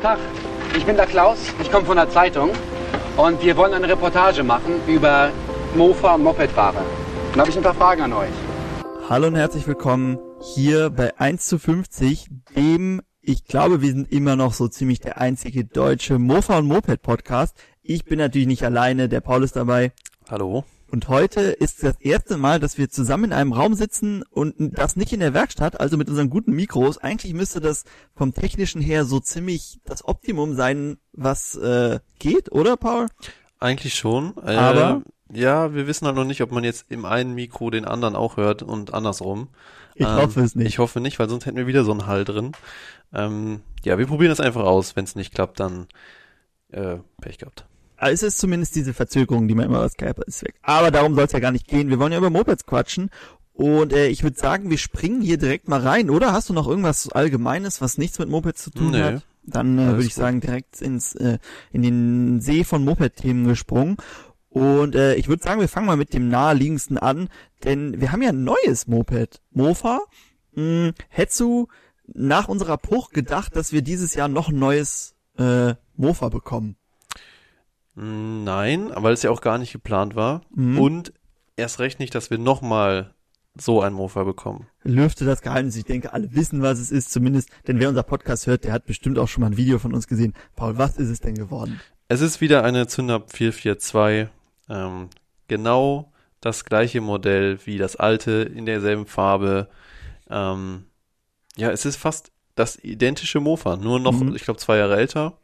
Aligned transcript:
Tag, 0.00 0.18
ich 0.76 0.86
bin 0.86 0.96
der 0.96 1.06
Klaus, 1.06 1.38
ich 1.60 1.72
komme 1.72 1.84
von 1.84 1.96
der 1.96 2.08
Zeitung 2.08 2.50
und 3.16 3.42
wir 3.42 3.56
wollen 3.56 3.74
eine 3.74 3.88
Reportage 3.88 4.44
machen 4.44 4.74
über 4.86 5.30
Mofa 5.74 6.14
und 6.14 6.22
Mopedfahrer. 6.22 6.84
Da 7.32 7.40
habe 7.40 7.50
ich 7.50 7.56
ein 7.56 7.64
paar 7.64 7.74
Fragen 7.74 8.02
an 8.02 8.12
euch. 8.12 8.30
Hallo 9.08 9.26
und 9.26 9.34
herzlich 9.34 9.66
willkommen 9.66 10.18
hier 10.40 10.90
bei 10.90 11.18
1 11.18 11.46
zu 11.46 11.58
50, 11.58 12.28
dem, 12.54 13.02
ich 13.20 13.44
glaube, 13.44 13.82
wir 13.82 13.90
sind 13.90 14.12
immer 14.12 14.36
noch 14.36 14.52
so 14.52 14.68
ziemlich 14.68 15.00
der 15.00 15.18
einzige 15.18 15.64
deutsche 15.64 16.20
Mofa 16.20 16.58
und 16.58 16.68
Moped 16.68 17.02
Podcast. 17.02 17.56
Ich 17.82 18.04
bin 18.04 18.18
natürlich 18.18 18.46
nicht 18.46 18.64
alleine, 18.64 19.08
der 19.08 19.20
Paul 19.20 19.42
ist 19.42 19.56
dabei. 19.56 19.90
Hallo. 20.30 20.64
Und 20.90 21.08
heute 21.08 21.40
ist 21.40 21.82
das 21.82 22.00
erste 22.00 22.38
Mal, 22.38 22.60
dass 22.60 22.78
wir 22.78 22.88
zusammen 22.88 23.24
in 23.24 23.32
einem 23.34 23.52
Raum 23.52 23.74
sitzen 23.74 24.22
und 24.22 24.54
das 24.58 24.96
nicht 24.96 25.12
in 25.12 25.20
der 25.20 25.34
Werkstatt, 25.34 25.78
also 25.78 25.98
mit 25.98 26.08
unseren 26.08 26.30
guten 26.30 26.52
Mikros. 26.52 26.96
Eigentlich 26.96 27.34
müsste 27.34 27.60
das 27.60 27.84
vom 28.14 28.32
technischen 28.32 28.80
her 28.80 29.04
so 29.04 29.20
ziemlich 29.20 29.80
das 29.84 30.02
Optimum 30.06 30.54
sein, 30.54 30.96
was 31.12 31.56
äh, 31.56 32.00
geht, 32.18 32.52
oder 32.52 32.78
Paul? 32.78 33.08
Eigentlich 33.60 33.94
schon. 33.94 34.34
Äh, 34.38 34.56
Aber? 34.56 35.02
Ja, 35.30 35.74
wir 35.74 35.86
wissen 35.86 36.06
halt 36.06 36.16
noch 36.16 36.24
nicht, 36.24 36.40
ob 36.40 36.52
man 36.52 36.64
jetzt 36.64 36.86
im 36.88 37.04
einen 37.04 37.34
Mikro 37.34 37.68
den 37.68 37.84
anderen 37.84 38.16
auch 38.16 38.38
hört 38.38 38.62
und 38.62 38.94
andersrum. 38.94 39.48
Ich 39.94 40.06
ähm, 40.06 40.16
hoffe 40.16 40.40
es 40.40 40.54
nicht. 40.54 40.68
Ich 40.68 40.78
hoffe 40.78 41.00
nicht, 41.00 41.18
weil 41.18 41.28
sonst 41.28 41.44
hätten 41.44 41.58
wir 41.58 41.66
wieder 41.66 41.84
so 41.84 41.90
einen 41.90 42.06
Hall 42.06 42.24
drin. 42.24 42.52
Ähm, 43.12 43.60
ja, 43.84 43.98
wir 43.98 44.06
probieren 44.06 44.30
das 44.30 44.40
einfach 44.40 44.64
aus. 44.64 44.96
Wenn 44.96 45.04
es 45.04 45.16
nicht 45.16 45.34
klappt, 45.34 45.60
dann 45.60 45.86
äh, 46.70 46.96
Pech 47.20 47.36
gehabt. 47.36 47.66
Es 48.00 48.22
ist 48.22 48.38
zumindest 48.38 48.74
diese 48.76 48.94
Verzögerung, 48.94 49.48
die 49.48 49.54
man 49.54 49.66
immer 49.66 49.80
aus 49.80 49.92
Skype 49.92 50.22
ist 50.26 50.42
weg. 50.44 50.54
Aber 50.62 50.90
darum 50.90 51.14
soll 51.14 51.24
es 51.24 51.32
ja 51.32 51.40
gar 51.40 51.52
nicht 51.52 51.66
gehen. 51.68 51.88
Wir 51.90 51.98
wollen 51.98 52.12
ja 52.12 52.18
über 52.18 52.30
Mopeds 52.30 52.64
quatschen. 52.66 53.10
Und 53.52 53.92
äh, 53.92 54.06
ich 54.06 54.22
würde 54.22 54.38
sagen, 54.38 54.70
wir 54.70 54.78
springen 54.78 55.20
hier 55.20 55.36
direkt 55.36 55.66
mal 55.68 55.80
rein, 55.80 56.10
oder? 56.10 56.32
Hast 56.32 56.48
du 56.48 56.52
noch 56.52 56.68
irgendwas 56.68 57.10
Allgemeines, 57.10 57.80
was 57.80 57.98
nichts 57.98 58.18
mit 58.20 58.28
Mopeds 58.28 58.62
zu 58.62 58.70
tun 58.70 58.92
Nee. 58.92 59.02
hat? 59.02 59.22
Dann 59.42 59.78
äh, 59.78 59.86
würde 59.86 60.02
ich 60.02 60.14
gut. 60.14 60.22
sagen, 60.22 60.40
direkt 60.40 60.80
ins 60.80 61.14
äh, 61.16 61.38
in 61.72 61.82
den 61.82 62.40
See 62.40 62.62
von 62.64 62.84
Moped-Themen 62.84 63.48
gesprungen. 63.48 63.96
Und 64.48 64.94
äh, 64.94 65.14
ich 65.16 65.26
würde 65.28 65.42
sagen, 65.42 65.60
wir 65.60 65.68
fangen 65.68 65.86
mal 65.86 65.96
mit 65.96 66.14
dem 66.14 66.28
naheliegendsten 66.28 66.98
an, 66.98 67.28
denn 67.64 68.00
wir 68.00 68.12
haben 68.12 68.22
ja 68.22 68.28
ein 68.28 68.44
neues 68.44 68.86
Moped. 68.86 69.40
Mofa. 69.50 70.00
Hm, 70.54 70.92
hättest 71.08 71.40
du 71.40 71.66
nach 72.06 72.48
unserer 72.48 72.76
Bruch 72.78 73.10
gedacht, 73.10 73.56
dass 73.56 73.72
wir 73.72 73.82
dieses 73.82 74.14
Jahr 74.14 74.28
noch 74.28 74.48
ein 74.50 74.58
neues 74.58 75.14
äh, 75.36 75.74
Mofa 75.96 76.28
bekommen? 76.28 76.76
Mm, 77.98 78.44
Nein, 78.44 78.90
weil 78.94 79.12
es 79.12 79.22
ja 79.22 79.30
auch 79.30 79.40
gar 79.40 79.58
nicht 79.58 79.72
geplant 79.72 80.14
war. 80.14 80.42
Mhm. 80.54 80.78
Und 80.78 81.12
erst 81.56 81.78
recht 81.80 81.98
nicht, 81.98 82.14
dass 82.14 82.30
wir 82.30 82.38
nochmal 82.38 83.14
so 83.60 83.82
ein 83.82 83.92
Mofa 83.92 84.22
bekommen. 84.22 84.68
lüfte 84.84 85.24
das 85.24 85.42
Geheimnis. 85.42 85.74
Ich 85.76 85.84
denke, 85.84 86.12
alle 86.12 86.32
wissen, 86.34 86.62
was 86.62 86.78
es 86.78 86.92
ist, 86.92 87.10
zumindest, 87.10 87.50
denn 87.66 87.80
wer 87.80 87.88
unser 87.88 88.04
Podcast 88.04 88.46
hört, 88.46 88.62
der 88.64 88.72
hat 88.72 88.86
bestimmt 88.86 89.18
auch 89.18 89.26
schon 89.26 89.40
mal 89.40 89.48
ein 89.48 89.56
Video 89.56 89.78
von 89.80 89.92
uns 89.94 90.06
gesehen. 90.06 90.34
Paul, 90.54 90.78
was 90.78 90.96
ist 90.96 91.08
es 91.08 91.18
denn 91.20 91.34
geworden? 91.34 91.80
Es 92.06 92.20
ist 92.20 92.40
wieder 92.40 92.62
eine 92.62 92.86
Zündab 92.86 93.32
442. 93.32 94.28
Ähm, 94.70 95.08
genau 95.48 96.12
das 96.40 96.64
gleiche 96.64 97.00
Modell 97.00 97.58
wie 97.64 97.78
das 97.78 97.96
alte, 97.96 98.30
in 98.54 98.64
derselben 98.64 99.06
Farbe. 99.06 99.68
Ähm, 100.30 100.84
ja, 101.56 101.70
es 101.72 101.84
ist 101.84 101.96
fast 101.96 102.30
das 102.54 102.76
identische 102.82 103.40
Mofa, 103.40 103.76
nur 103.76 103.98
noch, 103.98 104.20
Mhm. 104.20 104.36
ich 104.36 104.42
glaube, 104.44 104.60
zwei 104.60 104.76
Jahre 104.76 104.96
älter. 104.96 105.38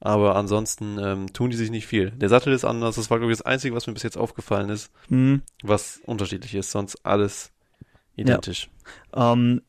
Aber 0.00 0.34
ansonsten 0.36 0.98
ähm, 0.98 1.32
tun 1.32 1.50
die 1.50 1.56
sich 1.56 1.70
nicht 1.70 1.86
viel. 1.86 2.10
Der 2.12 2.30
Sattel 2.30 2.52
ist 2.54 2.64
anders. 2.64 2.96
Das 2.96 3.10
war, 3.10 3.18
glaube 3.18 3.32
ich, 3.32 3.38
das 3.38 3.46
Einzige, 3.46 3.74
was 3.74 3.86
mir 3.86 3.92
bis 3.92 4.02
jetzt 4.02 4.16
aufgefallen 4.16 4.70
ist, 4.70 4.90
Hm, 5.08 5.42
was 5.62 6.00
unterschiedlich 6.06 6.54
ist. 6.54 6.70
Sonst 6.70 7.04
alles 7.04 7.52
identisch. 8.16 8.70
ähm, 9.14 9.62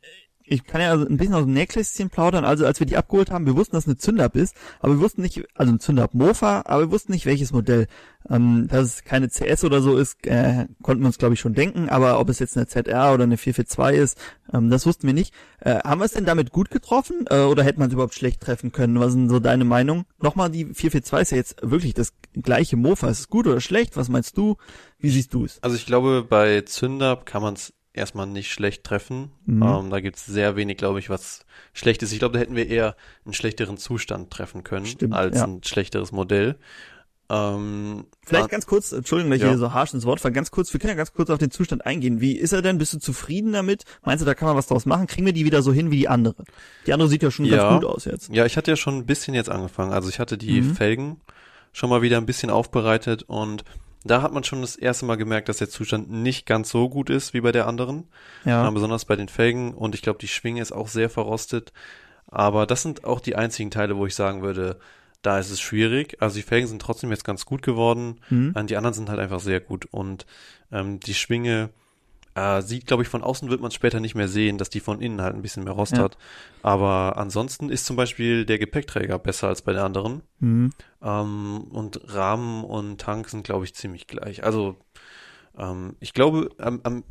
ich 0.52 0.66
kann 0.66 0.82
ja 0.82 0.92
also 0.92 1.08
ein 1.08 1.16
bisschen 1.16 1.34
aus 1.34 1.46
dem 1.46 1.54
Nähkästchen 1.54 2.10
plaudern. 2.10 2.44
Also 2.44 2.66
als 2.66 2.80
wir 2.80 2.86
die 2.86 2.98
abgeholt 2.98 3.32
haben, 3.32 3.46
wir 3.46 3.56
wussten, 3.56 3.76
dass 3.76 3.88
eine 3.88 3.96
Zündab 3.96 4.36
ist, 4.36 4.56
aber 4.82 4.96
wir 4.96 5.00
wussten 5.00 5.22
nicht, 5.22 5.42
also 5.56 5.72
ein 5.72 5.80
Zündab 5.80 6.14
Mofa, 6.14 6.64
aber 6.66 6.82
wir 6.82 6.92
wussten 6.92 7.14
nicht, 7.14 7.26
welches 7.26 7.54
Modell. 7.54 7.88
Ähm, 8.30 8.68
dass 8.68 8.86
es 8.86 9.04
keine 9.04 9.30
CS 9.30 9.64
oder 9.64 9.82
so 9.82 9.98
ist, 9.98 10.28
äh, 10.28 10.68
konnten 10.84 11.02
wir 11.04 11.08
uns, 11.08 11.18
glaube 11.18 11.34
ich, 11.34 11.40
schon 11.40 11.54
denken, 11.54 11.90
aber 11.90 12.20
ob 12.20 12.30
es 12.30 12.40
jetzt 12.40 12.56
eine 12.56 12.68
ZR 12.68 13.14
oder 13.14 13.24
eine 13.24 13.38
442 13.38 14.00
ist, 14.00 14.18
ähm, 14.54 14.70
das 14.70 14.86
wussten 14.86 15.08
wir 15.08 15.14
nicht. 15.14 15.34
Äh, 15.60 15.80
haben 15.80 16.02
wir 16.02 16.06
es 16.06 16.12
denn 16.12 16.26
damit 16.26 16.52
gut 16.52 16.70
getroffen 16.70 17.26
äh, 17.30 17.40
oder 17.40 17.64
hätte 17.64 17.80
man 17.80 17.88
es 17.88 17.94
überhaupt 17.94 18.14
schlecht 18.14 18.42
treffen 18.42 18.72
können? 18.72 19.00
Was 19.00 19.14
denn 19.14 19.30
so 19.30 19.40
deine 19.40 19.64
Meinung? 19.64 20.06
Nochmal, 20.20 20.52
die 20.52 20.66
442 20.66 21.22
ist 21.22 21.32
ja 21.32 21.38
jetzt 21.38 21.56
wirklich 21.64 21.94
das 21.94 22.14
gleiche 22.34 22.76
Mofa. 22.76 23.10
Ist 23.10 23.20
es 23.20 23.30
gut 23.30 23.48
oder 23.48 23.62
schlecht? 23.62 23.96
Was 23.96 24.10
meinst 24.10 24.38
du? 24.38 24.58
Wie 25.00 25.10
siehst 25.10 25.34
du 25.34 25.46
es? 25.46 25.64
Also 25.64 25.78
ich 25.78 25.86
glaube, 25.86 26.26
bei 26.28 26.62
Zündab 26.62 27.26
kann 27.26 27.42
man 27.42 27.56
es 27.56 27.74
erstmal 27.94 28.26
nicht 28.28 28.52
schlecht 28.52 28.84
treffen. 28.84 29.32
Mhm. 29.46 29.64
Ähm, 29.64 29.90
da 29.90 30.00
gibt 30.00 30.16
es 30.18 30.26
sehr 30.26 30.56
wenig, 30.56 30.78
glaube 30.78 31.00
ich, 31.00 31.10
was 31.10 31.46
schlecht 31.74 32.02
ist. 32.04 32.12
Ich 32.14 32.20
glaube, 32.20 32.34
da 32.34 32.40
hätten 32.40 32.56
wir 32.56 32.68
eher 32.68 32.96
einen 33.26 33.34
schlechteren 33.34 33.78
Zustand 33.78 34.32
treffen 34.32 34.64
können 34.64 34.86
Stimmt, 34.86 35.14
als 35.14 35.38
ja. 35.38 35.46
ein 35.46 35.62
schlechteres 35.64 36.12
Modell. 36.12 36.58
Ähm, 37.30 38.06
Vielleicht 38.26 38.50
ganz 38.50 38.66
kurz, 38.66 38.92
Entschuldigung, 38.92 39.32
dass 39.32 39.38
ich 39.38 39.44
Ja. 39.44 39.50
hier 39.50 39.58
so 39.58 39.74
harsch 39.74 39.94
ins 39.94 40.06
Wort 40.06 40.20
fall, 40.20 40.34
ganz 40.34 40.52
kurz, 40.52 40.74
wir 40.74 40.80
können 40.82 40.90
ja 40.90 40.96
ganz 40.98 41.14
kurz 41.14 41.30
auf 41.30 41.38
den 41.38 41.50
Zustand 41.50 41.86
eingehen. 41.86 42.20
Wie 42.20 42.34
ist 42.38 42.52
er 42.52 42.62
denn? 42.62 42.78
Bist 42.78 42.92
du 42.94 43.00
zufrieden 43.00 43.54
damit? 43.54 43.84
Meinst 44.04 44.22
du, 44.22 44.26
da 44.26 44.34
kann 44.34 44.48
man 44.50 44.58
was 44.58 44.68
draus 44.68 44.86
machen? 44.86 45.08
Kriegen 45.08 45.26
wir 45.26 45.32
die 45.34 45.46
wieder 45.46 45.62
so 45.62 45.72
hin 45.72 45.92
wie 45.92 45.98
die 45.98 46.10
andere? 46.10 46.44
Die 46.88 46.92
andere 46.94 47.08
sieht 47.08 47.24
ja 47.24 47.32
schon 47.32 47.46
Ja. 47.46 47.56
ganz 47.70 47.82
gut 47.82 47.90
aus 47.90 48.04
jetzt. 48.06 48.30
Ja, 48.34 48.46
ich 48.46 48.58
hatte 48.58 48.72
ja 48.72 48.76
schon 48.76 48.96
ein 48.98 49.06
bisschen 49.06 49.34
jetzt 49.34 49.50
angefangen. 49.50 49.94
Also 49.94 50.10
ich 50.10 50.20
hatte 50.20 50.38
die 50.38 50.60
Mhm. 50.62 50.76
Felgen 50.76 51.22
schon 51.72 51.90
mal 51.90 52.02
wieder 52.02 52.18
ein 52.18 52.26
bisschen 52.26 52.50
aufbereitet 52.50 53.24
und 53.24 53.64
da 54.04 54.22
hat 54.22 54.34
man 54.34 54.44
schon 54.44 54.62
das 54.62 54.76
erste 54.76 55.06
Mal 55.06 55.18
gemerkt, 55.18 55.50
dass 55.50 55.58
der 55.58 55.70
Zustand 55.70 56.10
nicht 56.10 56.46
ganz 56.46 56.70
so 56.70 56.90
gut 56.90 57.10
ist 57.10 57.34
wie 57.34 57.42
bei 57.42 57.52
der 57.52 57.68
anderen. 57.68 58.08
Ja. 58.46 58.64
Ja, 58.64 58.70
besonders 58.70 59.06
bei 59.06 59.16
den 59.16 59.30
Felgen 59.30 59.74
und 59.74 59.96
ich 59.96 60.02
glaube, 60.02 60.20
die 60.20 60.28
Schwinge 60.28 60.62
ist 60.62 60.72
auch 60.72 60.88
sehr 60.88 61.10
verrostet. 61.10 61.72
Aber 62.28 62.66
das 62.66 62.82
sind 62.82 63.04
auch 63.04 63.20
die 63.20 63.36
einzigen 63.36 63.72
Teile, 63.72 63.98
wo 63.98 64.06
ich 64.06 64.16
sagen 64.16 64.42
würde, 64.42 64.80
da 65.22 65.38
ist 65.38 65.52
es 65.52 65.60
schwierig. 65.60 66.18
Also 66.20 66.38
die 66.38 66.42
Felgen 66.42 66.68
sind 66.68 66.82
trotzdem 66.82 67.12
jetzt 67.12 67.26
ganz 67.26 67.46
gut 67.46 67.62
geworden. 67.62 68.20
Mhm. 68.30 68.54
Äh, 68.56 68.64
Die 68.66 68.78
anderen 68.78 68.94
sind 68.94 69.10
halt 69.10 69.20
einfach 69.20 69.40
sehr 69.40 69.60
gut. 69.60 69.86
Und 69.92 70.26
ähm, 70.72 71.00
die 71.00 71.14
Schwinge 71.14 71.70
äh, 72.36 72.62
sieht, 72.62 72.86
glaube 72.88 73.04
ich, 73.04 73.10
von 73.10 73.24
außen 73.24 73.50
wird 73.50 73.62
man 73.62 73.72
später 73.72 74.00
nicht 74.00 74.16
mehr 74.16 74.28
sehen, 74.28 74.58
dass 74.58 74.70
die 74.70 74.80
von 74.80 75.02
innen 75.02 75.22
halt 75.22 75.36
ein 75.36 75.42
bisschen 75.42 75.64
mehr 75.64 75.74
Rost 75.74 75.98
Ja. 75.98 76.04
hat. 76.04 76.18
Aber 76.62 77.18
ansonsten 77.18 77.70
ist 77.70 77.86
zum 77.86 77.96
Beispiel 77.96 78.46
der 78.46 78.60
Gepäckträger 78.60 79.20
besser 79.20 79.48
als 79.50 79.62
bei 79.62 79.74
der 79.74 79.84
anderen. 79.84 80.22
Mhm. 80.40 80.70
Ähm, 81.02 81.64
und 81.72 82.00
Rahmen 82.14 82.64
und 82.64 83.02
Tank 83.02 83.30
sind, 83.30 83.44
glaube 83.44 83.66
ich, 83.66 83.76
ziemlich 83.76 84.08
gleich. 84.08 84.44
Also 84.44 84.78
ähm, 85.58 85.96
ich 86.00 86.14
glaube, 86.14 86.50
am, 86.58 86.80
am, 86.84 87.04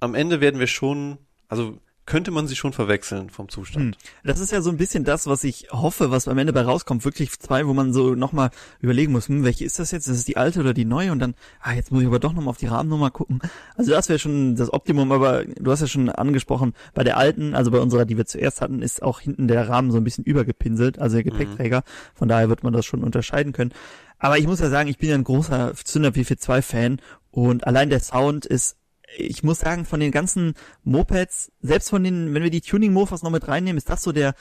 am 0.00 0.14
Ende 0.14 0.40
werden 0.40 0.60
wir 0.60 0.66
schon, 0.66 1.18
also 1.48 1.78
könnte 2.12 2.30
man 2.30 2.46
sie 2.46 2.56
schon 2.56 2.74
verwechseln 2.74 3.30
vom 3.30 3.48
Zustand. 3.48 3.96
Das 4.22 4.38
ist 4.38 4.52
ja 4.52 4.60
so 4.60 4.68
ein 4.68 4.76
bisschen 4.76 5.02
das, 5.02 5.26
was 5.26 5.44
ich 5.44 5.68
hoffe, 5.70 6.10
was 6.10 6.28
am 6.28 6.36
Ende 6.36 6.52
bei 6.52 6.60
rauskommt. 6.60 7.06
Wirklich 7.06 7.30
zwei, 7.40 7.66
wo 7.66 7.72
man 7.72 7.94
so 7.94 8.14
nochmal 8.14 8.50
überlegen 8.80 9.12
muss, 9.12 9.28
hm, 9.28 9.44
welche 9.44 9.64
ist 9.64 9.78
das 9.78 9.92
jetzt? 9.92 10.08
Ist 10.08 10.18
es 10.18 10.24
die 10.26 10.36
alte 10.36 10.60
oder 10.60 10.74
die 10.74 10.84
neue? 10.84 11.10
Und 11.10 11.20
dann, 11.20 11.34
ah, 11.62 11.72
jetzt 11.72 11.90
muss 11.90 12.02
ich 12.02 12.06
aber 12.06 12.18
doch 12.18 12.34
nochmal 12.34 12.50
auf 12.50 12.58
die 12.58 12.66
Rahmennummer 12.66 13.10
gucken. 13.10 13.40
Also 13.76 13.92
das 13.92 14.10
wäre 14.10 14.18
schon 14.18 14.56
das 14.56 14.70
Optimum, 14.70 15.10
aber 15.10 15.46
du 15.46 15.70
hast 15.70 15.80
ja 15.80 15.86
schon 15.86 16.10
angesprochen, 16.10 16.74
bei 16.92 17.02
der 17.02 17.16
alten, 17.16 17.54
also 17.54 17.70
bei 17.70 17.80
unserer, 17.80 18.04
die 18.04 18.18
wir 18.18 18.26
zuerst 18.26 18.60
hatten, 18.60 18.82
ist 18.82 19.02
auch 19.02 19.20
hinten 19.20 19.48
der 19.48 19.70
Rahmen 19.70 19.90
so 19.90 19.96
ein 19.96 20.04
bisschen 20.04 20.24
übergepinselt, 20.24 20.98
also 20.98 21.16
der 21.16 21.24
Gepäckträger. 21.24 21.82
Von 22.14 22.28
daher 22.28 22.50
wird 22.50 22.62
man 22.62 22.74
das 22.74 22.84
schon 22.84 23.04
unterscheiden 23.04 23.54
können. 23.54 23.72
Aber 24.18 24.36
ich 24.36 24.46
muss 24.46 24.60
ja 24.60 24.68
sagen, 24.68 24.90
ich 24.90 24.98
bin 24.98 25.08
ja 25.08 25.14
ein 25.14 25.24
großer 25.24 25.72
Zünder 25.82 26.10
P42-Fan 26.10 27.00
und 27.30 27.66
allein 27.66 27.88
der 27.88 28.00
Sound 28.00 28.44
ist 28.44 28.76
ich 29.16 29.42
muss 29.42 29.60
sagen, 29.60 29.84
von 29.84 30.00
den 30.00 30.10
ganzen 30.10 30.54
Mopeds, 30.84 31.52
selbst 31.60 31.90
von 31.90 32.02
den, 32.04 32.34
wenn 32.34 32.42
wir 32.42 32.50
die 32.50 32.60
Tuning-Mofas 32.60 33.22
noch 33.22 33.30
mit 33.30 33.48
reinnehmen, 33.48 33.78
ist 33.78 33.90
das 33.90 34.02
so 34.02 34.12
der 34.12 34.34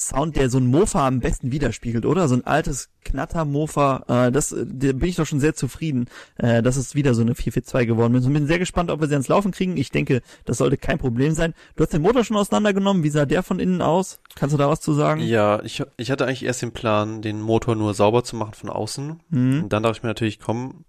Sound, 0.00 0.36
der 0.36 0.48
so 0.48 0.58
ein 0.58 0.66
Mofa 0.66 1.06
am 1.06 1.20
besten 1.20 1.50
widerspiegelt, 1.52 2.06
oder? 2.06 2.28
So 2.28 2.36
ein 2.36 2.46
altes 2.46 2.90
Knatter-Mofa, 3.04 4.04
äh, 4.28 4.32
das, 4.32 4.52
äh, 4.52 4.64
da 4.64 4.92
bin 4.92 5.08
ich 5.08 5.16
doch 5.16 5.26
schon 5.26 5.40
sehr 5.40 5.54
zufrieden, 5.54 6.06
äh, 6.36 6.62
dass 6.62 6.76
es 6.76 6.94
wieder 6.94 7.14
so 7.14 7.22
eine 7.22 7.34
442 7.34 7.88
geworden 7.88 8.14
ist. 8.14 8.26
Und 8.26 8.32
bin 8.32 8.46
sehr 8.46 8.58
gespannt, 8.58 8.90
ob 8.90 9.00
wir 9.00 9.08
sie 9.08 9.14
ans 9.14 9.28
Laufen 9.28 9.50
kriegen. 9.50 9.76
Ich 9.76 9.90
denke, 9.90 10.22
das 10.44 10.58
sollte 10.58 10.76
kein 10.76 10.98
Problem 10.98 11.34
sein. 11.34 11.54
Du 11.76 11.82
hast 11.82 11.92
den 11.92 12.02
Motor 12.02 12.24
schon 12.24 12.36
auseinandergenommen. 12.36 13.02
Wie 13.02 13.10
sah 13.10 13.26
der 13.26 13.42
von 13.42 13.58
innen 13.58 13.82
aus? 13.82 14.20
Kannst 14.34 14.54
du 14.54 14.58
da 14.58 14.68
was 14.68 14.80
zu 14.80 14.92
sagen? 14.92 15.20
Ja, 15.20 15.62
ich, 15.62 15.82
ich 15.96 16.10
hatte 16.10 16.26
eigentlich 16.26 16.44
erst 16.44 16.62
den 16.62 16.72
Plan, 16.72 17.22
den 17.22 17.40
Motor 17.40 17.74
nur 17.74 17.94
sauber 17.94 18.24
zu 18.24 18.36
machen 18.36 18.54
von 18.54 18.70
außen. 18.70 19.20
Mhm. 19.30 19.62
Und 19.64 19.72
dann 19.72 19.82
dachte 19.82 19.98
ich 19.98 20.02
mir 20.02 20.10
natürlich, 20.10 20.38
komm, 20.38 20.84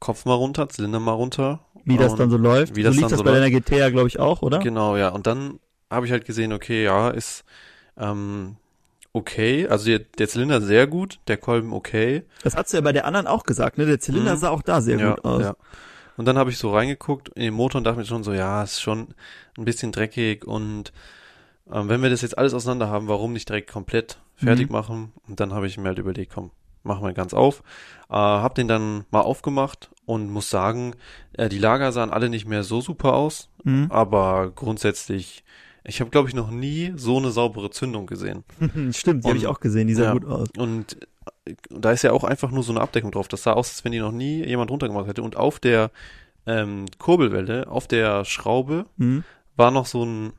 Kopf 0.00 0.24
mal 0.24 0.34
runter, 0.34 0.68
Zylinder 0.68 1.00
mal 1.00 1.12
runter. 1.12 1.60
Wie 1.84 1.96
das 1.96 2.14
dann 2.14 2.30
so 2.30 2.36
läuft. 2.36 2.76
wie 2.76 2.82
so 2.82 2.88
das 2.88 2.94
lief 2.96 3.02
dann 3.02 3.10
das 3.10 3.18
so 3.18 3.24
bei 3.24 3.30
läuft. 3.30 3.42
deiner 3.42 3.50
GT 3.60 3.90
glaube 3.92 4.08
ich, 4.08 4.18
auch, 4.18 4.42
oder? 4.42 4.58
Genau, 4.58 4.96
ja. 4.96 5.08
Und 5.08 5.26
dann 5.26 5.58
habe 5.90 6.06
ich 6.06 6.12
halt 6.12 6.24
gesehen, 6.26 6.52
okay, 6.52 6.84
ja, 6.84 7.08
ist 7.10 7.44
ähm, 7.96 8.56
okay. 9.12 9.66
Also 9.68 9.86
der, 9.86 10.00
der 10.00 10.28
Zylinder 10.28 10.60
sehr 10.60 10.86
gut, 10.86 11.18
der 11.28 11.36
Kolben 11.38 11.72
okay. 11.72 12.24
Das 12.42 12.54
hast 12.56 12.72
du 12.72 12.76
ja 12.76 12.80
bei 12.82 12.92
der 12.92 13.06
anderen 13.06 13.26
auch 13.26 13.42
gesagt, 13.44 13.78
ne? 13.78 13.86
Der 13.86 14.00
Zylinder 14.00 14.34
Mhm. 14.34 14.38
sah 14.38 14.50
auch 14.50 14.62
da 14.62 14.80
sehr 14.80 14.98
ja, 14.98 15.10
gut 15.14 15.24
aus. 15.24 15.42
Ja. 15.42 15.56
Und 16.16 16.24
dann 16.26 16.36
habe 16.36 16.50
ich 16.50 16.58
so 16.58 16.72
reingeguckt 16.74 17.28
in 17.30 17.42
den 17.42 17.54
Motor 17.54 17.78
und 17.78 17.84
dachte 17.84 17.98
mir 18.00 18.04
schon 18.04 18.24
so, 18.24 18.32
ja, 18.32 18.62
ist 18.62 18.80
schon 18.80 19.08
ein 19.56 19.64
bisschen 19.64 19.92
dreckig 19.92 20.44
und 20.46 20.92
ähm, 21.72 21.88
wenn 21.88 22.02
wir 22.02 22.10
das 22.10 22.22
jetzt 22.22 22.36
alles 22.38 22.54
auseinander 22.54 22.88
haben, 22.88 23.08
warum 23.08 23.32
nicht 23.32 23.48
direkt 23.48 23.70
komplett 23.70 24.18
fertig 24.34 24.68
Mhm. 24.68 24.72
machen? 24.72 25.12
Und 25.28 25.38
dann 25.40 25.52
habe 25.52 25.66
ich 25.66 25.78
mir 25.78 25.88
halt 25.88 25.98
überlegt, 25.98 26.32
komm, 26.34 26.50
machen 26.82 27.04
wir 27.04 27.12
ganz 27.12 27.34
auf. 27.34 27.62
Äh, 28.10 28.14
hab 28.14 28.54
den 28.54 28.68
dann 28.68 29.04
mal 29.10 29.20
aufgemacht 29.20 29.90
und 30.06 30.30
muss 30.30 30.50
sagen, 30.50 30.94
äh, 31.34 31.48
die 31.48 31.58
Lager 31.58 31.92
sahen 31.92 32.10
alle 32.10 32.28
nicht 32.28 32.46
mehr 32.46 32.62
so 32.62 32.80
super 32.80 33.14
aus, 33.14 33.50
Mhm. 33.64 33.86
aber 33.90 34.50
grundsätzlich 34.54 35.44
ich 35.84 36.00
habe, 36.00 36.10
glaube 36.10 36.28
ich, 36.28 36.34
noch 36.34 36.50
nie 36.50 36.92
so 36.96 37.16
eine 37.16 37.30
saubere 37.30 37.70
Zündung 37.70 38.04
gesehen. 38.06 38.44
Stimmt, 38.92 39.24
die 39.24 39.28
habe 39.28 39.38
ich 39.38 39.46
auch 39.46 39.60
gesehen, 39.60 39.86
die 39.88 39.94
sah 39.94 40.04
ja, 40.04 40.12
gut 40.12 40.26
aus. 40.26 40.48
Und 40.58 40.98
äh, 41.46 41.54
da 41.70 41.92
ist 41.92 42.02
ja 42.02 42.12
auch 42.12 42.24
einfach 42.24 42.50
nur 42.50 42.62
so 42.62 42.72
eine 42.72 42.82
Abdeckung 42.82 43.10
drauf. 43.10 43.26
Das 43.28 43.44
sah 43.44 43.54
aus, 43.54 43.70
als 43.70 43.84
wenn 43.84 43.92
die 43.92 43.98
noch 44.00 44.12
nie 44.12 44.44
jemand 44.44 44.70
runtergemacht 44.70 45.06
hätte. 45.06 45.22
Und 45.22 45.36
auf 45.36 45.58
der 45.60 45.90
ähm, 46.46 46.84
Kurbelwelle, 46.98 47.68
auf 47.70 47.86
der 47.86 48.26
Schraube, 48.26 48.84
Mhm. 48.98 49.24
war 49.56 49.70
noch 49.70 49.86
so 49.86 50.04
ein, 50.04 50.32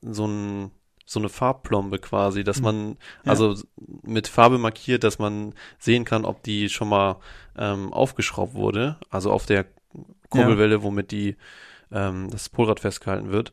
so 0.00 0.26
ein, 0.26 0.70
so 1.06 1.20
eine 1.20 1.28
Farbplombe 1.28 1.98
quasi, 2.00 2.42
dass 2.44 2.58
Mhm. 2.58 2.64
man, 2.64 2.88
Ja. 3.24 3.30
also 3.32 3.54
mit 4.02 4.26
Farbe 4.28 4.58
markiert, 4.58 5.04
dass 5.04 5.18
man 5.18 5.54
sehen 5.78 6.04
kann, 6.04 6.24
ob 6.24 6.42
die 6.42 6.68
schon 6.68 6.88
mal 6.88 7.16
ähm, 7.56 7.92
aufgeschraubt 7.92 8.54
wurde. 8.54 8.98
Also 9.08 9.30
auf 9.32 9.46
der 9.46 9.64
Kurbelwelle, 10.28 10.82
womit 10.82 11.12
die, 11.12 11.36
ähm, 11.92 12.28
das 12.30 12.48
Polrad 12.48 12.80
festgehalten 12.80 13.30
wird. 13.30 13.52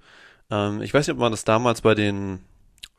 Ähm, 0.50 0.82
ich 0.82 0.94
weiß 0.94 1.08
nicht, 1.08 1.14
ob 1.14 1.20
man 1.20 1.32
das 1.32 1.46
damals 1.46 1.82
bei 1.82 1.94
den, 1.96 2.40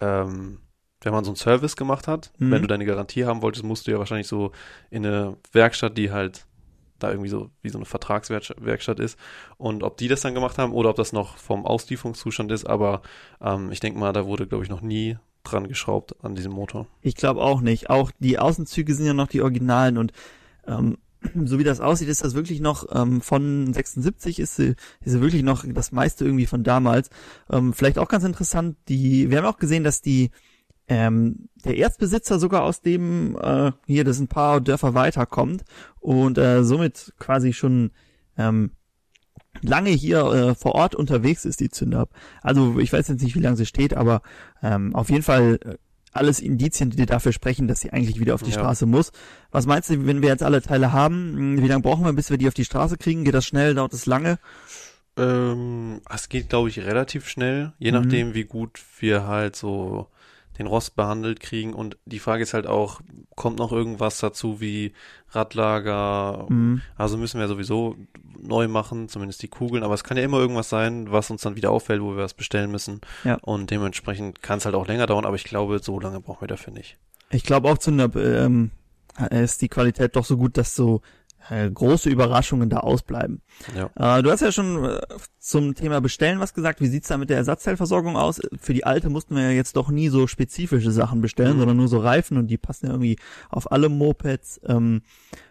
ähm, 0.01 0.61
wenn 1.03 1.13
man 1.13 1.25
so 1.25 1.31
einen 1.33 1.37
Service 1.37 1.77
gemacht 1.77 2.07
hat, 2.09 2.33
Mhm. 2.39 2.51
wenn 2.53 2.63
du 2.63 2.69
deine 2.69 2.87
Garantie 2.87 3.25
haben 3.27 3.43
wolltest, 3.43 3.65
musst 3.65 3.87
du 3.87 3.91
ja 3.91 3.99
wahrscheinlich 3.99 4.29
so 4.29 4.53
in 4.91 5.05
eine 5.05 5.37
Werkstatt, 5.53 5.99
die 5.99 6.11
halt 6.13 6.47
da 6.99 7.11
irgendwie 7.11 7.29
so 7.29 7.51
wie 7.63 7.69
so 7.69 7.79
eine 7.79 7.85
Vertragswerkstatt 7.85 9.01
ist 9.01 9.19
und 9.57 9.83
ob 9.83 9.97
die 9.97 10.09
das 10.09 10.21
dann 10.21 10.35
gemacht 10.35 10.59
haben 10.59 10.73
oder 10.73 10.91
ob 10.91 10.97
das 10.97 11.13
noch 11.13 11.37
vom 11.37 11.67
Auslieferungszustand 11.67 12.53
ist, 12.53 12.67
aber 12.67 13.03
ähm, 13.41 13.73
ich 13.73 13.81
denke 13.81 13.99
mal, 13.99 14.13
da 14.13 14.27
wurde 14.27 14.47
glaube 14.47 14.65
ich 14.65 14.71
noch 14.71 14.81
nie 14.81 15.17
dran 15.43 15.69
geschraubt 15.69 16.17
an 16.25 16.35
diesem 16.35 16.53
Motor. 16.53 16.87
Ich 17.03 17.15
glaube 17.15 17.43
auch 17.43 17.61
nicht. 17.61 17.91
Auch 17.91 18.11
die 18.19 18.39
Außenzüge 18.39 18.95
sind 18.95 19.07
ja 19.07 19.15
noch 19.15 19.29
die 19.29 19.43
Originalen 19.43 19.99
und 19.99 20.13
ähm, 20.67 20.99
so 21.45 21.59
wie 21.59 21.65
das 21.65 21.81
aussieht, 21.81 22.09
ist 22.09 22.25
das 22.25 22.35
wirklich 22.35 22.61
noch 22.61 22.87
ähm, 22.95 23.21
von 23.21 23.73
76 23.73 24.39
ist 24.39 24.57
sie, 24.57 24.75
ist 25.01 25.13
sie 25.13 25.21
wirklich 25.21 25.43
noch 25.43 25.65
das 25.67 25.93
meiste 25.93 26.25
irgendwie 26.25 26.47
von 26.47 26.65
damals. 26.65 27.11
Ähm, 27.51 27.73
vielleicht 27.73 27.99
auch 27.99 28.09
ganz 28.09 28.25
interessant, 28.25 28.77
die, 28.89 29.31
wir 29.31 29.39
haben 29.39 29.47
auch 29.47 29.59
gesehen, 29.59 29.85
dass 29.85 30.03
die 30.03 30.31
ähm, 30.89 31.49
der 31.65 31.77
Erstbesitzer 31.77 32.39
sogar 32.39 32.63
aus 32.65 32.81
dem 32.83 33.37
äh, 33.41 33.73
hier, 33.87 34.05
das 34.05 34.19
ein 34.19 34.29
paar 34.29 34.61
Dörfer 34.61 34.95
weiter 34.95 35.25
kommt 35.27 35.65
und 36.01 36.37
äh, 36.39 36.63
somit 36.63 37.15
quasi 37.19 37.53
schon 37.53 37.91
ähm, 38.37 38.73
lange 39.63 39.91
hier 39.91 40.25
äh, 40.27 40.55
vor 40.55 40.75
Ort 40.75 40.95
unterwegs 40.95 41.45
ist, 41.45 41.61
die 41.61 41.71
Zündab. 41.71 42.11
Also 42.43 42.79
ich 42.79 42.93
weiß 42.93 43.09
jetzt 43.09 43.23
nicht, 43.23 43.35
wie 43.35 43.41
lange 43.41 43.57
sie 43.57 43.67
steht, 43.67 43.95
aber 43.95 44.21
ähm, 44.63 44.95
auf 44.95 45.09
jeden 45.11 45.23
Fall 45.23 45.59
äh, 45.65 45.75
alles 46.13 46.39
Indizien, 46.41 46.91
die 46.91 47.07
dafür 47.07 47.33
sprechen, 47.33 47.67
dass 47.67 47.81
sie 47.81 47.91
eigentlich 47.93 48.21
wieder 48.21 48.35
auf 48.35 48.43
die 48.43 48.51
Ja. 48.51 48.59
Straße 48.59 48.87
muss. 48.87 49.11
Was 49.51 49.67
meinst 49.67 49.91
du, 49.91 50.07
wenn 50.07 50.23
wir 50.23 50.29
jetzt 50.29 50.43
alle 50.43 50.61
Teile 50.63 50.93
haben, 50.93 51.55
mh, 51.57 51.63
wie 51.63 51.67
lange 51.69 51.83
brauchen 51.83 52.05
wir, 52.05 52.13
bis 52.13 52.31
wir 52.31 52.37
die 52.39 52.47
auf 52.47 52.55
die 52.55 52.65
Straße 52.65 52.99
kriegen? 52.99 53.25
Geht 53.25 53.35
das 53.35 53.47
schnell, 53.47 53.75
dauert 53.75 53.93
das 53.95 54.07
lange? 54.07 54.39
Ähm, 55.17 56.01
es 56.13 56.29
geht 56.29 56.49
glaube 56.51 56.69
ich 56.69 56.81
relativ 56.81 57.29
schnell, 57.29 57.73
je 57.79 57.93
Mhm. 57.93 57.99
nachdem 57.99 58.35
wie 58.35 58.45
gut 58.45 58.81
wir 58.99 59.27
halt 59.27 59.55
so 59.57 60.09
den 60.59 60.67
Rost 60.67 60.97
behandelt 60.97 61.41
kriegen 61.41 61.75
und 61.75 61.97
die 62.05 62.19
Frage 62.19 62.43
ist 62.43 62.55
halt 62.55 62.67
auch, 62.67 63.01
kommt 63.35 63.59
noch 63.59 63.73
irgendwas 63.73 64.19
dazu 64.19 64.61
wie 64.61 64.93
Radlager, 65.31 66.47
Mhm. 66.49 66.83
Also 66.97 67.17
müssen 67.17 67.41
wir 67.41 67.49
sowieso 67.49 67.97
neu 68.41 68.69
machen, 68.69 69.09
zumindest 69.09 69.43
die 69.43 69.49
Kugeln. 69.49 69.83
Aber 69.83 69.95
es 69.95 70.05
kann 70.05 70.17
ja 70.17 70.23
immer 70.23 70.39
irgendwas 70.39 70.69
sein, 70.69 71.11
was 71.11 71.31
uns 71.31 71.43
dann 71.43 71.57
wieder 71.57 71.71
auffällt, 71.71 72.03
wo 72.03 72.17
wir 72.17 72.23
was 72.23 72.35
bestellen 72.35 72.71
müssen. 72.71 73.01
Ja. 73.25 73.39
Und 73.43 73.71
dementsprechend 73.71 74.43
kann 74.43 74.59
es 74.59 74.65
halt 74.65 74.75
auch 74.75 74.87
länger 74.87 75.07
dauern, 75.07 75.25
aber 75.25 75.37
ich 75.37 75.45
glaube, 75.45 75.79
so 75.79 75.99
lange 76.01 76.21
brauchen 76.21 76.43
wir 76.43 76.49
dafür 76.49 76.73
nicht. 76.73 76.99
Ich 77.31 77.45
glaube 77.45 77.69
auch 77.71 77.79
Zünder 77.79 78.11
ähm, 78.17 78.71
ist 79.31 79.63
die 79.63 79.69
Qualität 79.69 80.17
doch 80.17 80.25
so 80.25 80.37
gut, 80.37 80.57
dass 80.57 80.75
so 80.75 81.01
äh, 81.51 81.71
große 81.71 82.09
Überraschungen 82.11 82.71
da 82.71 82.79
ausbleiben. 82.81 83.43
Ja. 83.77 84.19
Äh, 84.19 84.23
du 84.23 84.31
hast 84.31 84.41
ja 84.41 84.53
schon 84.53 84.85
äh, 84.85 85.01
zum 85.39 85.75
Thema 85.75 86.01
Bestellen 86.01 86.41
was 86.41 86.55
gesagt. 86.55 86.81
Wie 86.81 86.87
sieht's 86.87 87.09
da 87.09 87.17
mit 87.19 87.31
der 87.31 87.37
Ersatzteilversorgung 87.39 88.17
aus? 88.17 88.41
Für 88.61 88.75
die 88.75 88.85
alte 88.85 89.11
mussten 89.11 89.37
wir 89.37 89.43
ja 89.45 89.51
jetzt 89.51 89.77
doch 89.77 89.89
nie 89.91 90.09
so 90.09 90.27
spezifische 90.27 90.91
Sachen 90.93 91.21
bestellen, 91.21 91.55
Mhm. 91.55 91.59
sondern 91.61 91.77
nur 91.77 91.89
so 91.89 91.99
Reifen 91.99 92.37
und 92.39 92.47
die 92.49 92.59
passen 92.59 92.87
ja 92.87 92.93
irgendwie 92.93 93.17
auf 93.51 93.71
alle 93.73 93.89
Mopeds. 93.89 94.61
Ähm, 94.67 95.03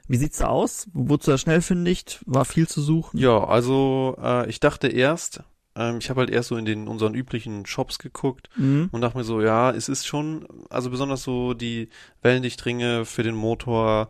wie 0.08 0.18
sieht's 0.18 0.40
da 0.40 0.48
aus? 0.48 0.88
Du 0.94 1.18
da 1.18 1.38
schnell 1.38 1.62
fündig? 1.62 2.20
War 2.26 2.46
viel 2.46 2.68
zu 2.68 2.82
suchen? 2.82 3.18
Ja, 3.20 3.44
also 3.44 4.18
äh, 4.22 4.50
ich 4.50 4.60
dachte 4.60 4.88
erst, 4.88 5.44
ähm, 5.76 5.98
ich 6.00 6.10
habe 6.10 6.20
halt 6.22 6.30
erst 6.30 6.50
so 6.50 6.58
in 6.58 6.66
den 6.66 6.88
unseren 6.88 7.14
üblichen 7.16 7.66
Shops 7.66 8.00
geguckt 8.00 8.50
Mhm. 8.58 8.90
und 8.92 9.02
dachte 9.02 9.18
mir 9.18 9.24
so, 9.24 9.42
ja, 9.42 9.72
es 9.72 9.90
ist 9.90 10.06
schon, 10.06 10.46
also 10.70 10.90
besonders 10.90 11.24
so 11.24 11.54
die 11.54 11.90
Wellendichtringe 12.22 13.06
für 13.06 13.24
den 13.24 13.36
Motor 13.36 14.10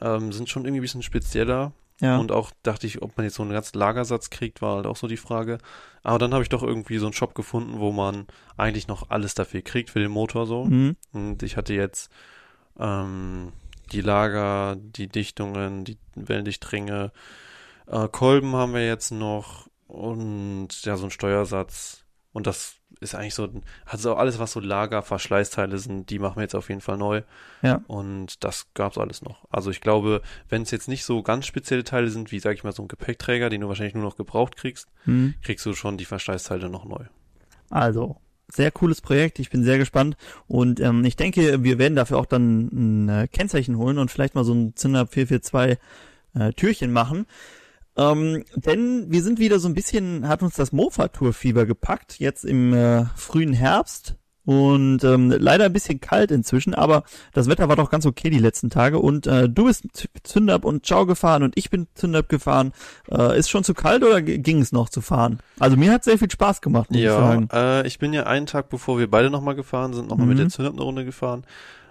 ähm, 0.00 0.32
sind 0.32 0.48
schon 0.48 0.64
irgendwie 0.64 0.80
ein 0.80 0.82
bisschen 0.82 1.02
spezieller. 1.02 1.72
Ja. 2.00 2.18
Und 2.18 2.30
auch 2.30 2.52
dachte 2.62 2.86
ich, 2.86 3.02
ob 3.02 3.16
man 3.16 3.24
jetzt 3.24 3.34
so 3.34 3.42
einen 3.42 3.52
ganzen 3.52 3.76
Lagersatz 3.76 4.30
kriegt, 4.30 4.62
war 4.62 4.76
halt 4.76 4.86
auch 4.86 4.96
so 4.96 5.08
die 5.08 5.16
Frage. 5.16 5.58
Aber 6.04 6.18
dann 6.18 6.32
habe 6.32 6.44
ich 6.44 6.48
doch 6.48 6.62
irgendwie 6.62 6.98
so 6.98 7.06
einen 7.06 7.12
Shop 7.12 7.34
gefunden, 7.34 7.80
wo 7.80 7.90
man 7.90 8.26
eigentlich 8.56 8.86
noch 8.86 9.10
alles 9.10 9.34
dafür 9.34 9.62
kriegt 9.62 9.90
für 9.90 9.98
den 9.98 10.12
Motor 10.12 10.46
so. 10.46 10.64
Mhm. 10.64 10.96
Und 11.12 11.42
ich 11.42 11.56
hatte 11.56 11.74
jetzt 11.74 12.12
ähm, 12.78 13.52
die 13.90 14.00
Lager, 14.00 14.76
die 14.76 15.08
Dichtungen, 15.08 15.84
die 15.84 15.98
Wellendichtringe, 16.14 17.10
äh, 17.86 18.08
Kolben 18.08 18.54
haben 18.54 18.74
wir 18.74 18.86
jetzt 18.86 19.10
noch 19.10 19.68
und 19.88 20.68
ja, 20.84 20.96
so 20.96 21.06
ein 21.06 21.10
Steuersatz. 21.10 22.04
Und 22.32 22.46
das 22.46 22.77
ist 23.00 23.14
eigentlich 23.14 23.34
so, 23.34 23.48
also 23.86 24.14
alles, 24.16 24.38
was 24.38 24.52
so 24.52 24.60
Lager, 24.60 25.02
Verschleißteile 25.02 25.78
sind, 25.78 26.10
die 26.10 26.18
machen 26.18 26.36
wir 26.36 26.42
jetzt 26.42 26.54
auf 26.54 26.68
jeden 26.68 26.80
Fall 26.80 26.98
neu. 26.98 27.22
Ja. 27.62 27.82
Und 27.86 28.42
das 28.44 28.66
gab's 28.74 28.98
alles 28.98 29.22
noch. 29.22 29.44
Also 29.50 29.70
ich 29.70 29.80
glaube, 29.80 30.22
wenn 30.48 30.62
es 30.62 30.70
jetzt 30.70 30.88
nicht 30.88 31.04
so 31.04 31.22
ganz 31.22 31.46
spezielle 31.46 31.84
Teile 31.84 32.08
sind, 32.10 32.32
wie 32.32 32.38
sag 32.40 32.54
ich 32.54 32.64
mal 32.64 32.72
so 32.72 32.82
ein 32.82 32.88
Gepäckträger, 32.88 33.50
den 33.50 33.60
du 33.60 33.68
wahrscheinlich 33.68 33.94
nur 33.94 34.04
noch 34.04 34.16
gebraucht 34.16 34.56
kriegst, 34.56 34.88
Mhm. 35.04 35.34
kriegst 35.42 35.64
du 35.64 35.74
schon 35.74 35.96
die 35.96 36.04
Verschleißteile 36.04 36.68
noch 36.68 36.84
neu. 36.84 37.04
Also, 37.70 38.16
sehr 38.50 38.70
cooles 38.70 39.00
Projekt. 39.00 39.38
Ich 39.38 39.50
bin 39.50 39.62
sehr 39.62 39.78
gespannt. 39.78 40.16
Und 40.46 40.80
ähm, 40.80 41.04
ich 41.04 41.16
denke, 41.16 41.62
wir 41.62 41.78
werden 41.78 41.96
dafür 41.96 42.18
auch 42.18 42.26
dann 42.26 42.68
ein 42.72 43.08
äh, 43.08 43.28
Kennzeichen 43.28 43.76
holen 43.76 43.98
und 43.98 44.10
vielleicht 44.10 44.34
mal 44.34 44.44
so 44.44 44.54
ein 44.54 44.74
Zynder 44.74 45.06
442 45.06 45.78
äh, 46.34 46.52
Türchen 46.54 46.92
machen. 46.92 47.26
Ähm, 47.98 48.44
denn 48.54 49.06
wir 49.08 49.22
sind 49.22 49.38
wieder 49.38 49.58
so 49.58 49.68
ein 49.68 49.74
bisschen, 49.74 50.28
hat 50.28 50.42
uns 50.42 50.54
das 50.54 50.72
Mofa-Tour-Fieber 50.72 51.66
gepackt, 51.66 52.18
jetzt 52.18 52.44
im 52.44 52.72
äh, 52.72 53.04
frühen 53.16 53.52
Herbst. 53.52 54.14
Und 54.44 55.04
ähm, 55.04 55.30
leider 55.30 55.66
ein 55.66 55.74
bisschen 55.74 56.00
kalt 56.00 56.30
inzwischen, 56.30 56.72
aber 56.72 57.02
das 57.34 57.50
Wetter 57.50 57.68
war 57.68 57.76
doch 57.76 57.90
ganz 57.90 58.06
okay 58.06 58.30
die 58.30 58.38
letzten 58.38 58.70
Tage. 58.70 58.98
Und 58.98 59.26
äh, 59.26 59.46
du 59.46 59.66
bist 59.66 60.08
Zündab 60.22 60.64
und 60.64 60.86
Ciao 60.86 61.04
gefahren 61.04 61.42
und 61.42 61.58
ich 61.58 61.68
bin 61.68 61.86
Zündab 61.94 62.30
gefahren. 62.30 62.72
Äh, 63.10 63.38
ist 63.38 63.50
schon 63.50 63.62
zu 63.62 63.74
kalt 63.74 64.02
oder 64.02 64.22
ging 64.22 64.62
es 64.62 64.72
noch 64.72 64.88
zu 64.88 65.02
fahren? 65.02 65.40
Also 65.58 65.76
mir 65.76 65.92
hat 65.92 66.02
sehr 66.04 66.16
viel 66.18 66.30
Spaß 66.30 66.62
gemacht, 66.62 66.90
muss 66.90 66.98
ich 66.98 67.04
Ja, 67.04 67.18
sagen. 67.18 67.48
äh, 67.52 67.86
ich 67.86 67.98
bin 67.98 68.14
ja 68.14 68.22
einen 68.22 68.46
Tag, 68.46 68.70
bevor 68.70 68.98
wir 68.98 69.10
beide 69.10 69.28
nochmal 69.28 69.54
gefahren 69.54 69.92
sind, 69.92 70.08
nochmal 70.08 70.26
mit 70.26 70.38
Mhm. 70.38 70.40
der 70.42 70.48
Zündab 70.48 70.72
eine 70.72 70.82
Runde 70.82 71.04
gefahren. 71.04 71.44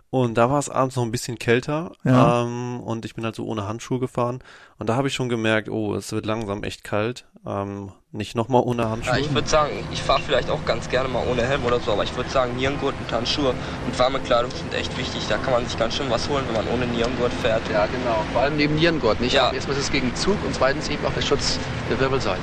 Und 0.09 0.35
da 0.35 0.49
war 0.49 0.57
es 0.59 0.69
abends 0.69 0.95
noch 0.95 1.03
ein 1.03 1.11
bisschen 1.11 1.37
kälter. 1.37 1.91
Ja. 2.05 2.43
Ähm, 2.43 2.79
und 2.79 3.03
ich 3.03 3.13
bin 3.13 3.25
halt 3.25 3.35
so 3.35 3.45
ohne 3.45 3.67
Handschuhe 3.67 3.99
gefahren. 3.99 4.39
Und 4.79 4.87
da 4.87 4.95
habe 4.95 5.09
ich 5.09 5.13
schon 5.13 5.27
gemerkt, 5.27 5.67
oh, 5.69 5.95
es 5.95 6.13
wird 6.13 6.25
langsam 6.25 6.63
echt 6.63 6.85
kalt. 6.85 7.25
Ähm, 7.45 7.91
nicht 8.11 8.33
nochmal 8.33 8.61
ohne 8.63 8.89
Handschuhe. 8.89 9.15
Ja, 9.15 9.19
ich 9.19 9.33
würde 9.33 9.49
sagen, 9.49 9.71
ich 9.91 10.01
fahre 10.01 10.21
vielleicht 10.21 10.49
auch 10.49 10.63
ganz 10.65 10.89
gerne 10.89 11.09
mal 11.09 11.25
ohne 11.29 11.43
Helm 11.43 11.65
oder 11.65 11.79
so, 11.81 11.91
aber 11.91 12.03
ich 12.03 12.15
würde 12.15 12.29
sagen, 12.29 12.55
Nierengurt 12.55 12.95
und 12.97 13.11
Handschuhe 13.11 13.49
und 13.49 13.99
warme 13.99 14.19
Kleidung 14.19 14.49
sind 14.51 14.73
echt 14.73 14.97
wichtig. 14.97 15.23
Da 15.27 15.37
kann 15.37 15.51
man 15.51 15.65
sich 15.65 15.77
ganz 15.77 15.95
schön 15.95 16.09
was 16.09 16.29
holen, 16.29 16.45
wenn 16.47 16.55
man 16.55 16.73
ohne 16.73 16.87
Nierengurt 16.87 17.33
fährt. 17.33 17.63
Ja, 17.69 17.85
genau. 17.85 18.23
Vor 18.31 18.41
allem 18.41 18.55
neben 18.55 18.75
Nierengurt. 18.75 19.19
Nicht? 19.19 19.33
Ja. 19.33 19.51
Erstmal 19.51 19.75
ist 19.75 19.83
es 19.83 19.91
gegen 19.91 20.15
Zug 20.15 20.37
und 20.45 20.55
zweitens 20.55 20.87
eben 20.87 21.05
auch 21.05 21.13
der 21.13 21.21
Schutz 21.21 21.59
der 21.89 21.99
Wirbelsäule. 21.99 22.39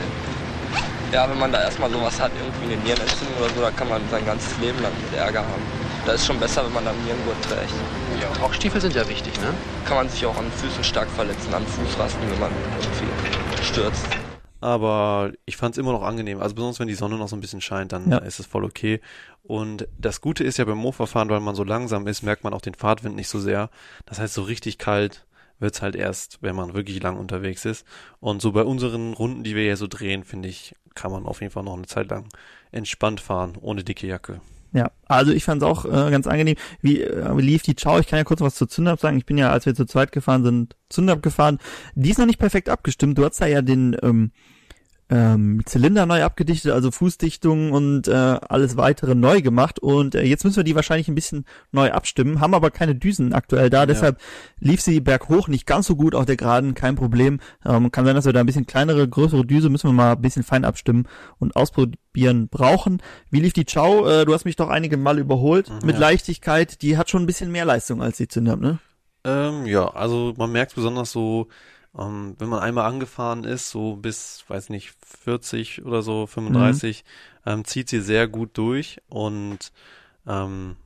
Ja, 1.13 1.31
wenn 1.31 1.39
man 1.39 1.51
da 1.51 1.63
erstmal 1.63 1.91
sowas 1.91 2.21
hat, 2.21 2.33
irgendwie 2.39 2.75
eine 2.75 2.83
Nierenentzündung 2.83 3.37
oder 3.39 3.49
so, 3.55 3.61
da 3.63 3.71
kann 3.71 3.89
man 3.89 4.03
sein 4.11 4.27
ganzes 4.27 4.59
Leben 4.59 4.83
lang 4.83 4.93
mit 5.11 5.19
Ärger 5.19 5.41
haben. 5.41 5.84
Da 6.07 6.13
ist 6.13 6.27
schon 6.27 6.39
besser, 6.39 6.65
wenn 6.67 6.73
man 6.75 6.85
dann 6.85 6.95
Nierengurt 7.05 7.41
trägt. 7.43 7.73
Ja. 8.21 8.29
Und 8.29 8.37
Tauchstiefel 8.37 8.81
sind 8.81 8.95
ja 8.95 9.09
wichtig, 9.09 9.33
ne? 9.41 9.55
Kann 9.87 9.97
man 9.97 10.09
sich 10.09 10.27
auch 10.27 10.37
an 10.37 10.45
den 10.45 10.53
Füßen 10.53 10.85
stark 10.85 11.09
verletzen, 11.09 11.53
an 11.55 11.67
Fußrasten, 11.67 12.31
wenn 12.31 12.41
man 12.41 12.53
irgendwie 12.79 13.65
stürzt. 13.65 14.07
Aber 14.61 15.33
ich 15.47 15.57
fand 15.57 15.75
es 15.75 15.79
immer 15.79 15.93
noch 15.93 16.03
angenehm. 16.03 16.41
Also 16.41 16.55
besonders 16.55 16.79
wenn 16.79 16.89
die 16.89 16.95
Sonne 16.95 17.17
noch 17.17 17.29
so 17.29 17.37
ein 17.37 17.41
bisschen 17.41 17.61
scheint, 17.63 17.93
dann 17.93 18.11
Ja. 18.11 18.19
ist 18.19 18.39
es 18.39 18.47
voll 18.47 18.65
okay. 18.65 19.01
Und 19.43 19.89
das 19.99 20.21
Gute 20.21 20.45
ist 20.45 20.59
ja 20.59 20.65
beim 20.67 20.79
Mofa-Fahren, 20.79 21.29
weil 21.31 21.41
man 21.41 21.55
so 21.55 21.65
langsam 21.65 22.07
ist, 22.07 22.23
merkt 22.23 22.45
man 22.45 22.53
auch 22.55 22.63
den 22.63 22.75
Fahrtwind 22.75 23.17
nicht 23.17 23.29
so 23.29 23.41
sehr. 23.41 23.71
Das 24.05 24.19
heißt, 24.19 24.35
so 24.35 24.43
richtig 24.43 24.77
kalt 24.79 25.27
wird's 25.59 25.81
halt 25.83 25.97
erst, 25.97 26.39
wenn 26.43 26.57
man 26.57 26.75
wirklich 26.75 27.03
lang 27.03 27.17
unterwegs 27.19 27.65
ist. 27.65 27.87
Und 28.21 28.43
so 28.43 28.53
bei 28.53 28.63
unseren 28.63 29.15
Runden, 29.15 29.43
die 29.43 29.55
wir 29.55 29.63
hier 29.63 29.77
so 29.79 29.87
drehen, 29.87 30.25
finde 30.25 30.49
ich, 30.49 30.75
kann 30.95 31.11
man 31.11 31.25
auf 31.27 31.41
jeden 31.41 31.53
Fall 31.53 31.63
noch 31.63 31.75
eine 31.75 31.87
Zeit 31.87 32.11
lang 32.11 32.29
entspannt 32.73 33.21
fahren, 33.21 33.57
ohne 33.61 33.85
dicke 33.85 34.07
Jacke. 34.07 34.41
Ja, 34.75 34.91
also 35.07 35.31
ich 35.31 35.45
fand 35.45 35.63
es 35.63 35.69
auch 35.69 35.85
äh, 35.85 36.11
ganz 36.11 36.27
angenehm. 36.27 36.57
Wie 36.83 37.01
äh, 37.01 37.33
lief 37.41 37.63
die 37.63 37.77
Ciao? 37.77 38.01
Ich 38.01 38.09
kann 38.09 38.19
ja 38.19 38.25
kurz 38.25 38.41
was 38.41 38.57
zu 38.57 38.67
Zündab 38.67 38.99
sagen. 38.99 39.17
Ich 39.17 39.25
bin 39.25 39.39
ja, 39.39 39.51
als 39.51 39.67
wir 39.67 39.75
zu 39.75 39.87
zweit 39.87 40.11
gefahren 40.11 40.43
sind, 40.43 40.75
Zündab 40.89 41.23
gefahren. 41.23 41.59
Die 41.95 42.11
ist 42.11 42.19
noch 42.19 42.27
nicht 42.27 42.41
perfekt 42.41 42.69
abgestimmt. 42.69 43.17
Du 43.17 43.25
hast 43.25 43.41
da 43.41 43.47
ja 43.47 43.63
den 43.63 43.97
ähm, 44.03 44.33
ähm, 45.11 45.61
Zylinder 45.67 46.07
neu 46.07 46.23
abgedichtet, 46.23 46.73
also 46.73 46.91
Fußdichtung 46.91 47.73
und 47.73 48.09
äh, 48.09 48.13
alles 48.13 48.77
weitere 48.77 49.15
neu 49.15 49.43
gemacht. 49.43 49.79
Und 49.79 50.15
äh, 50.15 50.23
jetzt 50.23 50.45
müssen 50.45 50.57
wir 50.57 50.65
die 50.65 50.75
wahrscheinlich 50.75 51.09
ein 51.09 51.15
bisschen 51.15 51.45
neu 51.73 51.93
abstimmen, 51.93 52.41
haben 52.41 52.55
aber 52.55 52.71
keine 52.71 52.95
Düsen 52.95 53.33
aktuell 53.35 53.69
da. 53.71 53.81
Ja. 53.81 53.87
Deshalb 53.87 54.19
lief 54.61 54.81
sie 54.81 55.01
berghoch 55.01 55.49
nicht 55.49 55.67
ganz 55.67 55.87
so 55.87 55.97
gut 55.97 56.15
auf 56.15 56.25
der 56.25 56.37
Geraden, 56.37 56.75
kein 56.75 56.97
Problem. 56.97 57.41
Ähm, 57.67 57.93
kann 57.93 58.07
sein, 58.07 58.15
dass 58.15 58.25
wir 58.25 58.33
da 58.33 58.41
ein 58.41 58.47
bisschen 58.47 58.67
kleinere, 58.67 59.07
größere 59.07 59.45
Düse 59.45 59.69
müssen 59.69 59.89
wir 59.89 59.93
mal 59.95 60.13
ein 60.13 60.23
bisschen 60.23 60.43
fein 60.43 60.65
abstimmen 60.65 61.07
und 61.39 61.55
ausprobieren 61.55 62.49
brauchen. 62.49 63.03
Wie 63.31 63.41
lief 63.41 63.53
die 63.53 63.67
Ciao? 63.67 64.09
Äh, 64.09 64.25
du 64.25 64.33
hast 64.33 64.45
mich 64.47 64.57
doch 64.57 64.69
einige 64.71 64.97
Mal 64.97 65.19
überholt 65.19 65.69
Mhm, 65.69 65.87
mit 65.87 65.95
ja. 65.97 66.01
Leichtigkeit. 66.01 66.81
Die 66.83 66.97
hat 66.97 67.11
schon 67.11 67.23
ein 67.23 67.27
bisschen 67.27 67.53
mehr 67.53 67.65
Leistung 67.65 68.03
als 68.03 68.17
die 68.17 68.29
Zündab, 68.29 68.61
ne? 68.61 68.79
Ähm, 69.27 69.65
ja, 69.67 69.87
also 69.89 70.35
man 70.37 70.53
merkt 70.53 70.75
besonders 70.75 71.11
so, 71.11 71.49
ähm, 71.99 72.35
wenn 72.39 72.49
man 72.49 72.61
einmal 72.61 72.87
angefahren 72.87 73.45
ist, 73.45 73.71
so 73.71 73.97
bis, 73.97 74.45
weiß 74.49 74.69
nicht, 74.71 74.95
40 75.23 75.85
oder 75.85 76.03
so, 76.03 76.27
35, 76.27 77.05
ähm, 77.47 77.65
zieht 77.65 77.89
sie 77.89 78.01
sehr 78.01 78.29
gut 78.29 78.57
durch 78.59 79.01
und 79.09 79.73
ähm, 80.27 80.77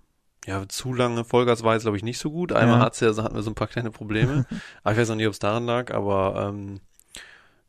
ja, 0.46 0.66
zu 0.68 0.94
lange 0.94 1.24
Vollgas 1.24 1.62
war 1.62 1.74
jetzt, 1.74 1.82
glaube 1.82 1.96
ich, 1.98 2.02
nicht 2.02 2.18
so 2.18 2.30
gut. 2.30 2.52
Einmal 2.52 2.78
Ja. 2.78 2.86
hat's 2.86 3.00
ja, 3.00 3.14
hatten 3.22 3.34
wir 3.34 3.42
so 3.42 3.50
ein 3.50 3.54
paar 3.54 3.66
kleine 3.68 3.90
Probleme. 3.90 4.46
aber 4.82 4.92
ich 4.92 4.98
weiß 4.98 5.08
noch 5.10 5.16
nicht, 5.16 5.26
ob 5.26 5.32
es 5.34 5.38
daran 5.38 5.66
lag, 5.66 5.92
aber 5.92 6.48
ähm, 6.48 6.80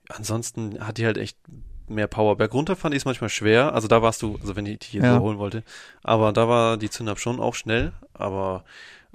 ansonsten 0.08 0.86
hat 0.86 0.98
die 0.98 1.06
halt 1.06 1.18
echt 1.18 1.38
mehr 1.88 2.08
Power. 2.08 2.38
Bergunter 2.38 2.76
fand 2.76 2.94
ich 2.94 3.02
es 3.02 3.06
manchmal 3.06 3.30
schwer. 3.30 3.74
Also 3.74 3.88
da 3.88 4.02
warst 4.02 4.22
du, 4.22 4.38
also 4.42 4.56
wenn 4.56 4.66
ich 4.66 4.80
dich 4.80 4.94
jetzt 4.94 5.06
Ja. 5.06 5.16
so 5.16 5.22
holen 5.22 5.40
wollte. 5.40 5.64
Aber 6.04 6.32
da 6.32 6.48
war 6.48 6.78
die 6.78 6.90
Zündab 6.90 7.20
schon 7.20 7.40
auch 7.40 7.56
schnell. 7.56 7.94
Aber 8.14 8.64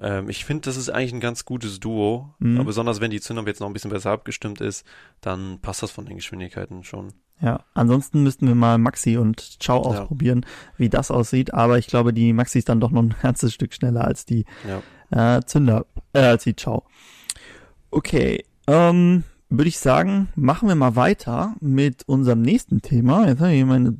ähm, 0.01 0.29
ich 0.29 0.45
finde, 0.45 0.63
das 0.63 0.77
ist 0.77 0.91
eigentlich 0.91 1.13
ein 1.13 1.21
ganz 1.21 1.45
gutes 1.45 1.81
Duo. 1.81 2.35
Mhm. 2.39 2.65
Besonders 2.65 3.01
wenn 3.01 3.11
die 3.11 3.21
Zündab 3.21 3.47
jetzt 3.47 3.61
noch 3.61 3.67
ein 3.69 3.73
bisschen 3.73 3.91
besser 3.91 4.11
abgestimmt 4.11 4.61
ist, 4.61 4.85
dann 5.21 5.59
passt 5.61 5.83
das 5.83 5.91
von 5.91 6.05
den 6.07 6.17
Geschwindigkeiten 6.17 6.85
schon. 6.85 7.13
Ja, 7.41 7.65
ansonsten 7.75 8.23
müssten 8.23 8.47
wir 8.47 8.55
mal 8.55 8.79
Maxi 8.79 9.17
und 9.17 9.41
Ciao 9.63 9.83
Ja. 9.93 10.01
ausprobieren, 10.03 10.47
wie 10.77 10.89
das 10.89 11.11
aussieht. 11.11 11.53
Aber 11.53 11.79
ich 11.79 11.89
glaube, 11.89 12.13
die 12.13 12.33
Maxi 12.33 12.59
ist 12.59 12.69
dann 12.69 12.81
doch 12.81 12.91
noch 12.91 13.03
ein 13.03 13.15
ganzes 13.23 13.53
Stück 13.55 13.75
schneller 13.75 14.05
als 14.05 14.25
die 14.25 14.45
Ja. 15.11 15.37
äh, 15.37 15.43
Zünder, 15.45 15.87
äh, 16.13 16.21
als 16.21 16.45
die 16.45 16.55
Ciao. 16.57 16.85
Okay, 17.91 18.45
ähm, 18.67 19.25
würde 19.51 19.69
ich 19.69 19.79
sagen, 19.79 20.29
machen 20.37 20.69
wir 20.69 20.75
mal 20.75 20.97
weiter 20.97 21.55
mit 21.61 22.03
unserem 22.09 22.43
nächsten 22.43 22.83
Thema. 22.83 23.27
Jetzt 23.29 23.41
habe 23.41 23.53
ich 23.53 23.65
meine 23.65 23.97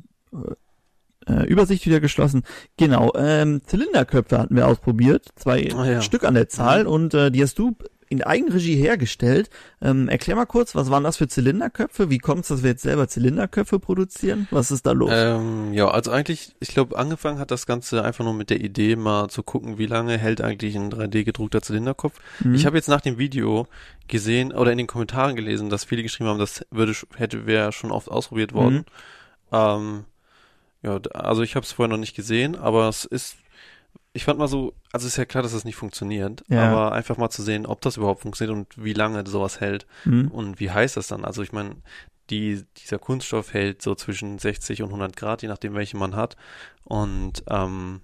äh, 1.27 1.45
Übersicht 1.47 1.85
wieder 1.85 1.99
geschlossen. 1.99 2.43
Genau, 2.77 3.11
ähm, 3.15 3.61
Zylinderköpfe 3.65 4.37
hatten 4.39 4.55
wir 4.55 4.67
ausprobiert, 4.67 5.27
zwei 5.35 5.69
Ah, 5.75 5.85
ja. 5.85 6.01
Stück 6.01 6.23
an 6.23 6.33
der 6.35 6.49
Zahl 6.49 6.83
Mhm. 6.83 6.89
und 6.89 7.13
äh, 7.13 7.31
die 7.31 7.41
hast 7.43 7.57
du 7.59 7.75
in 8.07 8.21
Eigenregie 8.21 8.75
hergestellt. 8.75 9.49
Ähm, 9.81 10.07
erklär 10.09 10.35
mal 10.35 10.45
kurz, 10.45 10.75
was 10.75 10.91
waren 10.91 11.03
das 11.03 11.17
für 11.17 11.27
Zylinderköpfe? 11.27 12.11
Wie 12.11 12.19
kommt 12.19 12.43
es, 12.43 12.49
dass 12.49 12.61
wir 12.61 12.69
jetzt 12.69 12.83
selber 12.83 13.07
Zylinderköpfe 13.07 13.79
produzieren? 13.79 14.47
Was 14.51 14.69
ist 14.69 14.85
da 14.85 14.91
los? 14.91 15.09
Ähm, 15.11 15.73
ja, 15.73 15.87
also 15.87 16.11
eigentlich, 16.11 16.53
ich 16.59 16.67
glaube, 16.69 16.99
angefangen 16.99 17.39
hat 17.39 17.49
das 17.49 17.65
Ganze 17.65 18.03
einfach 18.03 18.23
nur 18.23 18.35
mit 18.35 18.51
der 18.51 18.61
Idee, 18.61 18.95
mal 18.95 19.27
zu 19.29 19.41
gucken, 19.41 19.79
wie 19.79 19.87
lange 19.87 20.19
hält 20.19 20.39
eigentlich 20.39 20.75
ein 20.75 20.91
3D 20.91 21.23
gedruckter 21.23 21.63
Zylinderkopf. 21.63 22.19
Mhm. 22.43 22.53
Ich 22.53 22.67
habe 22.67 22.77
jetzt 22.77 22.89
nach 22.89 23.01
dem 23.01 23.17
Video 23.17 23.65
gesehen 24.07 24.51
oder 24.53 24.71
in 24.71 24.77
den 24.77 24.87
Kommentaren 24.87 25.35
gelesen, 25.35 25.71
dass 25.71 25.83
viele 25.83 26.03
geschrieben 26.03 26.29
haben, 26.29 26.39
das 26.39 26.63
würde 26.69 26.93
hätte 27.15 27.47
wäre 27.47 27.71
schon 27.71 27.91
oft 27.91 28.09
ausprobiert 28.11 28.53
worden. 28.53 28.75
Mhm. 28.75 28.83
Ähm, 29.51 30.03
ja, 30.85 30.99
also 31.13 31.41
ich 31.41 31.55
habe 31.55 31.65
es 31.65 31.71
vorher 31.71 31.89
noch 31.89 31.99
nicht 31.99 32.15
gesehen, 32.15 32.55
aber 32.55 32.87
es 32.87 33.05
ist, 33.05 33.37
ich 34.13 34.23
fand 34.23 34.39
mal 34.39 34.47
so, 34.47 34.73
also 34.93 35.07
ist 35.07 35.17
ja 35.17 35.25
klar, 35.25 35.43
dass 35.43 35.51
das 35.53 35.65
nicht 35.65 35.75
funktioniert, 35.75 36.43
Ja. 36.47 36.69
aber 36.71 36.91
einfach 36.93 37.17
mal 37.17 37.29
zu 37.29 37.41
sehen, 37.43 37.65
ob 37.65 37.81
das 37.81 37.97
überhaupt 37.97 38.21
funktioniert 38.21 38.55
und 38.57 38.83
wie 38.83 38.93
lange 38.93 39.25
sowas 39.27 39.59
hält 39.59 39.85
Mhm. 40.05 40.27
und 40.29 40.59
wie 40.59 40.71
heiß 40.71 40.93
das 40.93 41.07
dann. 41.07 41.25
Also 41.25 41.41
ich 41.43 41.51
meine, 41.51 41.75
die, 42.29 42.63
dieser 42.77 42.97
Kunststoff 42.99 43.53
hält 43.53 43.81
so 43.81 43.93
zwischen 43.95 44.39
60 44.39 44.81
und 44.81 44.89
100 44.89 45.15
Grad, 45.17 45.41
je 45.41 45.47
nachdem 45.47 45.73
welchen 45.75 45.99
man 45.99 46.15
hat. 46.15 46.37
Und 46.83 47.43
ähm, 47.49 48.01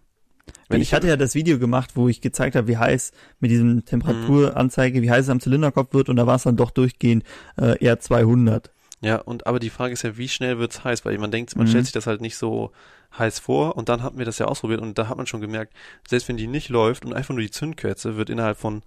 wenn 0.69 0.81
ich, 0.81 0.93
hatte 0.93 1.07
ja 1.07 1.17
das 1.17 1.33
Video 1.35 1.59
gemacht, 1.59 1.91
wo 1.95 2.07
ich 2.09 2.19
gezeigt 2.21 2.55
habe, 2.55 2.67
wie 2.67 2.77
heiß 2.77 3.11
mit 3.39 3.51
diesem 3.51 3.85
Temperaturanzeige, 3.85 5.01
wie 5.01 5.09
heiß 5.11 5.25
es 5.25 5.29
am 5.29 5.39
Zylinderkopf 5.39 5.93
wird 5.93 6.09
und 6.09 6.15
da 6.17 6.27
war 6.27 6.35
es 6.35 6.43
dann 6.43 6.55
doch 6.57 6.71
durchgehend 6.71 7.23
äh, 7.59 7.77
eher 7.83 7.99
200. 7.99 8.71
Ja, 9.01 9.17
und 9.17 9.47
aber 9.47 9.59
die 9.59 9.71
Frage 9.71 9.93
ist 9.93 10.03
ja, 10.03 10.15
wie 10.17 10.29
schnell 10.29 10.59
wird's 10.59 10.83
heiß? 10.83 11.05
Weil 11.05 11.17
man 11.17 11.31
denkt, 11.31 11.55
man 11.55 11.65
Mhm. 11.65 11.69
stellt 11.69 11.85
sich 11.85 11.93
das 11.93 12.05
halt 12.07 12.21
nicht 12.21 12.37
so 12.37 12.71
heiß 13.17 13.39
vor 13.39 13.75
und 13.75 13.89
dann 13.89 14.03
hatten 14.03 14.17
wir 14.19 14.25
das 14.25 14.37
ja 14.39 14.45
ausprobiert 14.45 14.79
und 14.79 14.97
da 14.97 15.07
hat 15.07 15.17
man 15.17 15.25
schon 15.27 15.41
gemerkt, 15.41 15.73
selbst 16.07 16.27
wenn 16.29 16.37
die 16.37 16.47
nicht 16.47 16.69
läuft 16.69 17.03
und 17.03 17.13
einfach 17.13 17.33
nur 17.33 17.41
die 17.41 17.49
Zündkerze 17.51 18.15
wird 18.15 18.29
innerhalb 18.29 18.57
von 18.57 18.83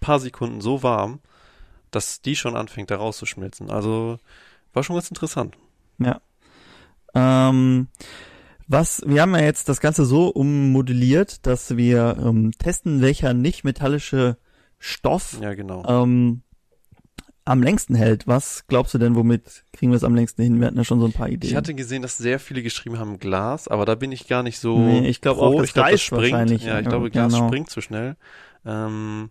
paar 0.00 0.18
Sekunden 0.20 0.60
so 0.60 0.82
warm, 0.82 1.20
dass 1.90 2.20
die 2.22 2.34
schon 2.34 2.56
anfängt 2.56 2.90
da 2.90 2.96
rauszuschmilzen. 2.96 3.70
Also 3.70 4.18
war 4.72 4.82
schon 4.82 4.96
ganz 4.96 5.08
interessant. 5.10 5.56
Ja. 5.98 6.20
Ähm, 7.14 7.88
was, 8.66 9.02
wir 9.06 9.22
haben 9.22 9.34
ja 9.34 9.42
jetzt 9.42 9.68
das 9.68 9.80
Ganze 9.80 10.04
so 10.04 10.28
ummodelliert, 10.28 11.46
dass 11.46 11.76
wir 11.76 12.16
ähm, 12.20 12.52
testen, 12.58 13.00
welcher 13.00 13.32
nicht 13.34 13.64
metallische 13.64 14.36
Stoff 14.78 15.38
Ja, 15.40 15.54
genau. 15.54 15.84
ähm, 15.88 16.42
am 17.48 17.62
längsten 17.62 17.94
hält. 17.94 18.26
Was 18.26 18.64
glaubst 18.68 18.94
du 18.94 18.98
denn, 18.98 19.14
womit 19.14 19.64
kriegen 19.72 19.90
wir 19.92 19.96
es 19.96 20.04
am 20.04 20.14
längsten 20.14 20.42
hin? 20.42 20.60
Wir 20.60 20.66
hatten 20.68 20.76
ja 20.76 20.84
schon 20.84 21.00
so 21.00 21.06
ein 21.06 21.12
paar 21.12 21.28
Ideen. 21.28 21.50
Ich 21.50 21.56
hatte 21.56 21.74
gesehen, 21.74 22.02
dass 22.02 22.16
sehr 22.18 22.38
viele 22.38 22.62
geschrieben 22.62 22.98
haben 22.98 23.18
Glas, 23.18 23.68
aber 23.68 23.84
da 23.84 23.94
bin 23.94 24.12
ich 24.12 24.28
gar 24.28 24.42
nicht 24.42 24.58
so. 24.58 24.78
Nee, 24.78 25.08
ich 25.08 25.20
glaube 25.20 25.40
auch, 25.40 25.62
ich 25.62 25.72
glaub, 25.72 25.86
reißt 25.86 26.02
springt. 26.02 26.22
wahrscheinlich. 26.32 26.62
Ja, 26.64 26.78
ich 26.78 26.84
Ja, 26.84 26.90
glaube, 26.90 27.10
Glas 27.10 27.32
genau. 27.32 27.46
springt 27.48 27.70
zu 27.70 27.80
schnell. 27.80 28.16
Ähm, 28.64 29.30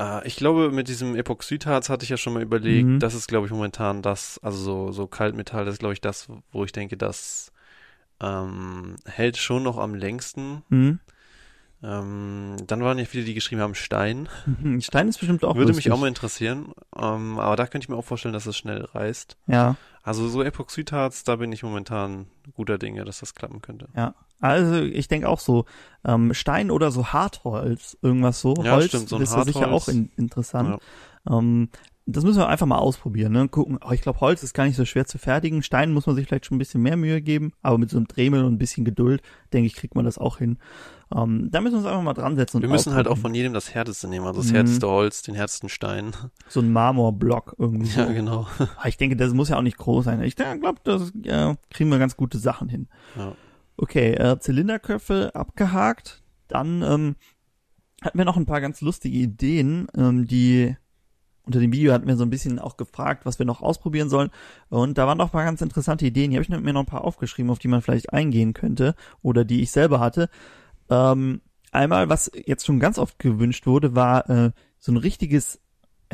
äh, 0.00 0.26
ich 0.26 0.36
glaube, 0.36 0.70
mit 0.70 0.88
diesem 0.88 1.14
Epoxidharz 1.16 1.88
hatte 1.88 2.04
ich 2.04 2.10
ja 2.10 2.16
schon 2.16 2.32
mal 2.34 2.42
überlegt, 2.42 2.88
Mhm. 2.88 2.98
das 3.00 3.14
ist, 3.14 3.28
glaube 3.28 3.46
ich, 3.46 3.52
momentan 3.52 4.02
das, 4.02 4.38
also 4.42 4.58
so, 4.58 4.92
so 4.92 5.06
Kaltmetall, 5.06 5.64
das 5.64 5.74
ist, 5.74 5.78
glaube 5.78 5.94
ich, 5.94 6.00
das, 6.00 6.28
wo 6.50 6.64
ich 6.64 6.72
denke, 6.72 6.96
das 6.96 7.52
ähm, 8.20 8.96
hält 9.04 9.36
schon 9.36 9.62
noch 9.62 9.78
am 9.78 9.94
längsten. 9.94 10.62
Hm? 10.68 11.00
Ähm, 11.82 12.56
dann 12.66 12.82
waren 12.82 12.98
ja 12.98 13.04
viele, 13.04 13.24
die 13.24 13.34
geschrieben 13.34 13.60
haben 13.60 13.74
Stein. 13.74 14.28
Stein 14.80 15.08
ist 15.08 15.18
bestimmt 15.18 15.44
auch 15.44 15.56
Würde 15.56 15.68
lustig. 15.72 15.86
mich 15.86 15.92
auch 15.92 15.98
mal 15.98 16.06
interessieren. 16.08 16.72
Ähm, 16.96 17.38
aber 17.38 17.56
da 17.56 17.66
könnte 17.66 17.84
ich 17.84 17.88
mir 17.88 17.96
auch 17.96 18.04
vorstellen, 18.04 18.34
dass 18.34 18.46
es 18.46 18.56
schnell 18.56 18.84
reißt. 18.84 19.36
Ja, 19.48 19.76
Also 20.02 20.28
so 20.28 20.42
Epoxidharz, 20.42 21.24
da 21.24 21.36
bin 21.36 21.50
ich 21.52 21.62
momentan 21.62 22.26
guter 22.54 22.78
Dinge, 22.78 23.04
dass 23.04 23.18
das 23.20 23.34
klappen 23.34 23.60
könnte. 23.62 23.88
ja. 23.96 24.14
Also 24.44 24.74
ich 24.80 25.06
denke 25.06 25.28
auch 25.28 25.38
so 25.38 25.66
ähm, 26.04 26.34
Stein 26.34 26.72
oder 26.72 26.90
so 26.90 27.12
Hartholz, 27.12 27.96
irgendwas 28.02 28.40
so. 28.40 28.54
Ja, 28.64 28.72
Holz 28.72 28.86
stimmt, 28.88 29.08
so 29.08 29.14
ein 29.14 29.22
ist 29.22 29.32
ja 29.32 29.44
sicher 29.44 29.60
Hartholz. 29.60 29.82
auch 29.84 29.88
in, 29.88 30.10
interessant. 30.16 30.80
Ähm, 31.30 31.68
das 32.06 32.24
müssen 32.24 32.38
wir 32.38 32.48
einfach 32.48 32.66
mal 32.66 32.78
ausprobieren, 32.78 33.32
ne? 33.32 33.48
Gucken. 33.48 33.78
Oh, 33.84 33.92
ich 33.92 34.00
glaube, 34.00 34.20
Holz 34.20 34.42
ist 34.42 34.54
gar 34.54 34.64
nicht 34.64 34.74
so 34.76 34.84
schwer 34.84 35.06
zu 35.06 35.18
fertigen. 35.18 35.62
Stein 35.62 35.92
muss 35.92 36.06
man 36.06 36.16
sich 36.16 36.26
vielleicht 36.26 36.46
schon 36.46 36.56
ein 36.56 36.58
bisschen 36.58 36.82
mehr 36.82 36.96
Mühe 36.96 37.22
geben, 37.22 37.52
aber 37.62 37.78
mit 37.78 37.90
so 37.90 37.96
einem 37.96 38.08
Dremel 38.08 38.42
und 38.44 38.54
ein 38.54 38.58
bisschen 38.58 38.84
Geduld, 38.84 39.22
denke 39.52 39.66
ich, 39.66 39.74
kriegt 39.76 39.94
man 39.94 40.04
das 40.04 40.18
auch 40.18 40.38
hin. 40.38 40.58
Ähm, 41.14 41.48
da 41.52 41.60
müssen 41.60 41.74
wir 41.74 41.78
uns 41.78 41.86
einfach 41.86 42.02
mal 42.02 42.14
dran 42.14 42.34
setzen. 42.36 42.56
und 42.56 42.62
Wir 42.62 42.68
müssen 42.70 42.94
halt 42.94 43.06
auch 43.06 43.12
ausprobieren. 43.12 43.22
von 43.30 43.34
jedem 43.34 43.52
das 43.52 43.72
Härteste 43.74 44.08
nehmen, 44.08 44.26
also 44.26 44.40
das 44.40 44.50
Mhm. 44.50 44.54
härteste 44.56 44.88
Holz, 44.88 45.22
den 45.22 45.34
härtesten 45.36 45.68
Stein. 45.68 46.12
so 46.48 46.60
ein 46.60 46.72
Marmorblock 46.72 47.54
irgendwie. 47.58 47.96
Ja, 47.96 48.06
genau. 48.12 48.48
Aber 48.58 48.88
Ich 48.88 48.96
denke, 48.96 49.14
das 49.16 49.32
muss 49.32 49.48
ja 49.50 49.58
auch 49.58 49.62
nicht 49.62 49.78
groß 49.78 50.04
sein. 50.06 50.20
Ich 50.22 50.34
glaube, 50.34 50.78
das 50.84 51.12
äh, 51.24 51.54
kriegen 51.70 51.90
wir 51.90 51.98
ganz 51.98 52.16
gute 52.16 52.38
Sachen 52.38 52.68
hin. 52.68 52.88
Ja. 53.16 53.34
Okay, 53.76 54.12
äh, 54.14 54.38
Zylinderköpfe 54.40 55.34
abgehakt. 55.34 56.22
Dann 56.48 56.82
ähm, 56.82 57.16
hatten 58.02 58.18
wir 58.18 58.24
noch 58.24 58.36
ein 58.36 58.46
paar 58.46 58.60
ganz 58.60 58.80
lustige 58.80 59.16
Ideen, 59.16 59.86
ähm, 59.96 60.26
die 60.26 60.76
unter 61.44 61.60
dem 61.60 61.72
Video 61.72 61.92
hatten 61.92 62.06
wir 62.06 62.16
so 62.16 62.24
ein 62.24 62.30
bisschen 62.30 62.58
auch 62.58 62.76
gefragt, 62.76 63.26
was 63.26 63.38
wir 63.38 63.46
noch 63.46 63.62
ausprobieren 63.62 64.08
sollen. 64.08 64.30
Und 64.68 64.98
da 64.98 65.06
waren 65.06 65.20
ein 65.20 65.28
paar 65.28 65.44
ganz 65.44 65.60
interessante 65.60 66.06
Ideen. 66.06 66.30
Die 66.30 66.36
habe 66.36 66.42
ich 66.42 66.48
mir 66.48 66.72
noch 66.72 66.82
ein 66.82 66.86
paar 66.86 67.04
aufgeschrieben, 67.04 67.50
auf 67.50 67.58
die 67.58 67.68
man 67.68 67.82
vielleicht 67.82 68.12
eingehen 68.12 68.52
könnte 68.52 68.94
oder 69.22 69.44
die 69.44 69.62
ich 69.62 69.70
selber 69.70 69.98
hatte. 70.00 70.28
Ähm, 70.88 71.40
einmal, 71.72 72.08
was 72.08 72.30
jetzt 72.34 72.66
schon 72.66 72.78
ganz 72.78 72.98
oft 72.98 73.18
gewünscht 73.18 73.66
wurde, 73.66 73.94
war 73.94 74.30
äh, 74.30 74.50
so 74.78 74.92
ein 74.92 74.96
richtiges 74.96 75.60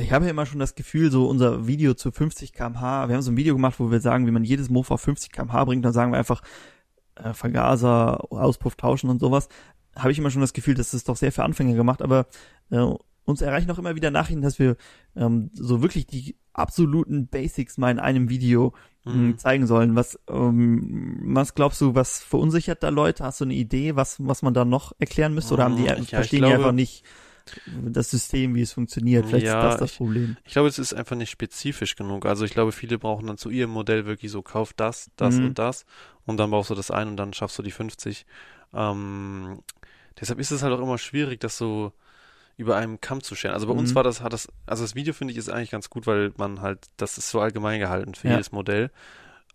ich 0.01 0.13
habe 0.13 0.27
ja 0.27 0.31
immer 0.31 0.47
schon 0.47 0.61
das 0.61 0.75
Gefühl, 0.75 1.11
so 1.11 1.29
unser 1.29 1.67
Video 1.67 1.95
zu 1.95 2.13
50 2.13 2.53
kmh, 2.53 3.09
wir 3.09 3.15
haben 3.15 3.23
so 3.23 3.33
ein 3.33 3.37
Video 3.37 3.55
gemacht, 3.55 3.81
wo 3.81 3.91
wir 3.91 4.01
sagen, 4.01 4.27
wie 4.27 4.31
man 4.31 4.45
jedes 4.45 4.71
Mofa 4.71 4.95
auf 4.95 5.01
50 5.01 5.33
kmh 5.33 5.65
bringt, 5.65 5.85
dann 5.85 5.93
sagen 5.93 6.13
wir 6.13 6.19
einfach 6.19 6.43
äh, 7.17 7.33
Vergaser, 7.33 8.33
Auspuff 8.33 8.77
tauschen 8.77 9.11
und 9.11 9.21
sowas. 9.21 9.49
Habe 9.97 10.13
ich 10.13 10.19
immer 10.19 10.31
schon 10.31 10.41
das 10.41 10.53
Gefühl, 10.53 10.75
dass 10.75 10.93
das 10.93 11.05
doch 11.05 11.17
sehr 11.17 11.33
für 11.33 11.43
Anfänger 11.43 11.75
gemacht, 11.75 12.03
aber 12.03 12.27
äh, 12.71 12.87
uns 13.29 13.41
erreichen 13.43 13.71
auch 13.71 13.79
immer 13.79 13.95
wieder 13.95 14.11
Nachrichten, 14.11 14.43
dass 14.43 14.59
wir 14.59 14.77
ähm, 15.15 15.51
so 15.53 15.83
wirklich 15.83 16.07
die 16.07 16.37
absoluten 16.53 17.29
Basics 17.29 17.77
mal 17.79 17.91
in 17.91 17.99
einem 17.99 18.29
Video 18.31 18.75
Mhm. 19.05 19.29
mh, 19.31 19.37
zeigen 19.37 19.67
sollen. 19.67 19.95
Was, 19.97 20.19
ähm, 20.29 21.21
was 21.35 21.55
glaubst 21.55 21.81
du, 21.81 21.95
was 21.95 22.21
verunsichert 22.21 22.83
da 22.83 22.89
Leute? 22.91 23.25
Hast 23.25 23.41
du 23.41 23.45
eine 23.45 23.55
Idee, 23.55 23.97
was, 23.97 24.17
was 24.19 24.43
man 24.43 24.55
da 24.55 24.65
noch 24.65 24.93
erklären 24.99 25.35
müsste? 25.35 25.55
Oder 25.55 25.65
haben 25.65 25.77
die, 25.77 25.85
Ja, 25.85 25.97
ich 25.97 26.09
verstehen 26.11 26.39
die 26.43 26.49
glaube- 26.49 26.55
einfach 26.57 26.73
nicht 26.73 27.05
das 27.67 28.11
System, 28.11 28.55
wie 28.55 28.61
es 28.61 28.73
funktioniert? 28.73 29.25
Vielleicht 29.27 29.47
Ja, 29.47 29.61
ist 29.61 29.73
das 29.75 29.81
das 29.81 29.91
ich- 29.93 29.97
Problem. 29.99 30.37
Ich 30.45 30.53
glaube, 30.53 30.69
es 30.69 30.79
ist 30.79 30.93
einfach 30.93 31.17
nicht 31.17 31.31
spezifisch 31.31 31.97
genug. 31.97 32.27
Also 32.27 32.45
ich 32.45 32.53
glaube, 32.53 32.73
viele 32.73 32.99
brauchen 32.99 33.27
dann 33.27 33.39
zu 33.39 33.49
ihrem 33.51 33.71
Modell 33.71 34.05
wirklich 34.05 34.31
so, 34.31 34.43
kauf 34.43 34.73
das, 34.75 35.11
das 35.17 35.37
Mhm. 35.37 35.47
und 35.47 35.59
das 35.59 35.87
und 36.27 36.37
dann 36.39 36.51
baust 36.51 36.69
du 36.71 36.75
das 36.75 36.91
ein 36.91 37.09
und 37.09 37.17
dann 37.17 37.33
schaffst 37.33 37.59
du 37.59 37.63
die 37.63 37.71
50. 37.71 38.27
Ähm, 38.75 39.61
deshalb 40.21 40.39
ist 40.41 40.51
es 40.51 40.63
halt 40.63 40.75
auch 40.75 40.83
immer 40.83 40.99
schwierig, 40.99 41.41
das 41.41 41.57
so 41.57 41.93
über 42.59 42.77
einem 42.77 43.01
Kamm 43.01 43.23
zu 43.23 43.35
scheren. 43.35 43.55
Also 43.55 43.67
bei 43.67 43.73
Mhm. 43.73 43.79
uns 43.79 43.95
war 43.95 44.03
das, 44.03 44.21
hat 44.21 44.35
das, 44.35 44.49
also 44.67 44.85
das 44.85 44.95
Video 44.95 45.15
finde 45.15 45.33
ich 45.33 45.39
ist 45.39 45.49
eigentlich 45.49 45.71
ganz 45.71 45.89
gut, 45.89 46.07
weil 46.07 46.33
man 46.37 46.61
halt, 46.61 46.87
das 46.99 47.17
ist 47.17 47.31
so 47.31 47.41
allgemein 47.41 47.81
gehalten 47.81 48.15
für 48.15 48.27
Ja. 48.29 48.35
jedes 48.35 48.53
Modell. 48.53 48.91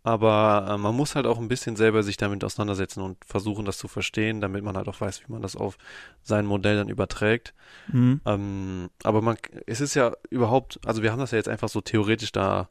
Aber 0.05 0.67
äh, 0.69 0.77
man 0.77 0.95
muss 0.95 1.15
halt 1.15 1.27
auch 1.27 1.38
ein 1.39 1.48
bisschen 1.48 1.75
selber 1.75 2.03
sich 2.03 2.17
damit 2.17 2.43
auseinandersetzen 2.43 3.01
und 3.01 3.17
versuchen, 3.25 3.63
das 3.65 3.77
zu 3.77 3.88
verstehen, 3.88 4.41
damit 4.41 4.63
man 4.63 4.75
halt 4.75 4.88
auch 4.89 5.00
weiß, 5.00 5.22
wie 5.27 5.31
man 5.31 5.41
das 5.41 5.55
auf 5.55 5.77
sein 6.24 6.45
Modell 6.45 6.75
dann 6.77 6.89
überträgt. 6.89 7.53
Mhm. 7.88 8.19
Ähm, 8.25 8.89
aber 9.03 9.22
man, 9.22 9.38
es 9.65 9.79
ist 9.81 9.93
ja 9.93 10.12
überhaupt, 10.29 10.79
also 10.86 11.03
wir 11.03 11.12
haben 11.12 11.19
das 11.19 11.31
ja 11.31 11.38
jetzt 11.38 11.50
einfach 11.50 11.69
so 11.69 11.79
theoretisch 11.81 12.31
da 12.31 12.67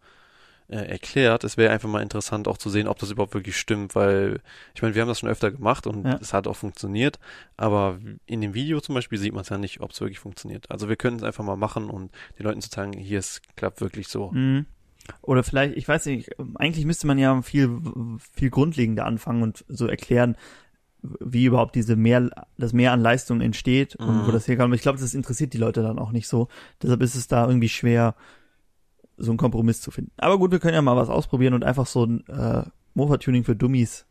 erklärt. 0.69 1.45
Es 1.45 1.57
wäre 1.57 1.73
einfach 1.73 1.88
mal 1.88 2.02
interessant 2.02 2.49
auch 2.49 2.57
zu 2.57 2.71
sehen, 2.71 2.88
ob 2.88 2.99
das 2.99 3.11
überhaupt 3.11 3.35
wirklich 3.35 3.57
stimmt, 3.59 3.95
weil 3.95 4.40
ich 4.75 4.83
meine, 4.83 4.95
wir 4.95 5.02
haben 5.02 5.09
das 5.09 5.19
schon 5.21 5.28
öfter 5.28 5.50
gemacht 5.50 5.87
und 5.87 6.04
Ja. 6.07 6.19
es 6.21 6.33
hat 6.33 6.47
auch 6.47 6.57
funktioniert, 6.57 7.19
aber 7.57 7.99
in 8.26 8.40
dem 8.40 8.54
Video 8.54 8.81
zum 8.81 8.95
Beispiel 8.95 9.19
sieht 9.19 9.35
man 9.35 9.42
es 9.42 9.50
ja 9.50 9.59
nicht, 9.59 9.81
ob 9.81 9.90
es 9.90 10.00
wirklich 10.00 10.19
funktioniert. 10.19 10.71
Also 10.71 10.88
wir 10.88 10.97
können 10.97 11.16
es 11.19 11.23
einfach 11.23 11.45
mal 11.45 11.57
machen 11.57 11.90
und 11.90 12.11
den 12.38 12.45
Leuten 12.45 12.61
zu 12.62 12.71
sagen, 12.71 12.92
hier, 12.95 13.19
es 13.19 13.42
klappt 13.57 13.81
wirklich 13.81 14.09
so. 14.09 14.31
Mhm. 14.33 14.66
Oder 15.21 15.42
vielleicht, 15.42 15.76
ich 15.76 15.88
weiß 15.88 16.07
nicht, 16.07 16.31
eigentlich 16.54 16.87
müsste 16.87 17.07
man 17.07 17.19
ja 17.19 17.42
viel, 17.42 17.69
viel 18.33 18.50
grundlegender 18.50 19.04
anfangen 19.04 19.42
und 19.42 19.64
so 19.69 19.87
erklären, 19.88 20.37
wie 21.02 21.47
überhaupt 21.47 21.75
diese 21.75 21.97
mehr, 21.97 22.31
das 22.57 22.73
Mehr 22.73 22.92
an 22.92 23.00
Leistung 23.00 23.40
entsteht 23.40 23.97
und 23.97 24.23
Mhm. 24.23 24.26
wo 24.26 24.31
das 24.31 24.47
herkommt. 24.47 24.66
Aber 24.66 24.75
ich 24.76 24.83
glaube, 24.83 25.00
das 25.00 25.14
interessiert 25.14 25.52
die 25.52 25.59
Leute 25.59 25.83
dann 25.83 25.99
auch 25.99 26.12
nicht 26.12 26.28
so. 26.28 26.47
Deshalb 26.81 27.02
ist 27.02 27.16
es 27.16 27.26
da 27.26 27.47
irgendwie 27.47 27.69
schwer, 27.69 28.14
so 29.23 29.31
einen 29.31 29.38
Kompromiss 29.38 29.81
zu 29.81 29.91
finden. 29.91 30.12
Aber 30.17 30.38
gut, 30.38 30.50
wir 30.50 30.59
können 30.59 30.75
ja 30.75 30.83
mal 30.83 30.97
was 30.97 31.09
ausprobieren 31.09 31.55
und 31.55 31.64
einfach 31.64 31.87
so 31.87 32.05
ein 32.05 32.26
äh, 32.26 32.64
Mofa-Tuning 32.95 33.45
für 33.45 33.57
Dummies, 33.57 34.07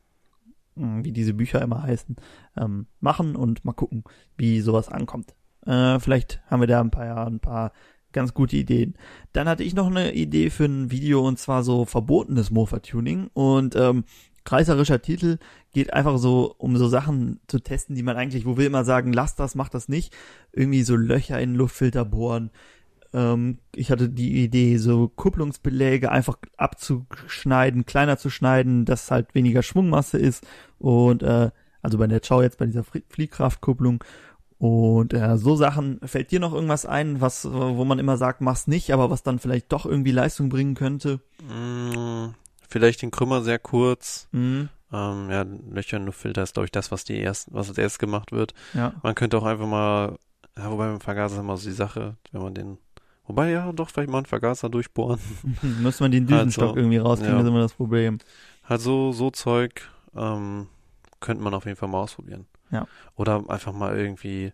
mh, 0.76 1.04
wie 1.04 1.12
diese 1.12 1.34
Bücher 1.34 1.62
immer 1.62 1.84
heißen, 1.84 2.16
ähm, 2.58 2.88
machen 3.00 3.36
und 3.36 3.66
mal 3.66 3.74
gucken, 3.74 4.04
wie 4.38 4.62
sowas 4.62 4.90
ankommt. 4.90 5.36
Äh, 5.66 6.00
vielleicht 6.00 6.42
haben 6.48 6.62
wir 6.62 6.68
da 6.68 6.82
ein 6.82 6.92
paar, 6.92 7.28
ein 7.28 7.40
paar 7.40 7.72
ganz 8.14 8.34
gute 8.34 8.56
Ideen. 8.58 8.96
Dann 9.34 9.48
hatte 9.48 9.64
ich 9.64 9.76
noch 9.76 9.88
eine 9.88 10.14
Idee 10.14 10.50
für 10.50 10.66
ein 10.66 10.92
Video 10.92 11.28
und 11.28 11.40
zwar 11.40 11.64
so 11.64 11.86
verbotenes 11.86 12.52
Mofa-Tuning 12.52 13.30
und 13.34 13.76
ähm, 13.76 14.06
reißerischer 14.46 15.02
Titel 15.02 15.38
geht 15.72 15.94
einfach 15.94 16.18
so 16.18 16.56
um 16.58 16.76
so 16.78 16.88
Sachen 16.88 17.40
zu 17.48 17.60
testen, 17.60 17.96
die 17.96 18.04
man 18.04 18.18
eigentlich, 18.18 18.46
wo 18.46 18.58
wir 18.58 18.66
immer 18.66 18.84
sagen, 18.84 19.14
lass 19.14 19.36
das, 19.36 19.56
mach 19.56 19.70
das 19.70 19.88
nicht. 19.88 20.16
Irgendwie 20.52 20.84
so 20.84 20.96
Löcher 20.96 21.40
in 21.40 21.56
Luftfilter 21.56 22.06
bohren. 22.06 22.52
Ähm, 23.14 23.60
ich 23.76 23.92
hatte 23.92 24.10
die 24.10 24.44
Idee, 24.44 24.78
so 24.78 25.08
Kupplungsbeläge 25.08 26.12
einfach 26.12 26.38
abzuschneiden, 26.58 27.86
kleiner 27.86 28.18
zu 28.18 28.30
schneiden, 28.30 28.86
dass 28.86 29.12
halt 29.12 29.36
weniger 29.36 29.64
Schwungmasse 29.64 30.18
ist 30.18 30.46
und 30.80 31.24
äh, 31.24 31.52
also 31.82 31.98
bei 31.98 32.08
der 32.08 32.22
Chow 32.22 32.42
jetzt 32.42 32.58
bei 32.58 32.66
dieser 32.68 32.84
Flie- 32.84 33.04
Fliehkraftkupplung 33.10 34.04
und 34.58 35.14
äh, 35.14 35.38
so 35.38 35.56
Sachen, 35.56 36.00
fällt 36.04 36.30
dir 36.30 36.40
noch 36.40 36.54
irgendwas 36.54 36.86
ein, 36.86 37.20
was, 37.20 37.46
wo 37.52 37.84
man 37.84 37.98
immer 37.98 38.18
sagt, 38.18 38.42
mach's 38.42 38.68
nicht, 38.68 38.94
aber 38.94 39.10
was 39.10 39.24
dann 39.24 39.40
vielleicht 39.40 39.72
doch 39.72 39.88
irgendwie 39.88 40.12
Leistung 40.12 40.50
bringen 40.50 40.76
könnte? 40.76 41.20
Mm, 41.42 42.36
vielleicht 42.70 43.02
den 43.02 43.10
Krümmer 43.10 43.42
sehr 43.42 43.58
kurz. 43.58 44.28
Mhm. 44.32 44.70
Ähm, 44.94 45.30
ja, 45.32 45.44
Löcher 45.72 45.98
in 45.98 46.06
Luftfilter 46.06 46.44
ist, 46.44 46.54
glaube 46.54 46.66
ich, 46.66 46.72
das, 46.72 46.92
was 46.92 47.06
die 47.06 47.18
erst, 47.18 47.52
was 47.52 47.70
als 47.70 47.78
erstes 47.80 47.98
gemacht 47.98 48.32
wird. 48.32 48.54
Ja. 48.76 48.94
Man 49.02 49.16
könnte 49.16 49.40
auch 49.40 49.46
einfach 49.46 49.66
mal, 49.66 50.20
ja, 50.56 50.70
wobei 50.70 50.88
beim 50.90 51.02
Vergaser 51.02 51.38
ist 51.38 51.42
immer 51.42 51.58
so 51.58 51.68
die 51.68 51.76
Sache, 51.76 52.18
wenn 52.32 52.44
man 52.44 52.54
den, 52.54 52.78
wobei 53.32 53.52
ja, 53.52 53.72
doch 53.72 53.90
vielleicht 53.90 54.10
mal 54.10 54.18
einen 54.18 54.26
Vergaser 54.26 54.70
durchbohren. 54.70 55.20
Muss 55.82 56.00
man 56.02 56.12
den 56.12 56.28
Düsenstock 56.28 56.70
Also, 56.70 56.80
irgendwie 56.80 56.98
rauskriegen, 56.98 57.34
ja. 57.34 57.38
das 57.40 57.46
ist 57.46 57.50
immer 57.50 57.62
das 57.62 57.74
Problem. 57.74 58.18
Halt 58.66 58.82
so, 58.82 59.32
Zeug, 59.32 59.90
ähm, 60.16 60.68
könnte 61.22 61.42
man 61.44 61.54
auf 61.54 61.66
jeden 61.66 61.78
Fall 61.78 61.90
mal 61.90 62.00
ausprobieren. 62.02 62.46
Ja. 62.72 62.88
Oder 63.16 63.44
einfach 63.50 63.74
mal 63.74 63.98
irgendwie, 63.98 64.52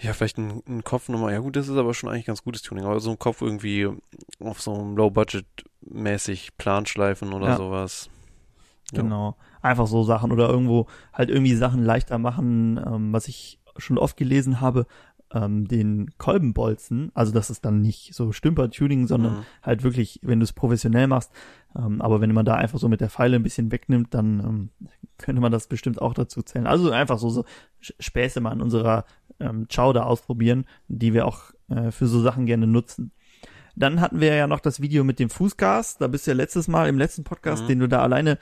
ja, 0.00 0.12
vielleicht 0.12 0.38
ein, 0.38 0.62
ein 0.68 0.84
Kopf 0.84 1.08
nochmal, 1.08 1.32
ja 1.32 1.40
gut, 1.40 1.56
das 1.56 1.68
ist 1.68 1.76
aber 1.76 1.94
schon 1.94 2.08
eigentlich 2.08 2.26
ganz 2.26 2.42
gutes 2.42 2.62
Tuning, 2.62 2.84
aber 2.84 3.00
so 3.00 3.10
ein 3.10 3.18
Kopf 3.18 3.42
irgendwie 3.42 3.88
auf 4.40 4.60
so 4.60 4.74
einem 4.74 4.96
Low-Budget 4.96 5.46
mäßig 5.80 6.56
Planschleifen 6.58 7.32
oder 7.32 7.48
Ja. 7.48 7.56
sowas. 7.56 8.08
Ja. 8.92 9.02
Genau. 9.02 9.36
Einfach 9.62 9.86
so 9.86 10.02
Sachen 10.04 10.32
oder 10.32 10.48
irgendwo 10.48 10.86
halt 11.12 11.30
irgendwie 11.30 11.54
Sachen 11.54 11.82
leichter 11.84 12.18
machen, 12.18 12.80
ähm, 12.84 13.12
was 13.12 13.26
ich 13.28 13.58
schon 13.78 13.96
oft 13.96 14.16
gelesen 14.16 14.60
habe, 14.60 14.86
ähm, 15.32 15.66
den 15.66 16.10
Kolbenbolzen, 16.18 17.10
also 17.14 17.32
das 17.32 17.48
ist 17.50 17.64
dann 17.64 17.80
nicht 17.80 18.14
so 18.14 18.32
Stümper-Tuning, 18.32 19.06
sondern 19.06 19.32
Mhm. 19.34 19.44
halt 19.62 19.82
wirklich, 19.82 20.20
wenn 20.22 20.40
du 20.40 20.44
es 20.44 20.52
professionell 20.52 21.06
machst, 21.06 21.30
ähm, 21.76 22.02
aber 22.02 22.20
wenn 22.20 22.32
man 22.34 22.44
da 22.44 22.54
einfach 22.54 22.78
so 22.78 22.88
mit 22.88 23.00
der 23.00 23.08
Pfeile 23.10 23.36
ein 23.36 23.42
bisschen 23.42 23.72
wegnimmt, 23.72 24.12
dann 24.14 24.40
ähm, 24.40 24.68
könnte 25.18 25.40
man 25.40 25.52
das 25.52 25.68
bestimmt 25.68 26.02
auch 26.02 26.14
dazu 26.14 26.42
zählen. 26.42 26.66
Also 26.66 26.90
einfach 26.90 27.18
so, 27.18 27.30
so 27.30 27.44
Späße 27.80 28.40
mal 28.40 28.50
an 28.50 28.60
unserer 28.60 29.04
ähm, 29.40 29.66
Chow 29.74 29.92
da 29.92 30.02
ausprobieren, 30.02 30.66
die 30.88 31.14
wir 31.14 31.26
auch 31.26 31.52
äh, 31.70 31.90
für 31.90 32.06
so 32.06 32.20
Sachen 32.20 32.44
gerne 32.46 32.66
nutzen. 32.66 33.12
Dann 33.74 34.02
hatten 34.02 34.20
wir 34.20 34.34
ja 34.34 34.46
noch 34.46 34.60
das 34.60 34.82
Video 34.82 35.02
mit 35.02 35.18
dem 35.18 35.30
Fußgas. 35.30 35.96
Da 35.96 36.06
bist 36.08 36.26
du 36.26 36.32
ja 36.32 36.36
letztes 36.36 36.68
Mal 36.68 36.88
im 36.90 36.98
letzten 36.98 37.24
Podcast, 37.24 37.62
Mhm. 37.64 37.68
den 37.68 37.78
du 37.78 37.88
da 37.88 38.02
alleine 38.02 38.38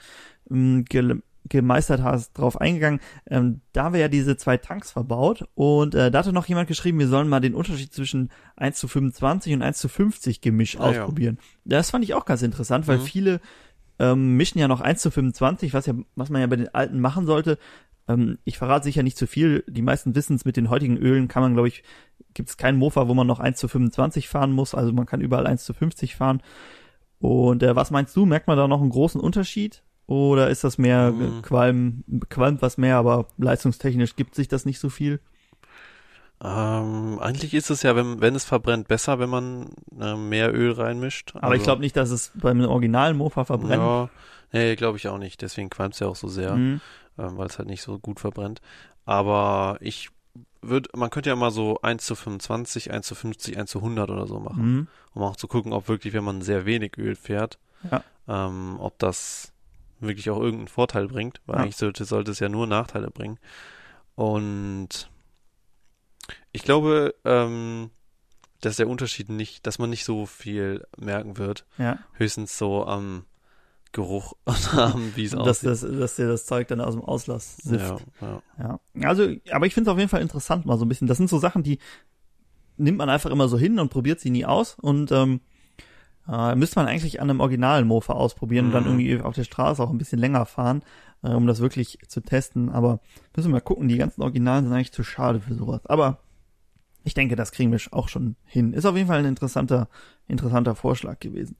ähm, 0.49 0.83
ge 0.83 1.21
gemeistert 1.49 2.01
hast, 2.03 2.33
drauf 2.37 2.59
eingegangen. 2.61 2.99
Ähm, 3.29 3.61
da 3.73 3.85
haben 3.85 3.93
wir 3.93 3.99
ja 4.01 4.07
diese 4.07 4.37
zwei 4.37 4.57
Tanks 4.57 4.91
verbaut 4.91 5.45
und 5.55 5.95
äh, 5.95 6.11
da 6.11 6.19
hatte 6.19 6.33
noch 6.33 6.45
jemand 6.45 6.67
geschrieben, 6.67 6.99
wir 6.99 7.07
sollen 7.07 7.27
mal 7.27 7.39
den 7.39 7.55
Unterschied 7.55 7.91
zwischen 7.93 8.29
1 8.55 8.77
zu 8.79 8.87
25 8.87 9.53
und 9.53 9.61
1 9.61 9.77
zu 9.79 9.89
50 9.89 10.41
Gemisch 10.41 10.77
Ah, 10.79 10.91
ja. 10.91 11.01
ausprobieren. 11.01 11.39
Das 11.65 11.89
fand 11.91 12.03
ich 12.03 12.13
auch 12.13 12.25
ganz 12.25 12.41
interessant, 12.41 12.87
weil 12.87 12.97
Mhm. 12.99 13.01
viele 13.03 13.41
ähm, 13.99 14.37
mischen 14.37 14.59
ja 14.59 14.67
noch 14.67 14.81
1 14.81 15.01
zu 15.01 15.11
25, 15.11 15.73
was 15.73 15.85
ja, 15.85 15.93
was 16.15 16.29
man 16.29 16.41
ja 16.41 16.47
bei 16.47 16.55
den 16.55 16.73
alten 16.73 16.99
machen 16.99 17.25
sollte. 17.25 17.57
Ähm, 18.07 18.37
ich 18.45 18.57
verrate 18.57 18.83
sicher 18.85 19.03
nicht 19.03 19.17
zu 19.17 19.27
viel. 19.27 19.63
Die 19.67 19.81
meisten 19.83 20.15
wissen 20.15 20.35
es, 20.35 20.45
mit 20.45 20.57
den 20.57 20.69
heutigen 20.69 20.97
Ölen 20.97 21.27
kann 21.27 21.43
man, 21.43 21.53
glaube 21.53 21.67
ich, 21.67 21.83
gibt 22.33 22.49
es 22.49 22.57
keinen 22.57 22.77
Mofa, 22.79 23.07
wo 23.07 23.13
man 23.13 23.27
noch 23.27 23.39
1 23.39 23.59
zu 23.59 23.67
25 23.67 24.27
fahren 24.29 24.51
muss. 24.53 24.73
Also 24.73 24.91
man 24.93 25.05
kann 25.05 25.21
überall 25.21 25.45
1 25.45 25.65
zu 25.65 25.73
50 25.73 26.15
fahren. 26.15 26.41
Und 27.19 27.61
äh, 27.61 27.75
was 27.75 27.91
meinst 27.91 28.15
du? 28.15 28.25
Merkt 28.25 28.47
man 28.47 28.57
da 28.57 28.67
noch 28.67 28.81
einen 28.81 28.89
großen 28.89 29.21
Unterschied? 29.21 29.83
Oder 30.11 30.49
ist 30.49 30.65
das 30.65 30.77
mehr 30.77 31.13
Mhm. 31.13 31.41
Qualm, 31.41 32.03
qualmt 32.27 32.61
was 32.61 32.77
mehr, 32.77 32.97
aber 32.97 33.27
leistungstechnisch 33.37 34.17
gibt 34.17 34.35
sich 34.35 34.49
das 34.49 34.65
nicht 34.65 34.79
so 34.79 34.89
viel? 34.89 35.21
Ähm, 36.43 37.17
eigentlich 37.19 37.53
ist 37.53 37.69
es 37.69 37.81
ja, 37.83 37.95
wenn, 37.95 38.19
wenn 38.19 38.35
es 38.35 38.43
verbrennt, 38.43 38.87
besser, 38.89 39.19
wenn 39.19 39.29
man 39.29 39.69
äh, 39.99 40.15
mehr 40.15 40.53
Öl 40.53 40.71
reinmischt. 40.73 41.33
Aber 41.35 41.55
ich 41.55 41.63
glaube 41.63 41.81
nicht, 41.81 41.95
dass 41.95 42.09
es 42.09 42.31
beim 42.33 42.59
originalen 42.65 43.15
Mofa 43.15 43.45
verbrennt. 43.45 43.81
Ja, 43.83 44.09
nee, 44.51 44.75
glaube 44.75 44.97
ich 44.97 45.07
auch 45.07 45.17
nicht. 45.19 45.41
Deswegen 45.41 45.69
qualmt 45.69 45.93
es 45.93 46.01
ja 46.01 46.07
auch 46.07 46.15
so 46.17 46.27
sehr, 46.27 46.55
Mhm. 46.55 46.81
ähm, 47.17 47.37
weil 47.37 47.47
es 47.47 47.57
halt 47.57 47.69
nicht 47.69 47.83
so 47.83 47.97
gut 47.99 48.19
verbrennt. 48.19 48.59
Aber 49.05 49.77
ich 49.79 50.09
würde, 50.61 50.89
man 50.93 51.09
könnte 51.09 51.29
ja 51.29 51.35
mal 51.37 51.51
so 51.51 51.79
1 51.83 52.05
zu 52.05 52.15
25, 52.15 52.91
1 52.91 53.07
zu 53.07 53.15
50, 53.15 53.57
1 53.57 53.69
zu 53.69 53.79
100 53.81 54.09
oder 54.09 54.27
so 54.27 54.39
machen, 54.41 54.75
Mhm. 54.75 54.87
um 55.13 55.21
auch 55.23 55.35
zu 55.37 55.47
gucken, 55.47 55.71
ob 55.71 55.87
wirklich, 55.87 56.13
wenn 56.13 56.23
man 56.25 56.41
sehr 56.41 56.65
wenig 56.65 56.97
Öl 56.97 57.15
fährt, 57.15 57.59
Ja. 57.89 58.03
ähm, 58.27 58.75
ob 58.79 58.97
das 58.99 59.53
wirklich 60.01 60.29
auch 60.29 60.39
irgendeinen 60.39 60.67
Vorteil 60.67 61.07
bringt, 61.07 61.41
weil 61.45 61.57
Ja. 61.57 61.61
eigentlich 61.63 61.77
sollte, 61.77 62.05
sollte 62.05 62.31
es 62.31 62.39
ja 62.39 62.49
nur 62.49 62.67
Nachteile 62.67 63.11
bringen. 63.11 63.39
Und 64.15 65.09
ich 66.51 66.63
glaube, 66.63 67.15
ähm, 67.25 67.91
dass 68.61 68.75
der 68.75 68.87
Unterschied 68.87 69.29
nicht, 69.29 69.65
dass 69.65 69.79
man 69.79 69.89
nicht 69.89 70.05
so 70.05 70.25
viel 70.25 70.85
merken 70.97 71.37
wird, 71.37 71.65
Ja. 71.77 71.99
höchstens 72.13 72.57
so 72.57 72.85
am 72.85 73.25
Geruch 73.91 74.33
und 74.45 74.73
am, 74.77 75.15
wie 75.15 75.25
es 75.25 75.31
Dass, 75.31 75.65
aussieht. 75.65 75.69
das, 75.69 75.81
dass 75.81 76.15
dir 76.15 76.27
das 76.27 76.45
Zeug 76.45 76.67
dann 76.67 76.79
aus 76.81 76.93
dem 76.93 77.03
Auslass 77.03 77.57
sifft. 77.57 78.05
Ja, 78.21 78.41
ja. 78.59 78.79
Ja, 78.93 79.07
also, 79.09 79.27
aber 79.51 79.65
ich 79.65 79.73
finde 79.73 79.89
es 79.89 79.93
auf 79.93 79.97
jeden 79.99 80.09
Fall 80.09 80.21
interessant 80.21 80.65
mal 80.65 80.77
so 80.77 80.85
ein 80.85 80.89
bisschen. 80.89 81.07
Das 81.07 81.17
sind 81.17 81.29
so 81.29 81.39
Sachen, 81.39 81.63
die 81.63 81.79
nimmt 82.77 82.97
man 82.97 83.09
einfach 83.09 83.29
immer 83.31 83.47
so 83.47 83.57
hin 83.57 83.79
und 83.79 83.89
probiert 83.89 84.19
sie 84.19 84.29
nie 84.29 84.45
aus 84.45 84.75
und 84.79 85.11
ähm, 85.11 85.41
äh, 86.27 86.55
müsste 86.55 86.77
man 86.79 86.87
eigentlich 86.87 87.21
an 87.21 87.29
einem 87.29 87.39
originalen 87.39 87.87
Mofa 87.87 88.13
ausprobieren 88.13 88.65
und 88.67 88.71
dann 88.71 88.83
Mhm. 88.83 88.99
irgendwie 88.99 89.21
auf 89.21 89.35
der 89.35 89.43
Straße 89.43 89.81
auch 89.81 89.89
ein 89.89 89.97
bisschen 89.97 90.19
länger 90.19 90.45
fahren, 90.45 90.83
äh, 91.23 91.29
um 91.29 91.47
das 91.47 91.59
wirklich 91.59 91.99
zu 92.07 92.21
testen. 92.21 92.69
Aber 92.69 92.99
müssen 93.35 93.49
wir 93.49 93.53
mal 93.53 93.61
gucken, 93.61 93.87
die 93.87 93.97
ganzen 93.97 94.21
Originalen 94.21 94.65
sind 94.65 94.73
eigentlich 94.73 94.91
zu 94.91 95.03
schade 95.03 95.39
für 95.39 95.53
sowas. 95.55 95.85
Aber 95.85 96.19
ich 97.03 97.13
denke, 97.13 97.35
das 97.35 97.51
kriegen 97.51 97.71
wir 97.71 97.79
auch 97.91 98.09
schon 98.09 98.35
hin. 98.45 98.73
Ist 98.73 98.85
auf 98.85 98.95
jeden 98.95 99.07
Fall 99.07 99.19
ein 99.19 99.25
interessanter, 99.25 99.89
interessanter 100.27 100.75
Vorschlag 100.75 101.19
gewesen. 101.19 101.57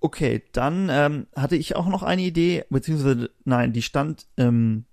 Okay, 0.00 0.42
dann 0.52 0.88
ähm, 0.90 1.26
hatte 1.34 1.56
ich 1.56 1.74
auch 1.74 1.88
noch 1.88 2.02
eine 2.04 2.22
Idee, 2.22 2.64
beziehungsweise 2.70 3.30
nein, 3.44 3.72
die 3.72 3.82
stand 3.82 4.26
ähm, 4.36 4.84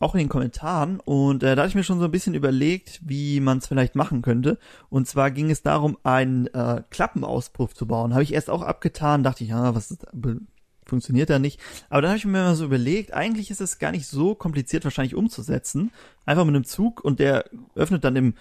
auch 0.00 0.14
in 0.14 0.20
den 0.20 0.28
Kommentaren 0.28 1.00
und 1.00 1.42
äh, 1.42 1.56
da 1.56 1.62
hatte 1.62 1.70
ich 1.70 1.74
mir 1.74 1.82
schon 1.82 1.98
so 1.98 2.04
ein 2.04 2.10
bisschen 2.10 2.34
überlegt, 2.34 3.00
wie 3.04 3.40
man 3.40 3.58
es 3.58 3.66
vielleicht 3.66 3.96
machen 3.96 4.22
könnte. 4.22 4.58
Und 4.90 5.08
zwar 5.08 5.30
ging 5.30 5.50
es 5.50 5.62
darum, 5.62 5.98
einen 6.04 6.46
äh, 6.48 6.82
Klappenauspuff 6.90 7.74
zu 7.74 7.86
bauen. 7.86 8.12
Habe 8.12 8.22
ich 8.22 8.32
erst 8.32 8.48
auch 8.48 8.62
abgetan, 8.62 9.24
dachte 9.24 9.42
ich, 9.42 9.50
ja, 9.50 9.74
was 9.74 9.90
ist, 9.90 10.06
funktioniert 10.86 11.30
da 11.30 11.38
nicht. 11.38 11.60
Aber 11.90 12.00
dann 12.00 12.10
habe 12.10 12.18
ich 12.18 12.24
mir 12.24 12.32
mal 12.32 12.54
so 12.54 12.64
überlegt, 12.64 13.12
eigentlich 13.12 13.50
ist 13.50 13.60
es 13.60 13.78
gar 13.78 13.90
nicht 13.90 14.06
so 14.06 14.34
kompliziert 14.34 14.84
wahrscheinlich 14.84 15.14
umzusetzen. 15.14 15.90
Einfach 16.24 16.44
mit 16.44 16.54
einem 16.54 16.64
Zug 16.64 17.04
und 17.04 17.18
der 17.18 17.44
öffnet 17.74 18.04
dann 18.04 18.16
im 18.16 18.34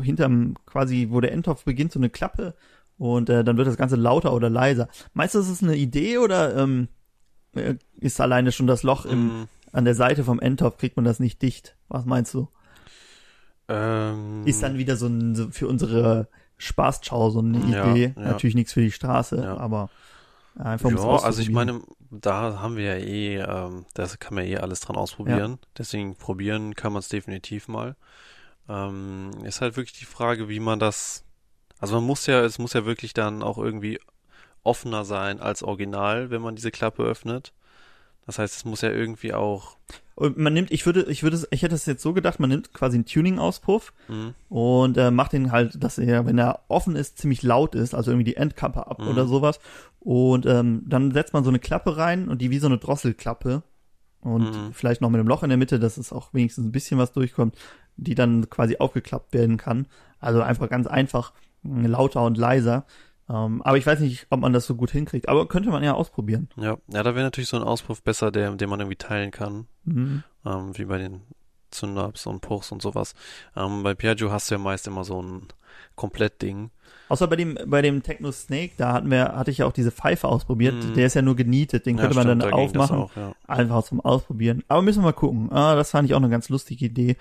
hinterm 0.00 0.56
quasi, 0.66 1.08
wo 1.10 1.20
der 1.20 1.32
Endtopf 1.32 1.64
beginnt, 1.64 1.92
so 1.92 2.00
eine 2.00 2.10
Klappe 2.10 2.54
und 2.98 3.28
äh, 3.28 3.44
dann 3.44 3.56
wird 3.56 3.68
das 3.68 3.76
Ganze 3.76 3.96
lauter 3.96 4.32
oder 4.32 4.50
leiser. 4.50 4.88
Meinst 5.14 5.34
du, 5.34 5.38
ist 5.38 5.48
es 5.48 5.62
eine 5.62 5.76
Idee 5.76 6.18
oder 6.18 6.56
ähm, 6.56 6.88
äh, 7.54 7.74
ist 8.00 8.20
alleine 8.20 8.52
schon 8.52 8.66
das 8.66 8.82
Loch 8.82 9.04
im 9.04 9.42
Mm, 9.42 9.48
an 9.76 9.84
der 9.84 9.94
Seite 9.94 10.24
vom 10.24 10.40
Endtopf 10.40 10.78
kriegt 10.78 10.96
man 10.96 11.04
das 11.04 11.20
nicht 11.20 11.42
dicht. 11.42 11.76
Was 11.88 12.04
meinst 12.04 12.32
du? 12.34 12.48
Ähm, 13.68 14.42
Ist 14.46 14.62
dann 14.62 14.78
wieder 14.78 14.96
so, 14.96 15.06
ein, 15.06 15.34
so 15.34 15.50
für 15.50 15.68
unsere 15.68 16.28
Spaßschau 16.58 17.30
so 17.30 17.40
eine 17.40 17.58
Ja, 17.70 17.90
Idee. 17.90 18.14
ja. 18.16 18.22
Natürlich 18.22 18.54
nichts 18.54 18.72
für 18.72 18.80
die 18.80 18.92
Straße, 18.92 19.36
Ja. 19.42 19.56
aber 19.56 19.90
einfach 20.58 20.88
um 20.88 20.96
ja, 20.96 21.04
also 21.18 21.42
ich 21.42 21.50
meine, 21.50 21.82
da 22.10 22.60
haben 22.60 22.76
wir 22.76 22.96
ja 22.96 23.04
eh, 23.04 23.36
ähm, 23.38 23.84
das 23.94 24.18
kann 24.18 24.34
man 24.34 24.44
eh 24.44 24.56
alles 24.56 24.80
dran 24.80 24.96
ausprobieren. 24.96 25.58
Deswegen 25.76 26.16
probieren 26.16 26.74
kann 26.74 26.92
man 26.92 27.00
es 27.00 27.08
definitiv 27.08 27.68
mal. 27.68 27.96
Ähm, 28.68 29.30
ist 29.44 29.60
halt 29.60 29.76
wirklich 29.76 29.98
die 29.98 30.06
Frage, 30.06 30.48
wie 30.48 30.60
man 30.60 30.78
das, 30.78 31.24
also 31.78 31.96
man 31.96 32.04
muss 32.04 32.26
ja, 32.26 32.40
es 32.42 32.58
muss 32.58 32.72
ja 32.72 32.84
wirklich 32.86 33.12
dann 33.14 33.42
auch 33.42 33.58
irgendwie 33.58 34.00
offener 34.62 35.04
sein 35.04 35.40
als 35.40 35.62
Original, 35.62 36.30
wenn 36.30 36.40
man 36.42 36.56
diese 36.56 36.70
Klappe 36.70 37.02
öffnet. 37.02 37.52
Das 38.26 38.38
heißt, 38.38 38.56
es 38.56 38.64
muss 38.64 38.80
ja 38.80 38.90
irgendwie 38.90 39.32
auch, 39.34 39.76
Und 40.16 40.36
man 40.38 40.52
nimmt, 40.52 40.70
ich 40.72 40.84
würde, 40.86 41.04
ich 41.04 41.22
würde, 41.22 41.40
ich 41.50 41.62
hätte 41.62 41.74
es 41.74 41.86
jetzt 41.86 42.02
so 42.02 42.12
gedacht, 42.12 42.40
man 42.40 42.50
nimmt 42.50 42.72
quasi 42.72 42.96
einen 42.96 43.04
Tuning-Auspuff 43.06 43.92
hm, 44.08 44.34
und 44.48 44.96
äh, 44.96 45.10
macht 45.10 45.32
den 45.32 45.52
halt, 45.52 45.82
dass 45.82 45.98
er, 45.98 46.26
wenn 46.26 46.38
er 46.38 46.60
offen 46.68 46.96
ist, 46.96 47.18
ziemlich 47.18 47.42
laut 47.42 47.74
ist, 47.74 47.94
also 47.94 48.10
irgendwie 48.10 48.24
die 48.24 48.36
Endkappe 48.36 48.86
ab 48.88 48.98
Mhm. 49.00 49.08
oder 49.08 49.26
sowas. 49.26 49.60
Und 50.00 50.46
ähm, 50.46 50.82
dann 50.86 51.12
setzt 51.12 51.34
man 51.34 51.44
so 51.44 51.50
eine 51.50 51.58
Klappe 51.58 51.96
rein 51.96 52.28
und 52.28 52.40
die 52.40 52.50
wie 52.50 52.58
so 52.58 52.66
eine 52.66 52.78
Drosselklappe 52.78 53.62
und 54.20 54.50
Mhm. 54.50 54.72
vielleicht 54.72 55.00
noch 55.02 55.10
mit 55.10 55.20
einem 55.20 55.28
Loch 55.28 55.42
in 55.42 55.48
der 55.50 55.58
Mitte, 55.58 55.78
dass 55.78 55.96
es 55.98 56.12
auch 56.12 56.32
wenigstens 56.34 56.64
ein 56.66 56.72
bisschen 56.72 56.98
was 56.98 57.12
durchkommt, 57.12 57.54
die 57.96 58.14
dann 58.14 58.48
quasi 58.50 58.78
aufgeklappt 58.78 59.34
werden 59.34 59.56
kann. 59.56 59.86
Also 60.18 60.40
einfach 60.42 60.68
ganz 60.68 60.86
einfach 60.86 61.32
mh, 61.62 61.88
lauter 61.88 62.24
und 62.24 62.36
leiser. 62.38 62.86
Ähm, 63.28 63.62
aber 63.62 63.76
ich 63.76 63.86
weiß 63.86 64.00
nicht, 64.00 64.26
ob 64.30 64.40
man 64.40 64.52
das 64.52 64.66
so 64.66 64.74
gut 64.74 64.90
hinkriegt. 64.90 65.28
Aber 65.28 65.48
könnte 65.48 65.70
man 65.70 65.82
ja 65.82 65.94
ausprobieren. 65.94 66.48
ja, 66.56 66.76
ja, 66.88 67.02
da 67.02 67.14
wäre 67.14 67.24
natürlich 67.24 67.48
so 67.48 67.56
ein 67.56 67.62
Auspuff 67.62 68.02
besser, 68.02 68.30
der, 68.30 68.52
den 68.52 68.70
man 68.70 68.80
irgendwie 68.80 68.96
teilen 68.96 69.30
kann. 69.30 69.66
Mhm. 69.84 70.22
ähm, 70.44 70.76
wie 70.78 70.84
bei 70.84 70.98
den 70.98 71.22
Zündaps 71.70 72.26
und 72.26 72.40
Puchs 72.40 72.72
und 72.72 72.82
sowas. 72.82 73.14
Ähm, 73.56 73.82
bei 73.82 73.94
Piaggio 73.94 74.30
hast 74.30 74.50
du 74.50 74.54
ja 74.54 74.58
meist 74.58 74.86
immer 74.86 75.04
so 75.04 75.20
ein 75.22 75.48
Komplettding. 75.94 76.70
Außer 77.08 77.26
bei 77.28 77.36
dem, 77.36 77.58
bei 77.66 77.82
dem 77.82 78.02
Techno 78.02 78.32
Snake, 78.32 78.72
da 78.76 78.92
hatten 78.92 79.10
wir, 79.10 79.36
hatte 79.36 79.50
ich 79.50 79.58
ja 79.58 79.66
auch 79.66 79.72
diese 79.72 79.90
Pfeife 79.92 80.26
ausprobiert. 80.28 80.74
Mhm. 80.74 80.94
Der 80.94 81.06
ist 81.06 81.14
ja 81.14 81.22
nur 81.22 81.36
genietet, 81.36 81.86
den 81.86 81.96
Ja, 81.96 82.02
könnte 82.02 82.16
man 82.16 82.26
stimmt, 82.26 82.42
dann 82.42 82.50
da 82.50 82.56
aufmachen. 82.56 82.96
Auch, 82.98 83.16
ja. 83.16 83.34
Einfach 83.46 83.84
zum 83.84 84.00
Ausprobieren. 84.00 84.64
Aber 84.68 84.82
müssen 84.82 85.00
wir 85.00 85.06
mal 85.06 85.12
gucken. 85.12 85.52
Ah, 85.52 85.74
das 85.74 85.90
fand 85.90 86.08
ich 86.08 86.14
auch 86.14 86.20
eine 86.20 86.28
ganz 86.30 86.48
lustige 86.48 86.86
Idee. 86.86 87.16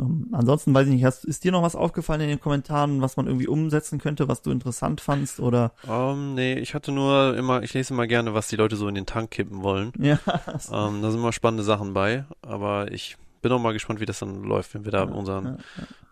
Ähm, 0.00 0.28
ansonsten 0.32 0.72
weiß 0.72 0.86
ich 0.88 0.94
nicht, 0.94 1.04
hast, 1.04 1.24
ist 1.24 1.44
dir 1.44 1.52
noch 1.52 1.62
was 1.62 1.76
aufgefallen 1.76 2.22
in 2.22 2.28
den 2.28 2.40
Kommentaren, 2.40 3.02
was 3.02 3.16
man 3.16 3.26
irgendwie 3.26 3.46
umsetzen 3.48 3.98
könnte, 3.98 4.26
was 4.28 4.40
du 4.42 4.50
interessant 4.50 5.00
fandst 5.00 5.38
oder 5.40 5.72
Ähm, 5.86 6.34
nee, 6.34 6.54
ich 6.54 6.74
hatte 6.74 6.90
nur 6.92 7.36
immer, 7.36 7.62
ich 7.62 7.74
lese 7.74 7.92
immer 7.94 8.06
gerne, 8.06 8.32
was 8.34 8.48
die 8.48 8.56
Leute 8.56 8.76
so 8.76 8.88
in 8.88 8.94
den 8.94 9.06
Tank 9.06 9.30
kippen 9.30 9.62
wollen. 9.62 9.92
ja, 9.98 10.18
Ähm, 10.72 11.02
da 11.02 11.10
sind 11.10 11.20
immer 11.20 11.32
spannende 11.32 11.62
Sachen 11.64 11.92
bei, 11.92 12.24
aber 12.42 12.90
ich 12.92 13.16
bin 13.42 13.52
auch 13.52 13.60
mal 13.60 13.72
gespannt, 13.72 14.00
wie 14.00 14.06
das 14.06 14.18
dann 14.20 14.42
läuft, 14.42 14.74
wenn 14.74 14.84
wir 14.84 14.92
da 14.92 15.04
Ja, 15.04 15.10
unseren, 15.10 15.44
ja, 15.44 15.56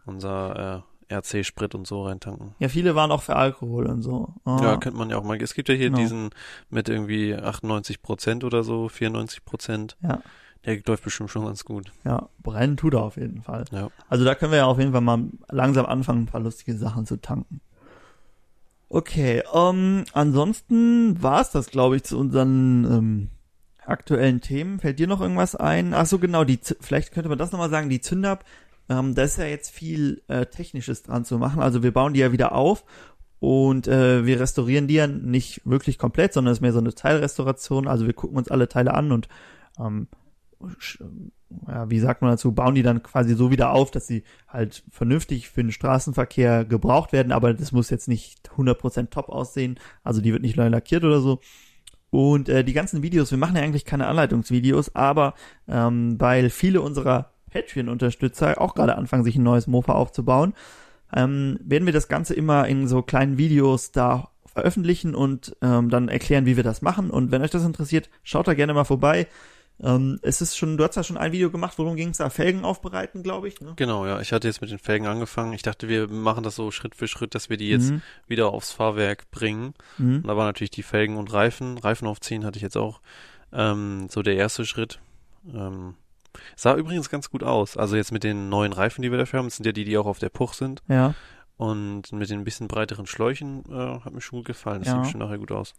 unser 0.07 0.85
äh, 1.11 1.15
RC-Sprit 1.15 1.75
und 1.75 1.87
so 1.87 2.05
reintanken. 2.05 2.55
ja, 2.59 2.69
viele 2.69 2.95
waren 2.95 3.11
auch 3.11 3.23
für 3.23 3.37
Alkohol 3.37 3.87
und 3.87 4.03
so. 4.03 4.35
Ah, 4.45 4.61
Ja, 4.63 4.77
könnte 4.77 4.99
man 4.99 5.09
ja 5.11 5.17
auch 5.17 5.25
mal. 5.25 5.41
Es 5.43 5.55
gibt 5.55 5.69
ja 5.69 5.75
hier 5.75 5.87
Genau. 5.89 5.99
diesen 5.99 6.31
mit 6.71 6.89
irgendwie 6.89 7.35
98 7.35 8.03
Prozent 8.03 8.45
oder 8.45 8.63
so, 8.63 8.89
94 8.89 9.45
Prozent. 9.45 9.97
ja, 10.03 10.21
Der 10.69 10.83
läuft 10.87 11.05
bestimmt 11.05 11.31
schon 11.31 11.47
ganz 11.47 11.65
gut. 11.65 11.93
ja, 12.05 12.29
brennen 12.43 12.77
tut 12.77 12.95
er 12.95 13.03
auf 13.03 13.17
jeden 13.17 13.43
Fall. 13.43 13.65
Ja. 13.73 13.89
Also 14.09 14.25
da 14.25 14.35
können 14.35 14.53
wir 14.53 14.59
ja 14.59 14.67
auf 14.67 14.79
jeden 14.79 14.93
Fall 14.93 15.01
mal 15.01 15.25
langsam 15.49 15.87
anfangen, 15.87 16.23
ein 16.23 16.27
paar 16.27 16.41
lustige 16.41 16.77
Sachen 16.77 17.07
zu 17.07 17.21
tanken. 17.21 17.61
Okay, 18.91 19.43
ähm, 19.55 20.05
ansonsten 20.13 21.23
war 21.23 21.41
es 21.41 21.51
das, 21.51 21.71
glaube 21.71 21.97
ich, 21.97 22.05
zu 22.05 22.19
unseren 22.19 22.85
ähm, 22.85 23.31
aktuellen 23.85 24.41
Themen. 24.41 24.79
Fällt 24.79 24.99
dir 24.99 25.07
noch 25.07 25.21
irgendwas 25.21 25.57
ein? 25.57 25.95
Ach 25.95 26.07
so, 26.07 26.19
genau, 26.19 26.45
die, 26.45 26.59
vielleicht 26.81 27.13
könnte 27.13 27.29
man 27.29 27.39
das 27.39 27.53
nochmal 27.53 27.71
sagen, 27.71 27.89
die 27.89 28.01
Zündab, 28.01 28.45
ähm, 28.89 29.15
da 29.15 29.23
ist 29.23 29.39
ja 29.39 29.45
jetzt 29.45 29.71
viel 29.71 30.23
äh, 30.29 30.47
Technisches 30.47 31.03
dran 31.03 31.25
zu 31.25 31.39
machen. 31.39 31.61
Also 31.63 31.83
wir 31.83 31.93
bauen 31.93 32.15
die 32.15 32.21
ja 32.21 32.33
wieder 32.33 32.53
auf 32.53 32.85
und 33.41 33.87
äh, 33.89 34.27
wir 34.27 34.41
restaurieren 34.41 34.89
die 34.89 34.95
ja 34.95 35.07
nicht 35.07 35.63
wirklich 35.65 35.99
komplett, 35.99 36.33
sondern 36.33 36.53
es 36.53 36.59
ist 36.59 36.63
mehr 36.63 36.73
so 36.73 36.79
eine 36.79 36.95
Teilrestauration. 36.95 37.89
Also 37.89 38.07
wir 38.07 38.15
gucken 38.15 38.37
uns 38.37 38.51
alle 38.51 38.69
Teile 38.69 38.95
an 38.95 39.13
und 39.13 39.29
ähm, 39.79 40.09
ja, 41.67 41.91
wie 41.91 42.01
sagt 42.01 42.23
man 42.23 42.31
dazu, 42.31 42.53
bauen 42.53 42.75
die 42.75 42.83
dann 42.83 43.03
quasi 43.03 43.35
so 43.35 43.51
wieder 43.51 43.73
auf, 43.73 43.91
dass 43.91 44.07
sie 44.07 44.25
halt 44.49 44.83
vernünftig 44.91 45.49
für 45.49 45.63
den 45.63 45.73
Straßenverkehr 45.73 46.65
gebraucht 46.65 47.13
werden, 47.13 47.33
aber 47.33 47.55
das 47.55 47.73
muss 47.73 47.91
jetzt 47.91 48.09
nicht 48.09 48.51
100% 48.57 49.11
top 49.11 49.29
aussehen, 49.29 49.79
also 50.03 50.21
die 50.21 50.33
wird 50.33 50.43
nicht 50.43 50.57
neu 50.57 50.69
lackiert 50.69 51.05
oder 51.05 51.21
so. 51.21 51.41
Und 52.11 52.49
äh, 52.49 52.65
die 52.65 52.73
ganzen 52.73 53.03
Videos, 53.03 53.31
wir 53.31 53.39
machen 53.39 53.57
ja 53.57 53.63
eigentlich 53.63 53.85
keine 53.85 54.07
Anleitungsvideos, 54.07 54.95
aber 54.95 55.35
ähm, 55.69 56.17
weil 56.19 56.51
viele 56.51 56.81
unserer 56.81 57.33
Patreon-Unterstützer 57.51 58.61
auch 58.61 58.75
gerade 58.75 58.97
anfangen, 58.97 59.25
sich 59.25 59.37
ein 59.37 59.43
neues 59.43 59.67
Mofa 59.67 59.93
aufzubauen, 59.93 60.55
ähm, 61.15 61.59
werden 61.63 61.87
wir 61.87 61.93
das 61.93 62.09
Ganze 62.09 62.35
immer 62.35 62.67
in 62.67 62.89
so 62.89 63.03
kleinen 63.03 63.39
Videos 63.39 63.93
da 63.93 64.31
veröffentlichen 64.47 65.15
und 65.15 65.57
ähm, 65.63 65.91
dann 65.91 66.09
erklären, 66.09 66.47
wie 66.47 66.57
wir 66.57 66.65
das 66.65 66.83
machen. 66.83 67.11
Und 67.11 67.31
wenn 67.31 67.43
euch 67.43 67.51
das 67.51 67.65
interessiert, 67.65 68.11
schaut 68.23 68.49
da 68.49 68.55
gerne 68.55 68.75
mal 68.75 68.85
vorbei. 68.85 69.27
Ähm, 69.81 70.19
es 70.23 70.41
ist 70.41 70.57
schon, 70.57 70.77
du 70.77 70.85
hast 70.85 70.97
ja 70.97 71.05
schon 71.05 71.17
ein 71.17 71.31
Video 71.33 71.51
gemacht, 71.51 71.79
worum 71.79 71.95
ging 71.97 72.09
es 72.11 72.17
da? 72.19 72.31
Felgen 72.31 72.65
aufbereiten, 72.65 73.23
glaube 73.23 73.47
ich. 73.49 73.61
Ne? 73.61 73.75
Genau, 73.77 74.07
ja. 74.07 74.21
Ich 74.21 74.33
hatte 74.33 74.49
jetzt 74.49 74.61
mit 74.61 74.71
den 74.71 74.79
Felgen 74.79 75.07
angefangen. 75.07 75.53
Ich 75.53 75.63
dachte, 75.63 75.89
wir 75.89 76.09
machen 76.09 76.43
das 76.43 76.57
so 76.57 76.71
Schritt 76.71 76.95
für 76.97 77.07
Schritt, 77.07 77.35
dass 77.35 77.49
wir 77.49 77.57
die 77.57 77.69
jetzt 77.69 77.91
Mhm. 77.91 78.03
wieder 78.27 78.49
aufs 78.49 78.73
Fahrwerk 78.73 79.31
bringen. 79.31 79.75
Mhm. 79.99 80.17
Und 80.17 80.27
da 80.27 80.37
waren 80.37 80.47
natürlich 80.47 80.71
die 80.73 80.83
Felgen 80.83 81.17
und 81.17 81.33
Reifen. 81.33 81.79
Reifen 81.79 82.09
aufziehen 82.09 82.45
hatte 82.45 82.57
ich 82.57 82.63
jetzt 82.63 82.77
auch. 82.77 83.01
Ähm, 83.53 84.09
so 84.11 84.23
der 84.23 84.35
erste 84.37 84.67
Schritt. 84.67 84.99
Ähm, 85.55 85.95
sah 86.57 86.75
übrigens 86.75 87.09
ganz 87.09 87.31
gut 87.31 87.43
aus. 87.43 87.77
Also 87.77 87.97
jetzt 87.97 88.13
mit 88.13 88.25
den 88.25 88.49
neuen 88.49 88.73
Reifen, 88.73 89.03
die 89.03 89.11
wir 89.11 89.19
dafür 89.19 89.39
haben, 89.39 89.47
das 89.47 89.57
sind 89.57 89.67
ja 89.67 89.73
die, 89.73 89.85
die 89.85 89.97
auch 89.97 90.07
auf 90.07 90.19
der 90.19 90.29
Puch 90.29 90.55
sind. 90.55 90.83
Ja, 90.89 91.15
Und 91.59 92.13
mit 92.13 92.31
den 92.31 92.45
bisschen 92.45 92.69
breiteren 92.69 93.07
Schläuchen 93.07 93.65
äh, 93.69 94.01
hat 94.01 94.15
mir 94.15 94.21
schon 94.21 94.39
gut 94.39 94.47
gefallen. 94.47 94.79
Das 94.81 94.89
Ja. 94.89 94.95
sieht 94.95 95.03
bestimmt 95.03 95.25
nachher 95.25 95.39
gut 95.39 95.53
aus. 95.53 95.75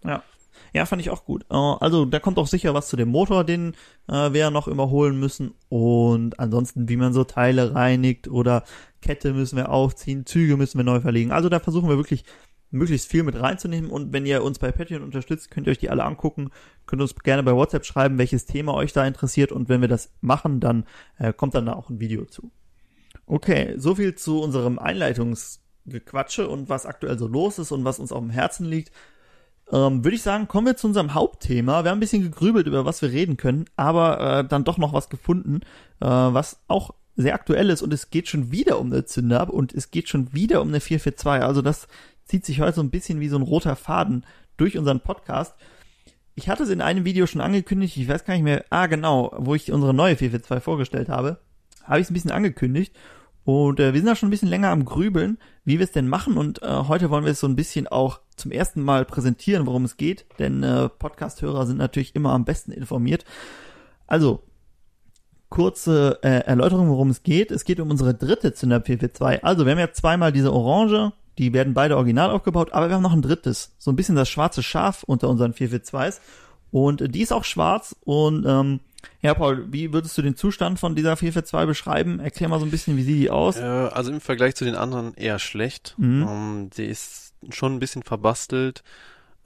ja, 0.73 0.85
fand 0.85 1.01
ich 1.01 1.09
auch 1.09 1.23
gut. 1.23 1.45
Äh, 1.49 1.55
also 1.55 2.03
da 2.05 2.19
kommt 2.19 2.37
auch 2.37 2.47
sicher 2.47 2.73
was 2.73 2.89
zu 2.89 2.97
dem 2.97 3.07
Motor, 3.09 3.45
den 3.45 3.75
äh, 4.07 4.33
wir 4.33 4.41
ja 4.41 4.51
noch 4.51 4.67
überholen 4.67 5.17
müssen. 5.19 5.53
Und 5.69 6.37
ansonsten, 6.39 6.89
wie 6.89 6.97
man 6.97 7.13
so 7.13 7.23
Teile 7.23 7.73
reinigt 7.73 8.27
oder 8.27 8.63
Kette 9.01 9.33
müssen 9.33 9.55
wir 9.55 9.69
aufziehen, 9.69 10.25
Züge 10.25 10.57
müssen 10.57 10.77
wir 10.77 10.83
neu 10.83 10.99
verlegen. 10.99 11.31
Also 11.31 11.47
da 11.47 11.59
versuchen 11.59 11.87
wir 11.87 11.95
wirklich 11.97 12.25
möglichst 12.71 13.09
viel 13.09 13.23
mit 13.23 13.39
reinzunehmen. 13.39 13.89
Und 13.89 14.11
wenn 14.11 14.25
ihr 14.25 14.43
uns 14.43 14.59
bei 14.59 14.73
Patreon 14.73 15.01
unterstützt, 15.01 15.49
könnt 15.49 15.65
ihr 15.67 15.71
euch 15.71 15.77
die 15.79 15.89
alle 15.89 16.03
angucken. 16.03 16.49
Könnt 16.87 17.01
uns 17.01 17.15
gerne 17.15 17.41
bei 17.43 17.55
WhatsApp 17.55 17.85
schreiben, 17.85 18.17
welches 18.17 18.45
Thema 18.45 18.73
euch 18.73 18.91
da 18.91 19.07
interessiert. 19.07 19.53
Und 19.53 19.69
wenn 19.69 19.79
wir 19.79 19.87
das 19.87 20.11
machen, 20.19 20.59
dann 20.59 20.83
äh, 21.17 21.31
kommt 21.31 21.55
dann 21.55 21.67
da 21.67 21.73
auch 21.73 21.89
ein 21.89 22.01
Video 22.01 22.25
zu. 22.25 22.51
Okay, 23.25 23.75
so 23.77 23.95
viel 23.95 24.15
zu 24.15 24.41
unserem 24.41 24.77
Einleitungsgequatsche 25.89 26.47
und 26.47 26.69
was 26.69 26.86
aktuell 26.86 27.17
so 27.17 27.28
los 27.28 27.60
ist 27.60 27.71
und 27.71 27.84
was 27.84 27.99
uns 27.99 28.12
auf 28.12 28.19
dem 28.19 28.30
Herzen 28.30 28.65
liegt. 28.65 28.91
Ähm, 29.71 30.04
Würde 30.04 30.15
ich 30.15 30.23
sagen, 30.23 30.47
kommen 30.47 30.67
wir 30.67 30.78
zu 30.78 30.88
unserem 30.88 31.13
Hauptthema. 31.13 31.84
Wir 31.84 31.91
haben 31.91 31.97
ein 31.97 32.02
bisschen 32.02 32.23
gegrübelt, 32.23 32.67
über 32.67 32.86
was 32.86 33.02
wir 33.02 33.12
reden 33.12 33.38
können, 33.38 33.65
aber 33.75 34.39
äh, 34.39 34.47
dann 34.47 34.63
doch 34.63 34.78
noch 34.78 34.93
was 34.93 35.10
gefunden, 35.10 35.62
äh, 36.02 36.06
was 36.06 36.60
auch 36.67 36.93
sehr 37.15 37.36
aktuell 37.36 37.69
ist 37.69 37.82
und 37.82 37.93
es 37.93 38.10
geht 38.12 38.30
schon 38.30 38.52
wieder 38.52 38.80
um 38.80 38.91
eine 38.91 39.04
Zünder 39.06 39.54
und 39.54 39.73
es 39.73 39.91
geht 39.91 40.08
schon 40.08 40.34
wieder 40.34 40.62
um 40.62 40.69
eine 40.69 40.80
442. 40.80 41.45
Also 41.45 41.62
das 41.62 41.88
zieht 42.25 42.45
sich 42.45 42.62
heute 42.62 42.75
so 42.75 42.82
ein 42.82 42.91
bisschen 42.91 43.19
wie 43.19 43.28
so 43.28 43.36
ein 43.36 43.41
roter 43.43 43.75
Faden 43.75 44.25
durch 44.56 44.78
unseren 44.78 45.02
Podcast. 45.02 45.54
Ich 46.36 46.47
hatte 46.47 46.63
es 46.63 46.69
in 46.69 46.82
einem 46.82 47.04
Video 47.04 47.28
schon 47.28 47.41
angekündigt, 47.41 47.97
ich 47.97 48.08
weiß 48.08 48.23
gar 48.23 48.36
nicht 48.36 48.43
mehr, 48.43 48.63
ah 48.69 48.88
genau, 48.88 49.34
wo 49.38 49.54
ich 49.54 49.71
unsere 49.71 49.93
neue 49.93 50.15
442 50.15 50.63
vorgestellt 50.63 51.10
habe, 51.10 51.39
habe 51.84 51.99
ich 51.99 52.06
es 52.06 52.12
ein 52.12 52.13
bisschen 52.13 52.32
angekündigt 52.32 52.95
und 53.45 53.80
äh, 53.80 53.93
wir 53.93 53.99
sind 53.99 54.08
da 54.08 54.15
schon 54.15 54.28
ein 54.28 54.32
bisschen 54.32 54.49
länger 54.49 54.69
am 54.69 54.86
Grübeln, 54.86 55.38
wie 55.65 55.80
wir 55.80 55.84
es 55.84 55.91
denn 55.91 56.08
machen. 56.08 56.38
Und 56.38 56.62
äh, 56.62 56.84
heute 56.88 57.10
wollen 57.10 57.25
wir 57.25 57.32
es 57.32 57.39
so 57.39 57.47
ein 57.47 57.56
bisschen 57.56 57.88
auch 57.88 58.19
zum 58.36 58.52
ersten 58.52 58.82
Mal 58.82 59.06
präsentieren, 59.06 59.65
worum 59.65 59.86
es 59.86 59.97
geht, 59.97 60.25
denn 60.38 60.63
äh, 60.63 60.89
Podcast-Hörer 60.89 61.65
sind 61.65 61.78
natürlich 61.78 62.15
immer 62.15 62.32
am 62.32 62.45
besten 62.45 62.71
informiert. 62.71 63.25
Also, 64.08 64.43
kurze 65.49 66.19
äh, 66.21 66.45
Erläuterung, 66.45 66.89
worum 66.89 67.10
es 67.10 67.23
geht. 67.23 67.52
Es 67.52 67.65
geht 67.65 67.80
um 67.80 67.89
unsere 67.89 68.13
dritte 68.13 68.54
Zünder 68.54 68.82
442. 68.82 69.43
Also, 69.43 69.65
wir 69.65 69.71
haben 69.71 69.80
ja 69.80 69.91
zweimal 69.91 70.32
diese 70.32 70.54
Orange, 70.54 71.13
die 71.38 71.54
werden 71.54 71.73
beide 71.73 71.97
original 71.97 72.32
aufgebaut, 72.32 72.73
aber 72.73 72.89
wir 72.89 72.95
haben 72.95 73.04
noch 73.04 73.13
ein 73.13 73.21
drittes, 73.21 73.73
so 73.78 73.91
ein 73.91 73.95
bisschen 73.95 74.15
das 74.15 74.30
schwarze 74.30 74.62
Schaf 74.62 75.04
unter 75.04 75.30
unseren 75.30 75.54
442s 75.54 76.19
und 76.71 77.02
äh, 77.02 77.10
die 77.10 77.21
ist 77.21 77.34
auch 77.34 77.43
schwarz. 77.45 77.95
Und 78.04 78.45
ähm, 78.47 78.80
ja, 79.21 79.33
Paul, 79.33 79.65
wie 79.71 79.93
würdest 79.93 80.17
du 80.17 80.21
den 80.21 80.35
Zustand 80.35 80.79
von 80.79 80.95
dieser 80.95 81.15
442 81.17 81.67
beschreiben? 81.67 82.19
Erklär 82.19 82.49
mal 82.49 82.59
so 82.59 82.65
ein 82.65 82.71
bisschen, 82.71 82.97
wie 82.97 83.03
sieht 83.03 83.17
die 83.17 83.29
aus? 83.29 83.57
Äh, 83.57 83.63
also 83.63 84.12
im 84.12 84.21
Vergleich 84.21 84.55
zu 84.55 84.65
den 84.65 84.75
anderen 84.75 85.13
eher 85.13 85.39
schlecht. 85.39 85.95
Mhm. 85.97 86.25
Ähm, 86.27 86.69
die 86.75 86.85
ist 86.85 87.33
schon 87.49 87.75
ein 87.75 87.79
bisschen 87.79 88.03
verbastelt, 88.03 88.83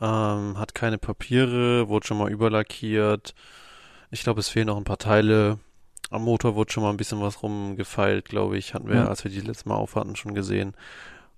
ähm, 0.01 0.57
hat 0.57 0.73
keine 0.75 0.97
Papiere, 0.97 1.87
wurde 1.89 2.07
schon 2.07 2.17
mal 2.17 2.31
überlackiert. 2.31 3.35
Ich 4.11 4.23
glaube, 4.23 4.39
es 4.39 4.49
fehlen 4.49 4.67
noch 4.67 4.77
ein 4.77 4.83
paar 4.83 4.97
Teile. 4.97 5.59
Am 6.09 6.23
Motor 6.23 6.55
wurde 6.55 6.71
schon 6.71 6.83
mal 6.83 6.89
ein 6.91 6.97
bisschen 6.97 7.21
was 7.21 7.41
rumgefeilt, 7.41 8.25
glaube 8.25 8.57
ich. 8.57 8.73
Hatten 8.73 8.87
wir, 8.89 8.95
Ja. 8.97 9.07
als 9.07 9.23
wir 9.23 9.31
die 9.31 9.39
letzte 9.41 9.69
Mal 9.69 9.75
aufhatten, 9.75 10.15
schon 10.15 10.33
gesehen. 10.35 10.73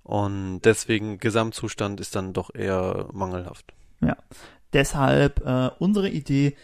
Und 0.04 0.62
deswegen, 0.64 1.18
Gesamtzustand 1.18 2.00
ist 2.00 2.16
dann 2.16 2.34
doch 2.34 2.54
eher 2.54 3.08
mangelhaft. 3.12 3.74
Deshalb 4.74 5.46
äh, 5.46 5.70
unsere 5.80 6.10
Idee, 6.10 6.56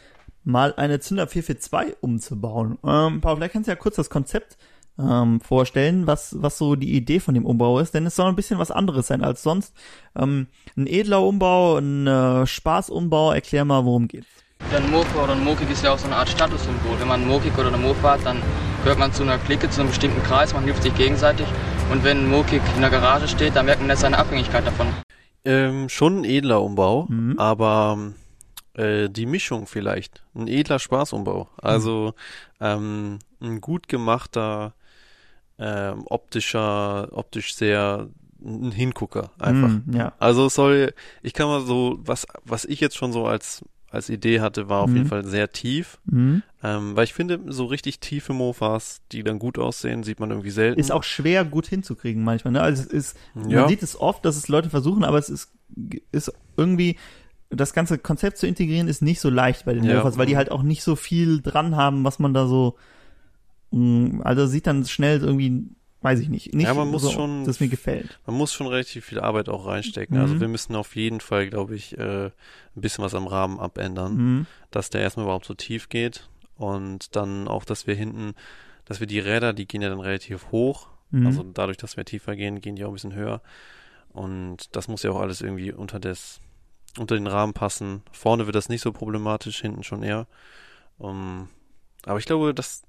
mal 0.43 0.73
eine 0.75 0.99
Zünder 0.99 1.27
442 1.27 1.97
umzubauen. 2.01 2.77
Ähm, 2.85 3.21
Paul, 3.21 3.35
vielleicht 3.37 3.53
kannst 3.53 3.67
du 3.67 3.71
ja 3.71 3.75
kurz 3.75 3.95
das 3.95 4.09
Konzept 4.09 4.57
ähm, 4.99 5.39
vorstellen, 5.41 6.05
was, 6.07 6.35
was 6.41 6.57
so 6.57 6.75
die 6.75 6.93
Idee 6.95 7.19
von 7.19 7.33
dem 7.33 7.45
Umbau 7.45 7.79
ist, 7.79 7.93
denn 7.93 8.05
es 8.05 8.15
soll 8.15 8.27
ein 8.29 8.35
bisschen 8.35 8.59
was 8.59 8.71
anderes 8.71 9.07
sein 9.07 9.23
als 9.23 9.41
sonst. 9.43 9.73
Ähm, 10.15 10.47
ein 10.75 10.87
edler 10.87 11.21
Umbau, 11.25 11.77
ein 11.77 12.07
äh, 12.07 12.45
Spaßumbau, 12.45 13.31
erklär 13.31 13.65
mal, 13.65 13.85
worum 13.85 14.07
geht's. 14.07 14.27
Ein 14.75 14.91
Mofa 14.91 15.23
oder 15.23 15.33
ein 15.33 15.43
Mokik 15.43 15.71
ist 15.71 15.83
ja 15.83 15.91
auch 15.91 15.97
so 15.97 16.05
eine 16.05 16.15
Art 16.17 16.29
Statussymbol. 16.29 16.99
Wenn 16.99 17.07
man 17.07 17.21
ein 17.23 17.27
Mokik 17.27 17.57
oder 17.57 17.69
eine 17.69 17.77
Mofa 17.77 18.11
hat, 18.11 18.25
dann 18.25 18.37
gehört 18.83 18.99
man 18.99 19.11
zu 19.11 19.23
einer 19.23 19.39
Clique, 19.39 19.67
zu 19.69 19.81
einem 19.81 19.89
bestimmten 19.89 20.21
Kreis, 20.23 20.53
man 20.53 20.63
hilft 20.63 20.83
sich 20.83 20.93
gegenseitig. 20.95 21.47
Und 21.91 22.03
wenn 22.03 22.19
ein 22.19 22.29
Mokik 22.29 22.61
in 22.75 22.81
der 22.81 22.91
Garage 22.91 23.27
steht, 23.27 23.55
dann 23.55 23.65
merkt 23.65 23.81
man 23.81 23.89
jetzt 23.89 24.01
seine 24.01 24.19
Abhängigkeit 24.19 24.65
davon. 24.65 24.87
Ähm, 25.43 25.89
schon 25.89 26.19
ein 26.19 26.23
edler 26.25 26.61
Umbau, 26.61 27.07
Mhm. 27.09 27.39
aber 27.39 27.97
äh, 28.73 29.09
die 29.09 29.25
Mischung 29.25 29.67
vielleicht. 29.67 30.23
Ein 30.33 30.47
edler 30.47 30.79
Spaßumbau. 30.79 31.49
Also 31.57 32.13
ähm, 32.59 33.19
ein 33.41 33.61
gut 33.61 33.87
gemachter, 33.87 34.73
ähm, 35.59 36.03
optischer, 36.05 37.09
optisch 37.11 37.55
sehr 37.55 38.07
ein 38.43 38.71
Hingucker 38.71 39.29
einfach. 39.37 39.69
Mm, 39.85 39.95
ja. 39.95 40.13
Also 40.17 40.47
es 40.47 40.55
soll, 40.55 40.93
ich 41.21 41.33
kann 41.33 41.47
mal 41.47 41.61
so, 41.61 41.99
was, 42.03 42.25
was 42.43 42.65
ich 42.65 42.79
jetzt 42.79 42.97
schon 42.97 43.11
so 43.11 43.27
als, 43.27 43.63
als 43.91 44.09
Idee 44.09 44.39
hatte, 44.39 44.67
war 44.67 44.79
auf 44.81 44.89
Mhm. 44.89 44.95
jeden 44.95 45.09
Fall 45.09 45.25
sehr 45.25 45.51
tief. 45.51 45.99
Mhm. 46.05 46.41
Ähm, 46.63 46.95
weil 46.95 47.03
ich 47.03 47.13
finde, 47.13 47.39
so 47.47 47.65
richtig 47.65 47.99
tiefe 47.99 48.33
Mofas, 48.33 49.01
die 49.11 49.21
dann 49.21 49.37
gut 49.37 49.59
aussehen, 49.59 50.01
sieht 50.01 50.19
man 50.19 50.31
irgendwie 50.31 50.49
selten. 50.49 50.79
Ist 50.79 50.91
auch 50.91 51.03
schwer 51.03 51.45
gut 51.45 51.67
hinzukriegen 51.67 52.23
manchmal. 52.23 52.53
Ne? 52.53 52.61
Also 52.63 52.81
es 52.81 52.87
ist, 52.87 53.17
Ja. 53.47 53.59
man 53.61 53.69
sieht 53.69 53.83
es 53.83 53.99
oft, 53.99 54.25
dass 54.25 54.37
es 54.37 54.47
Leute 54.47 54.71
versuchen, 54.71 55.03
aber 55.03 55.19
es 55.19 55.29
ist, 55.29 55.51
ist 56.11 56.33
irgendwie 56.57 56.97
das 57.51 57.73
ganze 57.73 57.97
Konzept 57.97 58.37
zu 58.37 58.47
integrieren 58.47 58.87
ist 58.87 59.01
nicht 59.01 59.19
so 59.19 59.29
leicht 59.29 59.65
bei 59.65 59.73
den 59.73 59.83
Ja. 59.83 59.97
Mofas, 59.97 60.17
weil 60.17 60.25
die 60.25 60.37
halt 60.37 60.51
auch 60.51 60.63
nicht 60.63 60.83
so 60.83 60.95
viel 60.95 61.41
dran 61.41 61.75
haben, 61.75 62.03
was 62.03 62.17
man 62.19 62.33
da 62.33 62.47
so, 62.47 62.77
mh, 63.71 64.23
also 64.23 64.45
sieht 64.47 64.67
dann 64.67 64.85
schnell 64.85 65.19
irgendwie, 65.21 65.65
weiß 66.01 66.19
ich 66.19 66.29
nicht, 66.29 66.53
nicht 66.53 66.65
Ja, 66.65 66.73
man 66.73 66.89
muss 66.89 67.03
so, 67.03 67.11
schon- 67.11 67.45
das 67.45 67.59
mir 67.59 67.67
gefällt. 67.67 68.19
Man 68.25 68.35
muss 68.37 68.53
schon 68.53 68.67
relativ 68.67 69.05
viel 69.05 69.19
Arbeit 69.19 69.49
auch 69.49 69.67
reinstecken. 69.67 70.15
Mhm. 70.17 70.21
Also 70.23 70.39
wir 70.39 70.47
müssen 70.47 70.75
auf 70.75 70.95
jeden 70.95 71.19
Fall, 71.19 71.49
glaube 71.49 71.75
ich, 71.75 71.97
äh, 71.97 72.25
ein 72.27 72.31
bisschen 72.75 73.03
was 73.03 73.13
am 73.15 73.27
Rahmen 73.27 73.59
abändern, 73.59 74.15
Mhm. 74.15 74.45
dass 74.71 74.89
der 74.89 75.01
erstmal 75.01 75.25
überhaupt 75.25 75.45
so 75.45 75.53
tief 75.53 75.89
geht 75.89 76.29
und 76.57 77.15
dann 77.15 77.47
auch, 77.47 77.65
dass 77.65 77.85
wir 77.87 77.95
hinten, 77.95 78.33
dass 78.85 78.99
wir 78.99 79.07
die 79.07 79.19
Räder, 79.19 79.53
die 79.53 79.67
gehen 79.67 79.81
ja 79.81 79.89
dann 79.89 79.99
relativ 79.99 80.51
hoch. 80.51 80.87
Mhm. 81.11 81.27
Also 81.27 81.43
dadurch, 81.43 81.77
dass 81.77 81.97
wir 81.97 82.05
tiefer 82.05 82.35
gehen, 82.35 82.61
gehen 82.61 82.75
die 82.75 82.83
auch 82.85 82.89
ein 82.89 82.93
bisschen 82.93 83.13
höher. 83.15 83.41
Und 84.13 84.75
das 84.75 84.87
muss 84.87 85.03
ja 85.03 85.11
auch 85.11 85.19
alles 85.21 85.41
irgendwie 85.41 85.71
unter 85.71 85.99
des, 85.99 86.39
unter 86.97 87.15
den 87.15 87.27
Rahmen 87.27 87.53
passen. 87.53 88.03
Vorne 88.11 88.45
wird 88.45 88.55
das 88.55 88.69
nicht 88.69 88.81
so 88.81 88.91
problematisch, 88.91 89.61
hinten 89.61 89.83
schon 89.83 90.03
eher. 90.03 90.27
Um, 90.97 91.49
aber 92.05 92.19
ich 92.19 92.25
glaube, 92.25 92.53
dass 92.53 92.83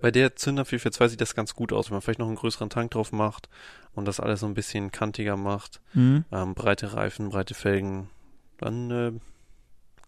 bei 0.00 0.10
der 0.10 0.34
Zünder 0.34 0.64
442 0.64 1.12
sieht 1.12 1.20
das 1.20 1.34
ganz 1.34 1.54
gut 1.54 1.72
aus, 1.72 1.88
wenn 1.88 1.94
man 1.94 2.02
vielleicht 2.02 2.18
noch 2.18 2.26
einen 2.26 2.36
größeren 2.36 2.70
Tank 2.70 2.90
drauf 2.90 3.12
macht 3.12 3.48
und 3.94 4.06
das 4.06 4.18
alles 4.18 4.40
so 4.40 4.46
ein 4.46 4.54
bisschen 4.54 4.90
kantiger 4.90 5.36
macht. 5.36 5.80
Mhm. 5.94 6.24
Ähm, 6.32 6.54
breite 6.54 6.92
Reifen, 6.94 7.28
breite 7.28 7.54
Felgen, 7.54 8.08
dann 8.58 8.90
äh, 8.90 9.12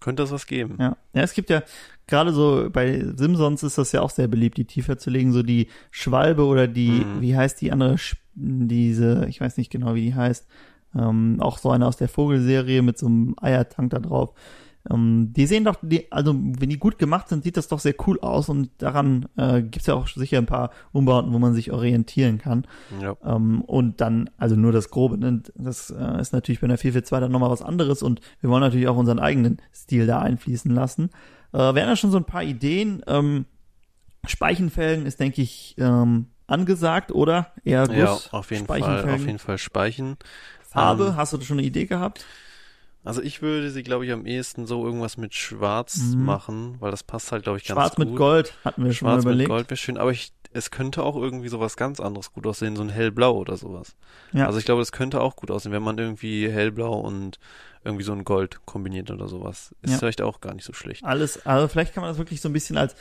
könnte 0.01 0.23
das 0.25 0.33
was 0.33 0.47
geben. 0.47 0.77
Ja. 0.81 0.97
ja, 1.13 1.23
es 1.23 1.33
gibt 1.33 1.49
ja 1.49 1.63
gerade 2.09 2.33
so 2.33 2.69
bei 2.73 3.05
Simsons 3.15 3.63
ist 3.63 3.79
das 3.79 3.93
ja 3.93 4.01
auch 4.03 4.11
sehr 4.11 4.27
beliebt, 4.29 4.57
die 4.59 4.65
tiefer 4.65 4.99
zu 4.99 5.11
legen, 5.11 5.33
so 5.33 5.43
die 5.45 5.69
Schwalbe 5.93 6.45
oder 6.45 6.67
die, 6.67 6.89
Mhm. 7.05 7.21
wie 7.21 7.37
heißt 7.37 7.61
die 7.61 7.71
andere, 7.71 7.97
diese, 8.35 9.27
ich 9.29 9.41
weiß 9.41 9.57
nicht 9.57 9.71
genau, 9.71 9.95
wie 9.95 10.03
die 10.07 10.15
heißt, 10.15 10.47
ähm, 10.97 11.37
auch 11.41 11.59
so 11.59 11.71
eine 11.71 11.87
aus 11.87 11.97
der 11.97 12.09
Vogelserie 12.09 12.83
mit 12.83 12.99
so 12.99 13.07
einem 13.07 13.35
Eiertank 13.41 13.91
da 13.91 13.99
drauf. 13.99 14.35
Ähm, 14.91 15.33
die 15.33 15.47
sehen 15.47 15.65
doch, 15.65 15.77
die, 15.81 16.13
also 16.13 16.35
wenn 16.35 16.69
die 16.69 16.79
gut 16.79 16.99
gemacht 16.99 17.29
sind, 17.29 17.45
sieht 17.45 17.57
das 17.57 17.69
doch 17.69 17.81
sehr 17.81 17.95
cool 18.07 18.21
aus 18.21 18.49
und 18.49 18.71
daran 18.79 19.27
äh, 19.37 19.63
gibt's 19.63 19.87
ja 19.87 19.95
auch 19.95 20.09
sicher 20.09 20.39
ein 20.39 20.47
paar 20.47 20.71
Umbauten, 20.93 21.33
wo 21.33 21.39
man 21.39 21.55
sich 21.55 21.73
orientieren 21.73 22.39
kann. 22.39 22.67
Ja. 23.01 23.17
Ähm, 23.25 23.63
und 23.63 24.01
dann, 24.01 24.29
also 24.37 24.57
nur 24.57 24.73
das 24.73 24.91
Grobe, 24.91 25.17
ne? 25.17 25.43
das 25.55 25.91
äh, 25.91 26.21
ist 26.21 26.33
natürlich 26.33 26.61
bei 26.61 26.67
einer 26.67 26.77
442 26.77 27.21
dann 27.21 27.33
nochmal 27.33 27.51
was 27.51 27.63
anderes 27.63 28.03
und 28.03 28.21
wir 28.41 28.51
wollen 28.51 28.61
natürlich 28.61 28.89
auch 28.89 28.97
unseren 28.97 29.19
eigenen 29.19 29.59
Stil 29.75 30.07
da 30.07 30.21
einfließen 30.21 30.71
lassen. 30.71 31.11
Äh, 31.53 31.59
wir 31.59 31.83
haben 31.83 31.89
ja 31.89 31.97
schon 31.97 32.11
so 32.11 32.19
ein 32.19 32.25
paar 32.25 32.43
Ideen. 32.43 33.03
Ähm, 33.07 33.47
Speichenfelgen 34.27 35.07
ist, 35.07 35.21
denke 35.21 35.43
ich, 35.43 35.77
ähm, 35.79 36.27
angesagt, 36.47 37.13
oder? 37.13 37.53
Eher 37.65 37.87
Guss, 37.87 37.97
Ja, 37.97 38.19
auf 38.33 38.51
jeden 38.51 38.67
Fall, 38.67 38.83
auf 38.83 39.27
jeden 39.27 39.39
Fall 39.39 39.59
Speichen. 39.59 40.17
Farbe, 40.75 41.05
Ähm, 41.09 41.17
hast 41.17 41.33
du 41.33 41.41
schon 41.41 41.59
eine 41.59 41.67
Idee 41.67 41.87
gehabt? 41.87 42.27
Also 43.05 43.21
ich 43.23 43.43
würde 43.43 43.71
sie, 43.71 43.83
glaube 43.83 44.07
ich, 44.07 44.13
am 44.13 44.25
ehesten 44.27 44.67
so 44.67 44.85
irgendwas 44.85 45.17
mit 45.17 45.35
Schwarz 45.35 45.99
Mhm. 45.99 46.25
machen, 46.25 46.77
weil 46.81 46.91
das 46.91 47.03
passt 47.03 47.33
halt, 47.33 47.43
glaube 47.45 47.59
ich, 47.59 47.65
ganz 47.65 47.79
Schwarz 47.79 47.97
gut. 47.97 48.07
mit 48.09 48.17
Gold 48.17 48.55
hatten 48.65 48.85
wir 48.85 48.93
schon 48.93 49.07
mal 49.07 49.13
Schwarz 49.15 49.25
mit 49.25 49.33
überlegt. 49.33 49.51
Gold 49.51 49.71
wäre 49.71 49.77
schön, 49.77 49.99
aber 49.99 50.11
ich, 50.11 50.33
es 50.55 50.71
könnte 50.71 51.03
auch 51.03 51.17
irgendwie 51.17 51.49
sowas 51.49 51.77
ganz 51.77 52.01
anderes 52.01 52.33
gut 52.33 52.47
aussehen, 52.47 52.77
so 52.77 52.83
ein 52.83 52.89
hellblau 52.89 53.33
oder 53.37 53.57
sowas. 53.59 53.95
Ja. 54.33 54.47
Also 54.47 54.59
ich 54.59 54.65
glaube, 54.65 54.81
das 54.81 54.91
könnte 54.93 55.21
auch 55.21 55.37
gut 55.37 55.51
aussehen, 55.51 55.73
wenn 55.73 55.83
man 55.83 55.99
irgendwie 55.99 56.49
hellblau 56.51 56.95
und 57.01 57.39
irgendwie 57.85 58.05
so 58.05 58.13
ein 58.13 58.25
Gold 58.25 58.65
kombiniert 58.65 59.11
oder 59.11 59.29
sowas. 59.29 59.75
Ist 59.83 59.93
Ja. 59.93 59.99
vielleicht 59.99 60.23
auch 60.23 60.41
gar 60.41 60.55
nicht 60.55 60.65
so 60.65 60.73
schlecht. 60.73 61.05
Alles, 61.05 61.45
also 61.47 61.69
vielleicht 61.69 61.93
kann 61.93 62.01
man 62.03 62.11
das 62.11 62.17
wirklich 62.19 62.41
so 62.41 62.49
ein 62.49 62.53
bisschen 62.55 62.79
als 62.79 62.97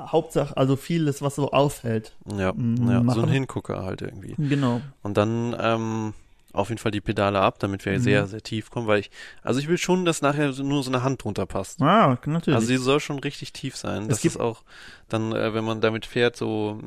Hauptsache, 0.00 0.56
also 0.56 0.76
vieles, 0.76 1.20
was 1.20 1.34
so 1.34 1.50
auffällt. 1.50 2.14
Ja, 2.32 2.52
ja 2.56 3.04
so 3.12 3.22
ein 3.22 3.28
Hingucker 3.28 3.82
halt 3.84 4.02
irgendwie. 4.02 4.34
Genau. 4.38 4.80
Und 5.02 5.16
dann 5.16 5.54
ähm, 5.60 6.14
auf 6.52 6.68
jeden 6.68 6.78
Fall 6.78 6.90
die 6.92 7.00
Pedale 7.00 7.40
ab, 7.40 7.58
damit 7.58 7.84
wir 7.84 7.92
Mhm. 7.92 7.98
sehr, 8.02 8.26
sehr 8.26 8.42
tief 8.42 8.70
kommen, 8.70 8.86
weil 8.86 9.00
ich, 9.00 9.10
also 9.42 9.58
ich 9.60 9.68
will 9.68 9.78
schon, 9.78 10.04
dass 10.04 10.20
nachher 10.22 10.52
nur 10.62 10.82
so 10.82 10.90
eine 10.90 11.02
Hand 11.02 11.24
drunter 11.24 11.46
passt. 11.46 11.80
Ah, 11.82 12.18
natürlich. 12.26 12.54
Also 12.54 12.66
sie 12.68 12.76
soll 12.76 13.00
schon 13.00 13.18
richtig 13.20 13.52
tief 13.52 13.76
sein, 13.76 14.08
gibt- 14.08 14.24
es 14.24 14.36
auch 14.36 14.62
dann, 15.08 15.32
äh, 15.32 15.54
wenn 15.54 15.64
man 15.64 15.80
damit 15.80 16.04
fährt, 16.06 16.36
so 16.36 16.78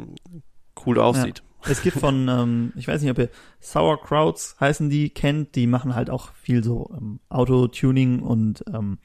cool 0.85 0.99
aussieht. 0.99 1.41
Es 1.67 1.81
gibt 1.81 1.97
von, 1.99 2.27
ähm, 2.29 2.73
ich 2.75 2.87
weiß 2.87 3.01
nicht, 3.01 3.09
ob 3.09 3.17
ihr 3.17 3.29
Sauerkrauts 3.59 4.55
heißen 4.59 4.89
die, 4.89 5.09
kennt, 5.09 5.55
die 5.55 5.67
machen 5.67 5.95
halt 5.95 6.09
auch 6.09 6.29
viel 6.33 6.63
so 6.63 6.89
ähm, 6.95 7.19
Autotuning 7.29 8.19
und 8.21 8.63
ähm, 8.71 8.99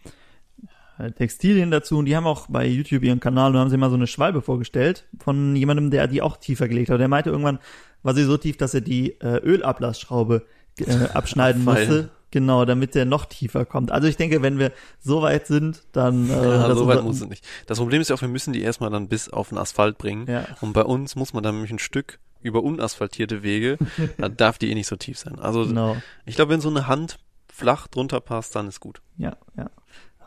äh, 0.99 1.11
Textilien 1.13 1.71
dazu 1.71 1.97
und 1.99 2.05
die 2.05 2.15
haben 2.17 2.27
auch 2.27 2.47
bei 2.49 2.67
YouTube 2.67 3.03
ihren 3.03 3.21
Kanal 3.21 3.53
und 3.53 3.59
haben 3.59 3.71
sie 3.71 3.77
mal 3.79 3.89
so 3.91 3.97
eine 3.97 4.07
Schwalbe 4.07 4.43
vorgestellt 4.43 5.07
von 5.19 5.57
jemandem, 5.57 5.91
der 5.91 6.07
die 6.07 6.23
auch 6.23 6.37
tiefer 6.37 6.69
gelegt 6.69 6.91
hat. 6.91 7.01
Der 7.01 7.09
meinte 7.09 7.31
irgendwann, 7.31 7.59
war 8.03 8.15
sie 8.15 8.25
so 8.25 8.37
tief, 8.37 8.57
dass 8.57 8.75
er 8.75 8.81
die 8.81 9.21
äh, 9.21 9.37
Ölablassschraube 9.39 10.47
äh, 10.79 10.93
abschneiden 11.15 11.65
musste. 11.65 12.11
Genau, 12.33 12.65
damit 12.65 12.95
der 12.95 13.07
noch 13.07 13.25
tiefer 13.27 13.65
kommt. 13.65 13.91
Also 13.91 14.07
ich 14.07 14.17
denke, 14.17 14.41
wenn 14.41 14.59
wir 14.61 14.71
so 15.01 15.21
weit 15.21 15.49
sind, 15.49 15.83
dann 15.91 16.31
äh, 16.31 16.33
Ja, 16.33 16.75
so 16.77 16.87
weit 16.87 17.03
muss 17.03 17.21
es 17.21 17.29
nicht. 17.29 17.45
Das 17.67 17.79
Problem 17.79 18.01
ist 18.01 18.09
ja 18.09 18.15
auch, 18.15 18.21
wir 18.21 18.29
müssen 18.29 18.53
die 18.53 18.63
erstmal 18.63 18.91
dann 18.91 19.09
bis 19.09 19.29
auf 19.29 19.49
den 19.49 19.59
Asphalt 19.59 19.99
bringen. 19.99 20.27
Ja. 20.31 20.47
Und 20.61 20.73
bei 20.73 20.85
uns 20.85 21.17
muss 21.17 21.33
man 21.33 21.43
dann 21.43 21.57
nämlich 21.57 21.73
ein 21.73 21.81
Stück 21.81 22.21
über 22.41 22.63
unasphaltierte 22.63 23.43
Wege, 23.43 23.79
da 24.19 24.29
darf 24.29 24.59
die 24.59 24.71
eh 24.71 24.75
nicht 24.75 24.87
so 24.87 24.95
tief 24.97 25.19
sein. 25.19 25.41
Also 25.41 25.67
Genau. 25.67 25.97
ich 26.25 26.37
glaube, 26.37 26.53
wenn 26.53 26.61
so 26.61 26.69
eine 26.71 26.87
Hand 26.87 27.19
flach 27.53 27.89
drunter 27.89 28.21
passt, 28.21 28.55
dann 28.55 28.69
ist 28.69 28.79
gut. 28.79 29.03
Ja, 29.17 29.37
ja. 29.57 29.69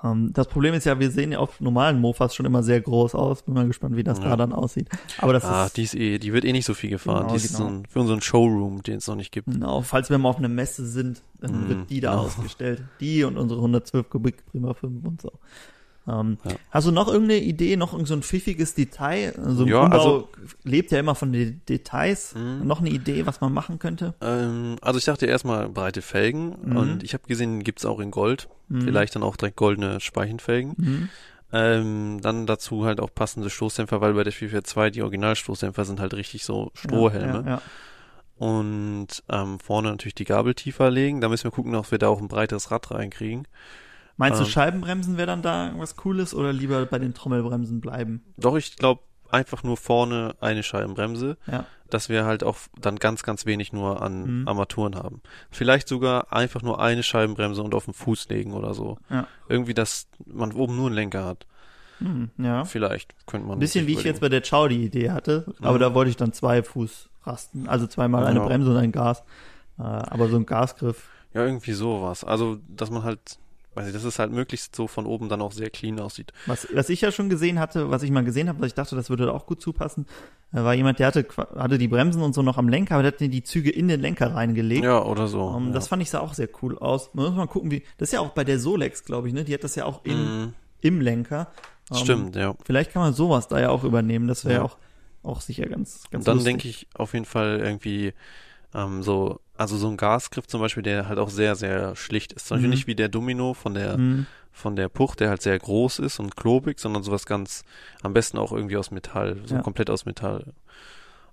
Ähm, 0.04 0.32
das 0.34 0.48
Problem 0.48 0.74
ist 0.74 0.86
ja, 0.86 1.00
wir 1.00 1.10
sehen 1.12 1.32
ja 1.32 1.40
auf 1.40 1.62
normalen 1.62 2.00
Mofas 2.02 2.36
schon 2.36 2.46
immer 2.46 2.62
sehr 2.64 2.82
groß 2.82 3.16
aus. 3.16 3.44
Bin 3.44 3.54
mal 3.54 3.66
gespannt, 3.68 3.96
wie 3.96 4.04
das 4.04 4.20
Ja. 4.20 4.26
da 4.26 4.36
dann 4.38 4.54
aussieht. 4.54 4.90
Aber 5.20 5.34
das 5.34 5.46
ah, 5.46 5.66
ist, 5.66 5.78
die 5.78 5.84
ist 5.84 5.96
eh, 5.96 6.18
die 6.20 6.34
wird 6.34 6.46
eh 6.46 6.52
nicht 6.52 6.66
so 6.66 6.74
viel 6.74 6.90
gefahren. 6.90 7.28
Genau, 7.28 7.30
die 7.30 7.38
ist 7.38 7.54
so 7.56 7.64
genau. 7.66 7.78
ein, 7.80 7.86
für 7.88 8.00
unseren 8.02 8.22
Showroom, 8.22 8.84
den 8.84 8.98
es 8.98 9.08
noch 9.08 9.16
nicht 9.16 9.32
gibt. 9.32 9.50
genau, 9.50 9.82
falls 9.82 10.10
wir 10.10 10.18
mal 10.18 10.30
auf 10.30 10.38
einer 10.38 10.50
Messe 10.50 10.86
sind, 10.86 11.22
dann 11.40 11.66
Mm, 11.66 11.70
wird 11.70 11.90
die 11.90 12.00
da 12.02 12.12
genau. 12.12 12.24
ausgestellt. 12.24 12.84
Die 13.00 13.24
und 13.24 13.38
unsere 13.38 13.60
112 13.62 14.10
Kubik 14.10 14.46
Prima 14.48 14.74
5 14.74 15.06
und 15.06 15.22
so. 15.22 15.32
Ähm, 16.08 16.38
Ja. 16.44 16.52
Hast 16.72 16.88
du 16.88 16.92
noch 16.92 17.08
irgendeine 17.08 17.40
Idee, 17.42 17.78
noch 17.78 17.94
irgend 17.94 18.08
so 18.10 18.14
ein 18.14 18.24
pfiffiges 18.24 18.74
Detail? 18.76 19.34
Also, 19.44 19.66
Ja, 19.66 19.84
Umbau 19.84 19.96
also- 19.98 20.30
lebt 20.64 20.92
ja 20.92 21.00
immer 21.00 21.16
von 21.16 21.32
den 21.32 21.62
Details. 21.70 22.36
Mhm. 22.36 22.68
Noch 22.68 22.80
eine 22.82 22.90
Idee, 22.90 23.26
was 23.26 23.40
man 23.42 23.54
machen 23.54 23.80
könnte? 23.80 24.14
Ähm, 24.22 24.76
also 24.82 25.00
ich 25.00 25.06
dachte 25.06 25.26
erstmal 25.26 25.70
breite 25.70 26.02
Felgen 26.02 26.56
Mhm. 26.62 26.76
und 26.78 27.04
ich 27.04 27.14
habe 27.14 27.24
gesehen, 27.28 27.64
gibt's 27.64 27.86
auch 27.86 28.00
in 28.00 28.12
Gold. 28.12 28.50
Mhm. 28.68 28.82
Vielleicht 28.82 29.16
dann 29.16 29.24
auch 29.24 29.38
direkt 29.38 29.56
goldene 29.56 30.00
Speichenfelgen. 30.02 30.74
Mhm. 30.78 31.10
Ähm, 31.56 32.20
dann 32.22 32.48
dazu 32.48 32.84
halt 32.84 33.00
auch 33.00 33.14
passende 33.14 33.50
Stoßdämpfer, 33.50 34.02
weil 34.02 34.14
bei 34.16 34.24
der 34.24 34.34
442 34.34 34.92
die 34.94 35.02
Originalstoßdämpfer 35.04 35.86
sind 35.86 36.00
halt 36.00 36.16
richtig 36.16 36.44
so 36.46 36.72
Strohhelme. 36.74 37.44
Ja, 37.48 37.62
Und 38.38 39.08
ähm, 39.30 39.60
vorne 39.60 39.90
natürlich 39.92 40.16
die 40.16 40.26
Gabel 40.26 40.56
tiefer 40.56 40.90
legen. 40.90 41.22
Da 41.22 41.30
müssen 41.30 41.44
wir 41.46 41.52
gucken, 41.52 41.76
ob 41.76 41.92
wir 41.92 41.98
da 42.00 42.08
auch 42.08 42.20
ein 42.20 42.28
breiteres 42.28 42.72
Rad 42.72 42.90
reinkriegen. 42.92 43.48
Meinst 44.30 44.40
du, 44.40 44.46
Ähm. 44.46 44.50
Scheibenbremsen 44.50 45.18
wäre 45.18 45.28
dann 45.28 45.42
da 45.42 45.72
was 45.78 45.96
Cooles 45.96 46.34
oder 46.34 46.54
lieber 46.54 46.86
bei 46.86 47.00
den 47.00 47.14
Trommelbremsen 47.14 47.82
bleiben? 47.82 48.24
Doch, 48.38 48.56
ich 48.56 48.76
glaube 48.78 49.02
einfach 49.30 49.64
nur 49.64 49.78
vorne 49.78 50.36
eine 50.40 50.62
Scheibenbremse, 50.64 51.38
Ja. 51.48 51.66
dass 51.90 52.08
wir 52.08 52.24
halt 52.26 52.44
auch 52.44 52.58
dann 52.80 52.98
ganz, 52.98 53.24
ganz 53.24 53.46
wenig 53.46 53.74
nur 53.74 54.02
an 54.02 54.42
Mhm. 54.42 54.48
Armaturen 54.48 54.96
haben. 54.96 55.22
Vielleicht 55.52 55.88
sogar 55.88 56.32
einfach 56.32 56.62
nur 56.62 56.80
eine 56.80 57.02
Scheibenbremse 57.04 57.62
und 57.64 57.74
auf 57.76 57.86
den 57.86 57.94
Fuß 57.96 58.30
legen 58.30 58.54
oder 58.54 58.74
so. 58.74 58.98
Ja. 59.10 59.28
Irgendwie, 59.50 59.74
dass 59.74 60.08
man 60.26 60.52
oben 60.54 60.76
nur 60.76 60.86
einen 60.88 60.96
Lenker 60.96 61.26
hat. 61.26 61.46
Hm, 62.00 62.30
ja. 62.38 62.64
Vielleicht 62.66 63.14
könnte 63.26 63.48
man. 63.48 63.58
Ein 63.58 63.60
bisschen 63.60 63.88
wie 63.88 63.94
ich 63.94 64.04
jetzt 64.04 64.22
bei 64.22 64.30
der 64.30 64.42
Chow 64.42 64.68
die 64.68 64.84
Idee 64.86 65.12
hatte, 65.12 65.46
aber 65.62 65.76
Mhm. 65.78 65.82
da 65.82 65.94
wollte 65.94 66.10
ich 66.12 66.18
dann 66.18 66.32
zwei 66.34 66.62
Fußrasten, 66.64 67.68
also 67.68 67.88
zweimal 67.88 68.26
eine 68.26 68.40
Ja. 68.40 68.46
Bremse 68.46 68.70
und 68.72 68.78
ein 68.78 68.92
Gas. 68.92 69.24
Äh, 69.80 69.82
aber 69.84 70.28
so 70.30 70.36
ein 70.38 70.46
Gasgriff, 70.46 71.10
Ja, 71.34 71.44
irgendwie 71.44 71.72
sowas. 71.74 72.24
Also, 72.24 72.60
dass 72.68 72.92
man 72.92 73.02
halt 73.04 73.40
weiß 73.76 73.88
ich, 73.88 73.94
dass 73.94 74.04
es 74.04 74.20
halt 74.20 74.32
möglichst 74.32 74.76
so 74.76 74.88
von 74.88 75.06
oben 75.06 75.30
dann 75.30 75.42
auch 75.42 75.52
sehr 75.52 75.70
clean 75.70 76.00
aussieht. 76.00 76.32
Was, 76.46 76.68
was 76.74 76.90
ich 76.90 77.02
ja 77.02 77.12
schon 77.12 77.30
gesehen 77.30 77.60
hatte, 77.60 77.90
was 77.90 78.04
ich 78.04 78.12
mal 78.12 78.24
gesehen 78.24 78.50
habe, 78.50 78.60
was 78.60 78.68
ich 78.68 78.74
dachte, 78.74 78.96
das 78.96 79.10
würde 79.10 79.34
auch 79.34 79.46
gut 79.46 79.62
zupassen, 79.62 80.06
äh, 80.54 80.58
war 80.64 80.74
jemand, 80.74 81.00
der 81.00 81.08
hatte, 81.08 81.26
hatte 81.56 81.78
die 81.78 81.88
Bremsen 81.88 82.22
und 82.22 82.34
so 82.34 82.42
noch 82.42 82.58
am 82.58 82.70
Lenker, 82.70 82.96
aber 82.96 83.04
der 83.04 83.12
hat 83.14 83.20
die 83.20 83.44
Züge 83.44 83.70
in 83.72 83.88
den 83.88 84.00
Lenker 84.02 84.34
reingelegt. 84.36 84.84
Ja, 84.84 85.04
oder 85.04 85.28
so. 85.28 85.44
Um, 85.44 85.68
ja. 85.68 85.74
Das 85.74 85.88
fand 85.88 86.02
ich 86.02 86.10
sah 86.10 86.20
auch 86.20 86.34
sehr 86.34 86.50
cool 86.62 86.78
aus. 86.78 87.14
Man 87.14 87.26
muss 87.26 87.36
mal 87.36 87.48
gucken, 87.48 87.72
wie. 87.72 87.84
Das 87.98 88.10
ist 88.10 88.14
ja 88.14 88.20
auch 88.20 88.30
bei 88.30 88.44
der 88.44 88.60
Solex, 88.60 89.04
glaube 89.06 89.28
ich, 89.28 89.34
ne? 89.34 89.44
Die 89.44 89.54
hat 89.54 89.64
das 89.64 89.76
ja 89.76 89.86
auch 89.86 90.04
in, 90.06 90.18
Mhm. 90.42 90.54
im 90.82 91.02
Lenker. 91.02 91.52
Um, 91.90 91.98
Stimmt, 91.98 92.36
ja. 92.36 92.56
Vielleicht 92.64 92.92
kann 92.92 93.02
man 93.02 93.14
sowas 93.14 93.48
da 93.48 93.60
ja 93.60 93.70
auch 93.70 93.84
übernehmen. 93.84 94.28
Das 94.28 94.46
wäre 94.46 94.56
Ja. 94.56 94.62
auch, 94.64 94.78
auch 95.24 95.42
sicher 95.42 95.66
ganz, 95.66 96.04
ganz 96.12 96.28
Und 96.28 96.28
dann 96.28 96.44
denke 96.44 96.68
ich 96.68 96.88
auf 96.94 97.14
jeden 97.14 97.26
Fall 97.26 97.60
irgendwie 97.60 98.14
ähm, 98.76 99.04
so, 99.04 99.40
also 99.56 99.78
so 99.78 99.88
ein 99.88 99.98
Gasgriff 99.98 100.48
zum 100.48 100.62
Beispiel, 100.62 100.84
der 100.84 101.08
halt 101.08 101.20
auch 101.20 101.30
sehr, 101.30 101.56
sehr 101.56 101.96
schlicht 101.96 102.34
ist. 102.34 102.48
Zum 102.48 102.56
Beispiel 102.56 102.68
Mhm. 102.70 102.74
nicht 102.74 102.88
wie 102.88 102.96
der 102.96 103.10
Domino 103.10 103.54
von 103.54 103.74
der, 103.74 103.98
Mhm. 103.98 104.26
von 104.52 104.76
der 104.76 104.90
Puch, 104.90 105.16
der 105.16 105.30
halt 105.30 105.42
sehr 105.42 105.58
groß 105.58 106.00
ist 106.00 106.20
und 106.20 106.36
klobig, 106.36 106.80
sondern 106.80 107.04
sowas 107.04 107.26
ganz, 107.26 107.64
am 108.02 108.14
besten 108.14 108.38
auch 108.38 108.52
irgendwie 108.52 108.78
aus 108.78 108.92
Metall, 108.92 109.38
so 109.46 109.56
Ja. 109.56 109.62
komplett 109.62 109.90
aus 109.90 110.06
Metall. 110.06 110.54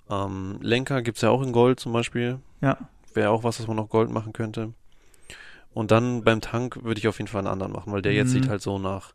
Ähm, 0.09 0.59
Lenker 0.61 1.03
gibt's 1.03 1.21
ja 1.21 1.31
auch 1.31 1.43
in 1.43 1.53
Gold 1.53 1.81
zum 1.81 1.93
Beispiel. 1.93 2.39
Ja. 2.61 2.77
Wäre 3.15 3.31
auch 3.31 3.45
was, 3.45 3.61
was 3.61 3.67
man 3.67 3.77
noch 3.77 3.89
Gold 3.89 4.11
machen 4.11 4.33
könnte. 4.33 4.73
Und 5.73 5.91
dann 5.91 6.25
beim 6.25 6.41
Tank 6.41 6.83
würde 6.83 6.99
ich 6.99 7.07
auf 7.09 7.19
jeden 7.19 7.29
Fall 7.29 7.41
einen 7.41 7.49
anderen 7.49 7.73
machen, 7.73 7.93
weil 7.93 8.03
der 8.03 8.13
jetzt 8.13 8.29
Mhm. 8.31 8.33
sieht 8.35 8.49
halt 8.49 8.61
so 8.63 8.79
nach, 8.79 9.15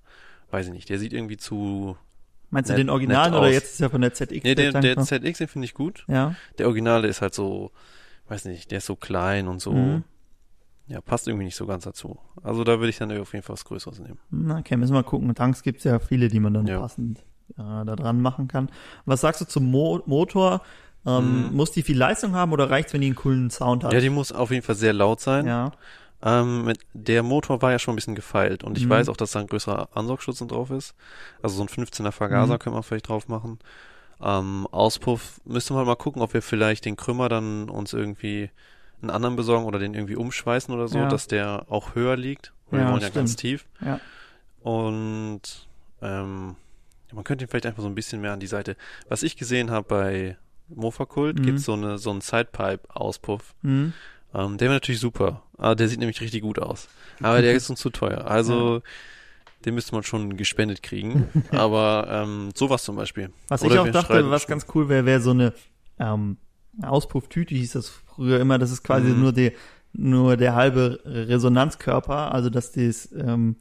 weiß 0.52 0.68
ich 0.68 0.74
nicht, 0.74 0.90
der 0.90 1.00
sieht 1.00 1.14
irgendwie 1.14 1.38
zu. 1.38 1.98
Meinst 2.50 2.70
du 2.70 2.76
den 2.76 2.90
Originalen 2.90 3.34
oder 3.34 3.50
jetzt 3.50 3.74
ist 3.74 3.80
ja 3.82 3.90
von 3.90 4.00
der 4.02 4.14
ZX 4.14 4.44
Nee, 4.44 4.56
der, 4.56 4.72
der 4.72 4.96
noch? 4.96 5.04
ZX, 5.06 5.40
den 5.40 5.48
finde 5.50 5.66
ich 5.66 5.74
gut. 5.74 6.06
Ja. 6.08 6.36
Der 6.58 6.68
Originale 6.68 7.08
ist 7.08 7.22
halt 7.22 7.34
so, 7.34 7.72
weiß 8.28 8.46
nicht, 8.46 8.72
der 8.72 8.80
ist 8.80 8.86
so 8.86 8.96
klein 8.96 9.48
und 9.48 9.62
so. 9.62 9.74
Mhm. 9.74 10.04
Ja, 10.88 11.02
passt 11.02 11.28
irgendwie 11.28 11.46
nicht 11.46 11.56
so 11.56 11.66
ganz 11.66 11.84
dazu. 11.84 12.18
Also 12.44 12.64
da 12.64 12.74
würde 12.80 12.90
ich 12.90 12.98
dann 12.98 13.12
auf 13.20 13.34
jeden 13.34 13.44
Fall 13.44 13.54
was 13.54 13.66
Größeres 13.66 14.00
nehmen. 14.00 14.20
Na, 14.30 14.60
okay, 14.60 14.78
müssen 14.78 14.94
wir 14.94 15.00
mal 15.02 15.04
gucken. 15.04 15.34
Tanks 15.34 15.64
gibt's 15.64 15.84
ja 15.84 15.98
viele, 16.00 16.28
die 16.28 16.40
man 16.40 16.54
dann 16.54 16.68
Ja. 16.68 16.80
passend 16.80 17.20
äh, 17.58 17.86
da 17.86 17.96
dran 17.96 18.22
machen 18.22 18.48
kann. 18.48 18.70
Was 19.06 19.22
sagst 19.22 19.42
du 19.42 19.46
zum 19.46 19.70
Mo 19.70 20.02
Motor? 20.06 20.62
Ähm, 21.08 21.50
Mhm. 21.50 21.56
Muss 21.56 21.72
die 21.72 21.84
viel 21.84 21.98
Leistung 21.98 22.34
haben 22.36 22.52
oder 22.52 22.70
reicht's, 22.70 22.94
wenn 22.94 23.02
die 23.02 23.08
einen 23.08 23.16
coolen 23.16 23.50
Sound 23.52 23.84
hat? 23.84 23.94
Ja, 23.94 24.00
die 24.00 24.10
muss 24.10 24.32
auf 24.32 24.50
jeden 24.52 24.64
Fall 24.64 24.76
sehr 24.76 24.94
laut 24.94 25.22
sein. 25.22 25.46
ja. 25.48 25.72
Ähm, 26.24 26.72
der 26.94 27.22
Motor 27.22 27.62
war 27.62 27.72
ja 27.72 27.78
schon 27.78 27.94
ein 27.94 27.98
bisschen 27.98 28.16
gefeilt 28.16 28.64
und 28.64 28.78
ich 28.80 28.86
Mhm. 28.86 28.90
weiß 28.90 29.10
auch, 29.10 29.18
dass 29.18 29.32
da 29.34 29.42
ein 29.42 29.48
größerer 29.48 29.90
Ansaugschutz 29.96 30.40
drauf 30.40 30.72
ist. 30.72 30.96
Also 31.44 31.58
so 31.58 31.62
ein 31.64 31.68
15er 31.68 32.12
Vergaser 32.12 32.54
Mhm. 32.56 32.60
könnte 32.60 32.76
man 32.76 32.84
vielleicht 32.84 33.10
drauf 33.10 33.28
machen. 33.28 33.60
Ähm, 34.22 34.68
Auspuff 34.72 35.42
müsste 35.46 35.74
man 35.74 35.86
mal 35.86 35.96
gucken, 35.96 36.22
ob 36.22 36.34
wir 36.34 36.42
vielleicht 36.42 36.86
den 36.86 36.96
Krümmer 36.96 37.30
dann 37.30 37.70
uns 37.70 37.94
irgendwie 37.94 38.50
einen 39.02 39.10
anderen 39.12 39.36
besorgen 39.36 39.66
oder 39.66 39.78
den 39.80 39.94
irgendwie 39.94 40.16
umschweißen 40.16 40.74
oder 40.74 40.88
so, 40.88 41.00
Ja. 41.00 41.08
dass 41.10 41.28
der 41.28 41.66
auch 41.70 41.96
höher 41.96 42.16
liegt. 42.18 42.54
Weil 42.72 42.80
Ja, 42.80 42.86
wir 42.88 42.92
wollen 42.94 43.02
ja 43.04 43.10
ganz 43.10 43.34
stimmt. 43.34 43.40
tief. 43.42 43.66
Ja. 43.82 44.00
Und 44.62 45.42
ähm, 46.02 46.56
ja, 47.10 47.16
man 47.16 47.24
könnte 47.24 47.46
ihn 47.46 47.48
vielleicht 47.48 47.66
einfach 47.68 47.84
so 47.84 47.88
ein 47.90 47.96
bisschen 47.96 48.22
mehr 48.22 48.34
an 48.34 48.40
die 48.40 48.48
Seite. 48.48 48.76
Was 49.10 49.22
ich 49.24 49.38
gesehen 49.38 49.70
habe 49.70 49.88
bei 49.88 50.38
Mofa-Kult, 50.70 51.38
Mhm. 51.40 51.44
gibt's 51.44 51.66
so 51.66 51.74
eine 51.74 51.98
so 52.00 52.10
einen 52.10 52.22
Sidepipe-Auspuff. 52.22 53.54
Mhm. 53.62 53.94
Ähm, 54.34 54.58
der 54.58 54.68
wäre 54.70 54.76
natürlich 54.78 55.00
super. 55.02 55.44
Aber 55.58 55.76
der 55.76 55.88
sieht 55.88 56.00
nämlich 56.00 56.20
richtig 56.22 56.42
gut 56.42 56.58
aus. 56.60 56.88
Aber 57.22 57.42
der 57.42 57.54
ist 57.56 57.70
uns 57.70 57.80
zu 57.80 57.90
teuer. 57.92 58.26
Also 58.26 58.82
den 59.66 59.76
müsste 59.76 59.94
man 59.96 60.04
schon 60.04 60.38
gespendet 60.38 60.84
kriegen. 60.84 61.28
Aber 61.52 62.08
ähm, 62.10 62.50
sowas 62.56 62.84
zum 62.84 62.96
Beispiel. 62.96 63.32
Was 63.48 63.64
Oder 63.64 63.76
ich 63.76 63.80
auch 63.82 63.90
dachte, 63.92 64.30
was 64.30 64.48
ganz 64.48 64.66
cool 64.76 64.90
wäre, 64.90 65.06
wäre 65.06 65.20
so 65.22 65.32
eine 65.32 65.54
ähm, 66.00 66.38
Auspufftüte, 66.82 67.56
hieß 67.56 67.74
das 67.74 67.90
früher 67.90 68.40
immer. 68.40 68.58
Das 68.60 68.72
ist 68.72 68.84
quasi 68.84 69.10
Mhm. 69.12 69.20
nur 69.22 69.32
der 69.34 69.52
nur 69.98 70.36
der 70.36 70.56
halbe 70.56 71.00
Resonanzkörper, 71.50 72.34
also 72.34 72.50
dass 72.50 72.72
die 72.74 72.92
ähm, 73.18 73.56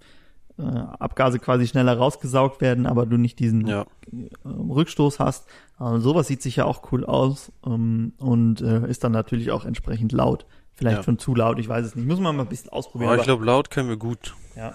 äh, 0.59 0.63
Abgase 0.63 1.39
quasi 1.39 1.67
schneller 1.67 1.97
rausgesaugt 1.97 2.61
werden, 2.61 2.87
aber 2.87 3.07
du 3.07 3.17
nicht 3.17 3.39
diesen 3.39 3.67
Ja, 3.69 3.87
ähm, 4.13 4.29
Rückstoß 4.71 5.21
hast. 5.21 5.47
Also 5.79 6.01
sowas 6.11 6.27
sieht 6.29 6.43
sicher 6.43 6.67
auch 6.67 6.91
cool 6.93 7.05
aus 7.05 7.53
ähm, 7.67 8.15
und 8.19 8.61
äh, 8.63 8.89
ist 8.89 9.05
dann 9.05 9.13
natürlich 9.13 9.51
auch 9.53 9.65
entsprechend 9.65 10.13
laut. 10.13 10.47
Vielleicht 10.73 10.99
Ja. 10.99 11.03
schon 11.05 11.19
zu 11.21 11.37
laut, 11.37 11.61
ich 11.61 11.69
weiß 11.69 11.87
es 11.87 11.95
nicht. 11.95 12.07
Muss 12.09 12.19
man 12.19 12.35
mal 12.37 12.43
ein 12.43 12.49
bisschen 12.49 12.71
ausprobieren. 12.71 13.11
aber 13.13 13.19
ich 13.21 13.25
glaube, 13.25 13.45
laut 13.45 13.71
können 13.71 13.89
wir 13.89 13.97
gut. 13.97 14.35
ja. 14.57 14.75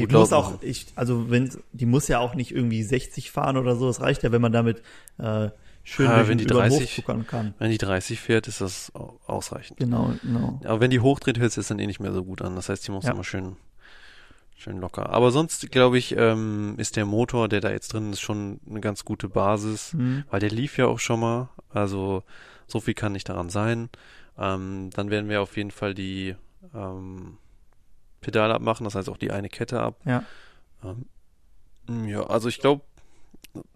Die 0.00 0.06
Gut 0.06 0.12
muss 0.20 0.32
auch, 0.32 0.62
ich, 0.62 0.86
also 0.94 1.30
wenn, 1.30 1.50
die 1.72 1.86
muss 1.86 2.08
ja 2.08 2.18
auch 2.18 2.34
nicht 2.34 2.52
irgendwie 2.52 2.82
60 2.82 3.30
fahren 3.30 3.56
oder 3.56 3.76
so. 3.76 3.88
Es 3.88 4.00
reicht 4.00 4.22
ja, 4.22 4.32
wenn 4.32 4.40
man 4.42 4.52
damit 4.52 4.78
äh, 5.18 5.50
schön 5.84 6.08
durch 6.10 6.28
wenn 6.28 6.38
die 6.38 6.44
über 6.44 6.54
den 6.54 6.70
30 6.70 6.80
Hof 6.82 6.94
zuckern 6.94 7.26
kann. 7.26 7.54
Wenn 7.58 7.70
die 7.70 7.78
30 7.78 8.20
fährt, 8.20 8.48
ist 8.48 8.60
das 8.60 8.94
au- 8.94 9.18
ausreichend. 9.26 9.78
Genau, 9.78 10.12
genau. 10.22 10.60
Aber 10.64 10.80
wenn 10.80 10.90
die 10.90 11.00
hochdreht, 11.00 11.38
hört 11.38 11.56
es 11.56 11.68
dann 11.68 11.78
eh 11.78 11.86
nicht 11.86 12.00
mehr 12.00 12.12
so 12.12 12.24
gut 12.24 12.42
an. 12.42 12.54
Das 12.56 12.68
heißt, 12.68 12.86
die 12.86 12.90
muss 12.92 13.04
Ja. 13.04 13.12
immer 13.12 13.24
schön, 13.24 13.56
schön 14.56 14.78
locker. 14.78 15.10
Aber 15.10 15.30
sonst, 15.30 15.70
glaube 15.70 15.98
ich, 15.98 16.16
ähm, 16.16 16.74
ist 16.78 16.96
der 16.96 17.06
Motor, 17.06 17.48
der 17.48 17.60
da 17.60 17.70
jetzt 17.70 17.92
drin 17.92 18.12
ist, 18.12 18.20
schon 18.20 18.60
eine 18.68 18.80
ganz 18.80 19.04
gute 19.04 19.28
Basis. 19.28 19.94
Mhm. 19.94 20.24
Weil 20.30 20.40
der 20.40 20.50
lief 20.50 20.76
ja 20.78 20.86
auch 20.86 20.98
schon 20.98 21.20
mal. 21.20 21.48
Also 21.70 22.22
so 22.66 22.80
viel 22.80 22.94
kann 22.94 23.12
nicht 23.12 23.28
daran 23.28 23.50
sein. 23.50 23.88
Ähm, 24.38 24.90
dann 24.94 25.10
werden 25.10 25.28
wir 25.28 25.42
auf 25.42 25.56
jeden 25.56 25.70
Fall 25.70 25.94
die 25.94 26.34
ähm, 26.74 27.38
Pedale 28.20 28.54
abmachen, 28.54 28.84
das 28.84 28.94
heißt 28.94 29.08
auch 29.08 29.16
die 29.16 29.30
eine 29.30 29.48
Kette 29.48 29.80
ab. 29.80 29.96
Ja. 30.04 30.24
Ähm, 30.84 32.08
ja, 32.08 32.22
also 32.24 32.48
ich 32.48 32.58
glaube, 32.58 32.82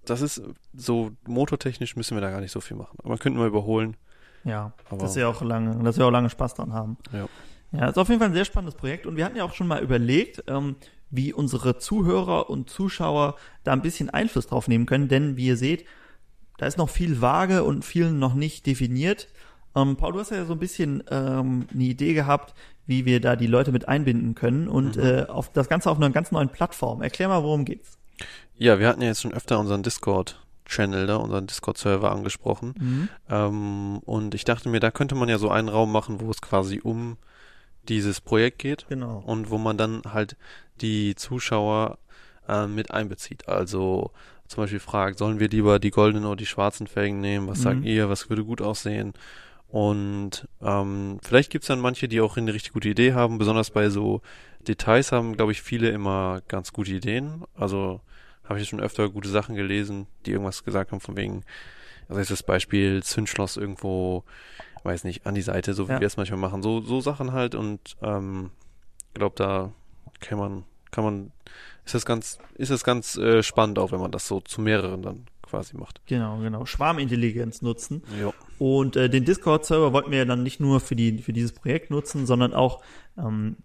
das 0.05 0.21
ist 0.21 0.43
so 0.75 1.13
motortechnisch 1.27 1.97
müssen 1.97 2.17
wir 2.17 2.21
da 2.21 2.31
gar 2.31 2.41
nicht 2.41 2.53
so 2.53 2.61
viel 2.61 2.77
machen. 2.77 2.97
Aber 2.99 3.11
man 3.11 3.19
könnte 3.19 3.39
mal 3.39 3.49
überholen. 3.49 3.97
Ja, 4.45 4.73
Aber 4.91 4.99
dass 4.99 5.17
wir 5.17 5.29
auch 5.29 5.43
lange, 5.43 5.83
dass 5.85 5.99
wir 5.99 6.07
auch 6.07 6.11
lange 6.11 6.31
Spaß 6.31 6.55
dran 6.55 6.73
haben. 6.73 6.97
Ja. 7.13 7.29
Ja, 7.73 7.89
ist 7.89 7.97
auf 7.97 8.09
jeden 8.09 8.21
Fall 8.21 8.29
ein 8.29 8.35
sehr 8.35 8.45
spannendes 8.45 8.75
Projekt 8.75 9.07
und 9.07 9.17
wir 9.17 9.25
hatten 9.25 9.37
ja 9.37 9.45
auch 9.45 9.55
schon 9.55 9.67
mal 9.67 9.83
überlegt, 9.83 10.45
ähm, 10.47 10.77
wie 11.11 11.33
unsere 11.33 11.79
Zuhörer 11.79 12.51
und 12.51 12.69
Zuschauer 12.69 13.37
da 13.65 13.73
ein 13.73 13.81
bisschen 13.81 14.11
Einfluss 14.11 14.47
drauf 14.47 14.69
nehmen 14.69 14.85
können, 14.85 15.09
denn 15.09 15.37
wie 15.37 15.47
ihr 15.47 15.57
seht, 15.57 15.87
da 16.59 16.67
ist 16.67 16.77
noch 16.77 16.91
viel 16.91 17.23
vage 17.23 17.65
und 17.65 17.85
viel 17.85 18.11
noch 18.13 18.35
nicht 18.35 18.67
definiert. 18.67 19.29
Ähm, 19.75 19.97
Paul, 19.97 20.13
du 20.13 20.21
hast 20.21 20.31
ja 20.31 20.45
so 20.45 20.53
ein 20.53 20.59
bisschen 20.59 21.03
ähm, 21.11 21.67
eine 21.73 21.85
Idee 21.85 22.13
gehabt, 22.15 22.55
wie 22.87 23.05
wir 23.07 23.21
da 23.21 23.37
die 23.37 23.47
Leute 23.47 23.73
mit 23.73 23.89
einbinden 23.89 24.35
können 24.35 24.69
und 24.69 24.97
Mhm. 24.97 25.03
äh, 25.03 25.23
auf 25.27 25.51
das 25.53 25.69
Ganze 25.69 25.91
auf 25.91 25.97
einer 25.97 26.11
ganz 26.11 26.31
neuen 26.33 26.49
Plattform. 26.51 27.01
Erklär 27.03 27.29
mal, 27.29 27.43
worum 27.43 27.65
geht's. 27.65 27.99
ja, 28.57 28.79
wir 28.79 28.87
hatten 28.89 29.01
ja 29.03 29.09
jetzt 29.09 29.23
schon 29.23 29.33
öfter 29.33 29.59
unseren 29.59 29.83
Discord-Channel 29.83 31.07
da, 31.07 31.17
unseren 31.17 31.47
Discord-Server 31.47 32.13
angesprochen. 32.13 32.75
Mhm. 32.79 33.09
Ähm, 33.31 33.99
und 34.05 34.35
ich 34.35 34.45
dachte 34.45 34.69
mir, 34.69 34.79
da 34.81 34.91
könnte 34.91 35.15
man 35.15 35.29
ja 35.29 35.39
so 35.39 35.51
einen 35.51 35.69
Raum 35.69 35.91
machen, 35.91 36.21
wo 36.21 36.31
es 36.31 36.41
quasi 36.41 36.81
um 36.83 37.17
dieses 37.89 38.21
Projekt 38.21 38.59
geht 38.61 38.87
Genau. 38.89 39.19
und 39.27 39.51
wo 39.51 39.59
man 39.59 39.77
dann 39.77 40.03
halt 40.13 40.37
die 40.81 41.15
Zuschauer 41.17 41.99
äh, 42.49 42.67
mit 42.67 42.91
einbezieht. 42.93 43.49
Also 43.49 44.11
zum 44.47 44.63
Beispiel 44.65 44.81
fragt, 44.81 45.19
sollen 45.19 45.41
wir 45.41 45.49
lieber 45.49 45.79
die 45.79 45.91
goldenen 45.91 46.27
oder 46.27 46.37
die 46.37 46.47
schwarzen 46.47 46.87
Felgen 46.87 47.21
nehmen? 47.21 47.49
Was 47.49 47.59
Mhm. 47.59 47.63
sagt 47.63 47.85
ihr? 47.85 48.09
Was 48.09 48.29
würde 48.29 48.45
gut 48.45 48.61
aussehen? 48.61 49.15
Und 49.73 50.47
ähm, 50.61 51.19
vielleicht 51.23 51.51
gibt's 51.51 51.69
dann 51.69 51.81
manche, 51.81 52.07
die 52.07 52.21
auch 52.21 52.37
eine 52.37 52.53
richtig 52.53 52.75
gute 52.75 52.91
Idee 52.91 53.15
haben. 53.15 53.39
Besonders 53.39 53.71
bei 53.71 53.89
so 53.89 54.21
Details 54.69 55.13
haben, 55.13 55.35
glaube 55.35 55.53
ich, 55.53 55.63
viele 55.63 55.89
immer 55.89 56.43
ganz 56.47 56.75
gute 56.75 56.93
Ideen. 56.93 57.45
Also 57.55 58.03
habe 58.45 58.61
ich 58.61 58.69
schon 58.69 58.81
öfter 58.83 59.09
gute 59.09 59.31
Sachen 59.31 59.55
gelesen, 59.57 60.07
die 60.27 60.33
irgendwas 60.33 60.65
gesagt 60.65 60.93
haben 60.93 61.01
von 61.01 61.17
wegen, 61.17 61.43
also 62.07 62.21
ist 62.21 62.31
das 62.31 62.43
Beispiel 62.43 63.03
Zündschloss 63.03 63.57
irgendwo, 63.57 64.25
weiß 64.83 65.05
nicht, 65.05 65.27
an 65.27 65.35
die 65.35 65.41
Seite, 65.43 65.73
so 65.73 65.89
wie 65.89 65.93
Ja. 65.93 66.01
wir 66.01 66.07
es 66.07 66.19
manchmal 66.19 66.39
machen. 66.39 66.63
So, 66.63 66.83
so 66.83 67.01
Sachen 67.01 67.33
halt 67.33 67.55
und 67.55 67.97
ähm, 68.03 68.51
glaube, 69.15 69.37
da 69.37 69.73
kann 70.21 70.37
man, 70.39 70.65
kann 70.91 71.05
man, 71.05 71.33
ist 71.87 71.95
das 71.95 72.05
ganz, 72.05 72.39
ist 72.57 72.71
das 72.71 72.85
ganz 72.85 73.17
äh, 73.17 73.43
spannend 73.43 73.79
auch, 73.79 73.91
wenn 73.91 74.01
man 74.01 74.13
das 74.13 74.29
so 74.29 74.41
zu 74.41 74.61
mehreren 74.61 75.01
dann 75.01 75.27
quasi 75.53 75.77
macht. 75.77 76.01
Genau, 76.07 76.39
genau. 76.39 76.65
Schwarmintelligenz 76.65 77.61
nutzen. 77.61 78.03
Ja. 78.19 78.33
Und 78.59 78.97
äh, 78.97 79.11
den 79.11 79.27
Discord-Server 79.27 79.93
wollten 79.93 80.11
wir 80.11 80.19
ja 80.19 80.25
dann 80.25 80.43
nicht 80.43 80.61
nur 80.61 80.81
für, 80.81 80.97
die, 80.97 81.19
für 81.19 81.35
dieses 81.35 81.53
Projekt 81.53 81.91
nutzen, 81.91 82.25
sondern 82.25 82.55
auch, 82.55 82.83
ähm, 83.19 83.57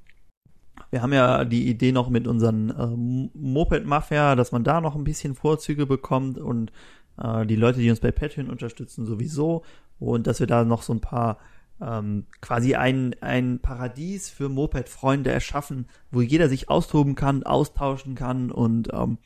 wir 0.92 1.02
haben 1.02 1.14
ja 1.14 1.46
die 1.46 1.70
Idee 1.70 1.94
noch 1.94 2.10
mit 2.10 2.28
unseren 2.28 2.74
ähm, 2.78 3.30
Moped-Mafia, 3.34 4.36
dass 4.36 4.52
man 4.52 4.66
da 4.66 4.82
noch 4.82 4.96
ein 4.96 5.06
bisschen 5.06 5.34
Vorzüge 5.34 5.86
bekommt 5.86 6.38
und 6.38 6.74
äh, 7.18 7.46
die 7.46 7.56
Leute, 7.56 7.80
die 7.80 7.90
uns 7.90 8.02
bei 8.02 8.12
Patreon 8.12 8.50
unterstützen, 8.50 9.06
sowieso. 9.06 9.64
Und 9.98 10.28
dass 10.28 10.42
wir 10.42 10.48
da 10.48 10.66
noch 10.66 10.82
so 10.82 10.94
ein 10.94 11.02
paar 11.02 11.38
ähm, 11.82 12.26
quasi 12.42 12.76
ein, 12.76 13.16
ein 13.22 13.60
Paradies 13.60 14.30
für 14.30 14.50
Moped-Freunde 14.50 15.32
erschaffen, 15.32 15.88
wo 16.12 16.20
jeder 16.20 16.50
sich 16.50 16.70
austoben 16.70 17.16
kann, 17.16 17.44
austauschen 17.44 18.16
kann 18.16 18.52
und 18.52 18.90
ähm, 18.94 19.20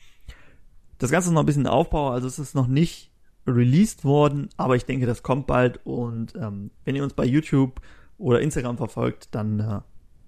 das 1.02 1.10
Ganze 1.10 1.30
ist 1.30 1.34
noch 1.34 1.42
ein 1.42 1.46
bisschen 1.46 1.66
Aufbau, 1.66 2.10
also 2.10 2.28
es 2.28 2.38
ist 2.38 2.54
noch 2.54 2.68
nicht 2.68 3.10
released 3.44 4.04
worden, 4.04 4.50
aber 4.56 4.76
ich 4.76 4.84
denke, 4.84 5.04
das 5.04 5.24
kommt 5.24 5.48
bald 5.48 5.80
und 5.84 6.36
ähm, 6.36 6.70
wenn 6.84 6.94
ihr 6.94 7.02
uns 7.02 7.14
bei 7.14 7.24
YouTube 7.24 7.80
oder 8.18 8.40
Instagram 8.40 8.76
verfolgt, 8.76 9.34
dann 9.34 9.58
äh, 9.58 9.80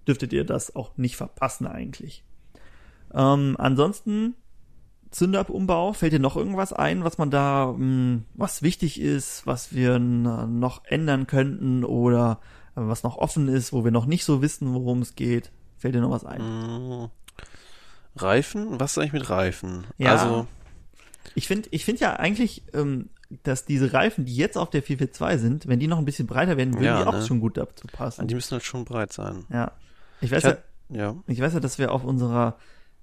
dürftet 0.08 0.32
ihr 0.32 0.44
das 0.44 0.74
auch 0.74 0.96
nicht 0.96 1.14
verpassen 1.16 1.68
eigentlich. 1.68 2.24
Ähm, 3.12 3.54
ansonsten 3.56 4.34
Zündabumbau, 5.12 5.92
fällt 5.92 6.12
dir 6.12 6.18
noch 6.18 6.36
irgendwas 6.36 6.72
ein, 6.72 7.04
was 7.04 7.18
man 7.18 7.30
da, 7.30 7.72
mh, 7.72 8.22
was 8.34 8.62
wichtig 8.62 9.00
ist, 9.00 9.46
was 9.46 9.72
wir 9.72 10.00
noch 10.00 10.84
ändern 10.86 11.28
könnten 11.28 11.84
oder 11.84 12.40
äh, 12.74 12.80
was 12.80 13.04
noch 13.04 13.16
offen 13.16 13.46
ist, 13.46 13.72
wo 13.72 13.84
wir 13.84 13.92
noch 13.92 14.06
nicht 14.06 14.24
so 14.24 14.42
wissen, 14.42 14.74
worum 14.74 15.02
es 15.02 15.14
geht? 15.14 15.52
Fällt 15.78 15.94
dir 15.94 16.00
noch 16.00 16.10
was 16.10 16.24
ein? 16.24 16.42
Mm, 16.42 17.10
Reifen? 18.16 18.80
Was 18.80 18.92
ist 18.92 18.98
eigentlich 18.98 19.12
mit 19.12 19.30
Reifen? 19.30 19.84
Ja. 19.98 20.12
Also, 20.12 20.48
Ich 21.34 21.46
finde 21.48 21.68
ich 21.72 21.84
finde 21.84 22.00
ja 22.02 22.14
eigentlich, 22.16 22.62
ähm, 22.72 23.08
dass 23.42 23.64
diese 23.64 23.92
Reifen, 23.92 24.24
die 24.24 24.36
jetzt 24.36 24.56
auf 24.56 24.70
der 24.70 24.82
442 24.82 25.40
sind, 25.40 25.66
wenn 25.66 25.80
die 25.80 25.88
noch 25.88 25.98
ein 25.98 26.04
bisschen 26.04 26.26
breiter 26.26 26.56
werden, 26.56 26.74
würden 26.74 26.84
Ja, 26.84 27.02
die 27.02 27.06
auch 27.08 27.14
ne? 27.14 27.26
schon 27.26 27.40
gut 27.40 27.56
dazu 27.56 27.86
passen. 27.90 28.26
die 28.28 28.34
müssen 28.34 28.52
halt 28.52 28.62
schon 28.64 28.84
breit 28.84 29.12
sein. 29.12 29.44
Ja. 29.50 29.72
Ich 30.20 30.30
weiß 30.30 30.38
Ich 30.38 30.44
ja, 30.44 30.50
hab- 30.50 30.64
Ja. 30.90 31.16
ich 31.26 31.40
weiß 31.40 31.54
ja, 31.54 31.60
dass 31.60 31.78
wir 31.78 31.92
auf 31.92 32.04
unserer 32.04 32.56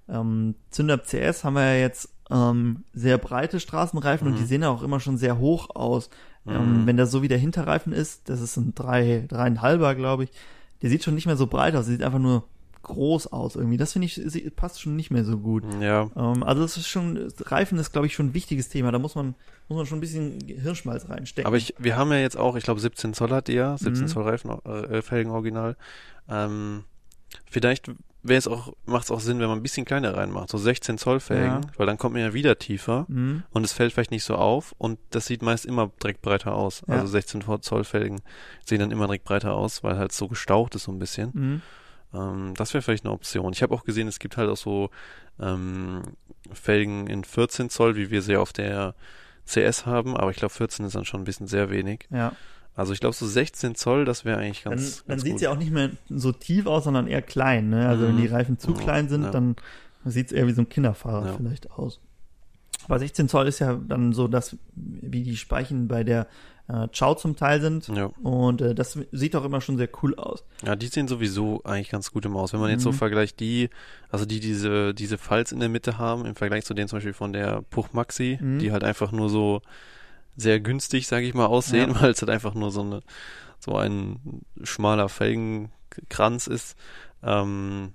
ähm, 0.08 0.56
Zündab 0.70 1.06
CS 1.06 1.44
haben 1.44 1.54
wir 1.56 1.74
ja 1.76 1.80
jetzt 1.82 2.10
ähm, 2.30 2.84
sehr 2.94 3.18
breite 3.18 3.60
Straßenreifen 3.60 4.28
und 4.28 4.38
die 4.40 4.46
sehen 4.46 4.62
ja 4.62 4.70
auch 4.70 4.84
immer 4.84 5.00
schon 5.00 5.18
sehr 5.18 5.38
hoch 5.38 5.70
aus. 5.76 6.10
Ähm, 6.48 6.88
wenn 6.88 6.98
das 6.98 7.12
so 7.12 7.22
wie 7.22 7.28
der 7.28 7.38
Hinterreifen 7.38 7.94
ist, 7.94 8.28
das 8.30 8.42
ist 8.42 8.58
ein 8.58 8.74
drei, 8.74 9.26
dreieinhalber, 9.28 9.94
glaube 9.96 10.24
ich, 10.24 10.32
der 10.82 10.90
sieht 10.90 11.04
schon 11.04 11.14
nicht 11.14 11.28
mehr 11.28 11.38
so 11.38 11.46
breit 11.48 11.76
aus, 11.76 11.86
der 11.86 11.94
sieht 11.96 12.04
einfach 12.04 12.20
nur 12.20 12.48
groß 12.84 13.28
aus 13.28 13.56
irgendwie. 13.56 13.78
Das 13.78 13.94
finde 13.94 14.08
ich, 14.08 14.56
passt 14.56 14.82
schon 14.82 14.96
nicht 14.96 15.12
mehr 15.12 15.24
so 15.24 15.38
gut. 15.38 15.64
Ja. 15.82 16.10
Ähm, 16.16 16.44
also 16.44 16.62
das 16.62 16.78
ist 16.78 16.88
schon, 16.88 17.32
Reifen 17.40 17.78
ist, 17.78 17.92
glaube 17.92 18.08
ich, 18.08 18.14
schon 18.16 18.28
ein 18.28 18.34
wichtiges 18.34 18.70
Thema. 18.70 18.92
Da 18.92 19.00
muss 19.00 19.16
man, 19.16 19.36
muss 19.70 19.78
man 19.78 19.86
schon 19.86 19.98
ein 20.00 20.02
bisschen 20.02 20.40
Hirnschmalz 20.46 21.10
reinstecken. 21.10 21.48
Aber 21.48 21.58
ich, 21.58 21.74
wir 21.78 21.96
haben 21.98 22.12
ja 22.12 22.18
jetzt 22.20 22.38
auch, 22.38 22.56
ich 22.56 22.64
glaube 22.64 22.80
17 22.80 23.14
Zoll 23.14 23.30
hat 23.32 23.50
ja, 23.50 23.78
17 23.78 24.04
Mhm. 24.04 24.08
Zoll 24.08 24.24
Reifen, 24.24 24.52
äh, 24.66 25.02
Felgen 25.02 25.32
original. 25.32 25.76
Ähm, 26.30 26.84
vielleicht 27.50 27.92
wäre 28.24 28.38
es 28.38 28.48
auch, 28.48 28.74
macht 28.86 29.06
es 29.06 29.12
auch 29.12 29.20
Sinn, 29.20 29.40
wenn 29.40 29.48
man 29.48 29.58
ein 29.58 29.64
bisschen 29.64 29.84
kleiner 29.86 30.16
reinmacht, 30.16 30.50
so 30.50 30.58
16 30.60 31.00
Zoll 31.00 31.20
Felgen, 31.20 31.62
Ja. 31.64 31.72
weil 31.78 31.88
dann 31.88 31.98
kommt 31.98 32.14
man 32.14 32.22
ja 32.22 32.34
wieder 32.36 32.60
tiefer 32.60 33.06
Mhm. 33.08 33.42
und 33.50 33.64
es 33.64 33.74
fällt 33.74 33.94
vielleicht 33.94 34.12
nicht 34.12 34.24
so 34.24 34.36
auf 34.36 34.76
und 34.78 35.00
das 35.10 35.26
sieht 35.26 35.42
meist 35.42 35.66
immer 35.66 35.90
direkt 36.04 36.22
breiter 36.22 36.54
aus. 36.54 36.84
Ja. 36.88 36.96
Also 36.96 37.08
16 37.08 37.44
Zoll 37.62 37.84
Felgen 37.84 38.22
sehen 38.64 38.80
dann 38.80 38.92
immer 38.92 39.06
direkt 39.08 39.24
breiter 39.26 39.54
aus, 39.56 39.84
weil 39.84 39.98
halt 39.98 40.12
so 40.12 40.28
gestaucht 40.28 40.76
ist 40.76 40.84
so 40.84 40.92
ein 40.92 41.00
bisschen. 41.00 41.32
Mhm. 41.34 41.62
Ähm, 42.14 42.54
das 42.56 42.74
wäre 42.74 42.82
vielleicht 42.82 43.06
eine 43.06 43.14
Option. 43.14 43.54
Ich 43.54 43.62
habe 43.64 43.74
auch 43.74 43.84
gesehen, 43.84 44.08
es 44.08 44.20
gibt 44.20 44.38
halt 44.38 44.50
auch 44.50 44.58
so 44.58 44.90
ähm, 45.40 46.02
Felgen 46.52 47.08
in 47.08 47.24
14 47.24 47.70
Zoll, 47.70 47.96
wie 47.96 48.10
wir 48.12 48.22
sie 48.22 48.36
auf 48.38 48.54
der 48.54 48.96
CS 49.46 49.86
haben, 49.86 50.16
aber 50.16 50.32
ich 50.32 50.38
glaube 50.38 50.54
14 50.54 50.86
ist 50.86 50.96
dann 50.96 51.06
schon 51.06 51.22
ein 51.22 51.26
bisschen 51.26 51.48
sehr 51.48 51.70
wenig. 51.70 52.08
Ja. 52.12 52.34
Also 52.76 52.94
ich 52.94 53.00
glaube 53.02 53.16
so 53.16 53.26
16 53.28 53.76
Zoll, 53.76 54.06
das 54.06 54.24
wäre 54.24 54.40
eigentlich 54.40 54.64
Dann, 54.64 54.72
ganz, 54.74 55.00
dann 55.00 55.08
ganz 55.10 55.24
sieht 55.24 55.32
gut. 55.34 55.40
sie 55.40 55.48
auch 55.48 55.58
nicht 55.58 55.72
mehr 55.72 55.90
so 56.10 56.32
tief 56.32 56.68
aus, 56.68 56.86
sondern 56.86 57.08
eher 57.08 57.22
klein. 57.22 57.70
Ne? 57.70 57.88
Also 57.88 58.08
wenn 58.08 58.16
Mhm. 58.16 58.22
die 58.22 58.28
Reifen 58.28 58.60
zu 58.60 58.72
Ja, 58.72 58.78
klein 58.78 59.10
sind, 59.10 59.24
ja. 59.24 59.32
dann 59.32 59.56
sieht 60.06 60.28
es 60.28 60.32
eher 60.32 60.48
wie 60.48 60.54
so 60.54 60.62
ein 60.62 60.70
Kinderfahrer 60.70 61.28
Ja. 61.28 61.34
vielleicht 61.38 61.70
aus. 61.72 62.00
Aber 62.86 62.98
16 62.98 63.28
Zoll 63.30 63.48
ist 63.48 63.60
ja 63.60 63.76
dann 63.76 64.14
so, 64.14 64.28
dass 64.28 64.56
wie 64.76 65.22
die 65.24 65.38
Speichen 65.38 65.88
bei 65.88 66.04
der 66.04 66.28
äh, 66.68 66.88
Chow 66.98 67.16
zum 67.16 67.36
Teil 67.36 67.60
sind. 67.62 67.88
Ja. 67.90 68.06
Und 68.24 68.62
äh, 68.62 68.74
das 68.76 68.98
sieht 69.12 69.36
auch 69.36 69.44
immer 69.46 69.62
schon 69.62 69.78
sehr 69.78 69.90
cool 70.04 70.16
aus. 70.16 70.44
ja, 70.66 70.76
die 70.76 70.88
sehen 70.88 71.08
sowieso 71.08 71.62
eigentlich 71.64 71.90
ganz 71.90 72.12
gut 72.12 72.26
im 72.26 72.36
Aus. 72.38 72.54
Wenn 72.54 72.60
man 72.60 72.70
jetzt 72.70 72.84
so 72.84 72.92
Mhm. 72.92 72.96
vergleicht, 72.96 73.40
die, 73.40 73.70
also 74.10 74.26
die 74.26 74.40
diese, 74.40 74.94
diese 74.94 75.18
Falz 75.18 75.52
in 75.52 75.60
der 75.60 75.70
Mitte 75.70 75.98
haben, 75.98 76.26
im 76.26 76.36
Vergleich 76.36 76.66
zu 76.66 76.74
denen 76.74 76.88
zum 76.88 76.98
Beispiel 76.98 77.14
von 77.14 77.34
der 77.34 77.62
Puch 77.64 77.90
Maxi, 77.94 78.38
Mhm. 78.42 78.60
die 78.60 78.72
halt 78.72 78.84
einfach 78.84 79.12
nur 79.12 79.30
so 79.30 79.62
sehr 80.38 80.60
günstig, 80.60 81.08
sage 81.08 81.26
ich 81.26 81.34
mal, 81.34 81.46
aussehen, 81.48 81.92
Ja. 81.92 81.96
weil 82.02 82.12
es 82.12 82.22
halt 82.22 82.30
einfach 82.30 82.54
nur 82.54 82.72
so 82.72 82.82
eine, 82.82 83.02
so 83.60 83.76
ein 83.76 84.42
schmaler 84.64 85.10
Felgenkranz 85.10 86.48
ist. 86.48 86.76
Ähm, 87.24 87.94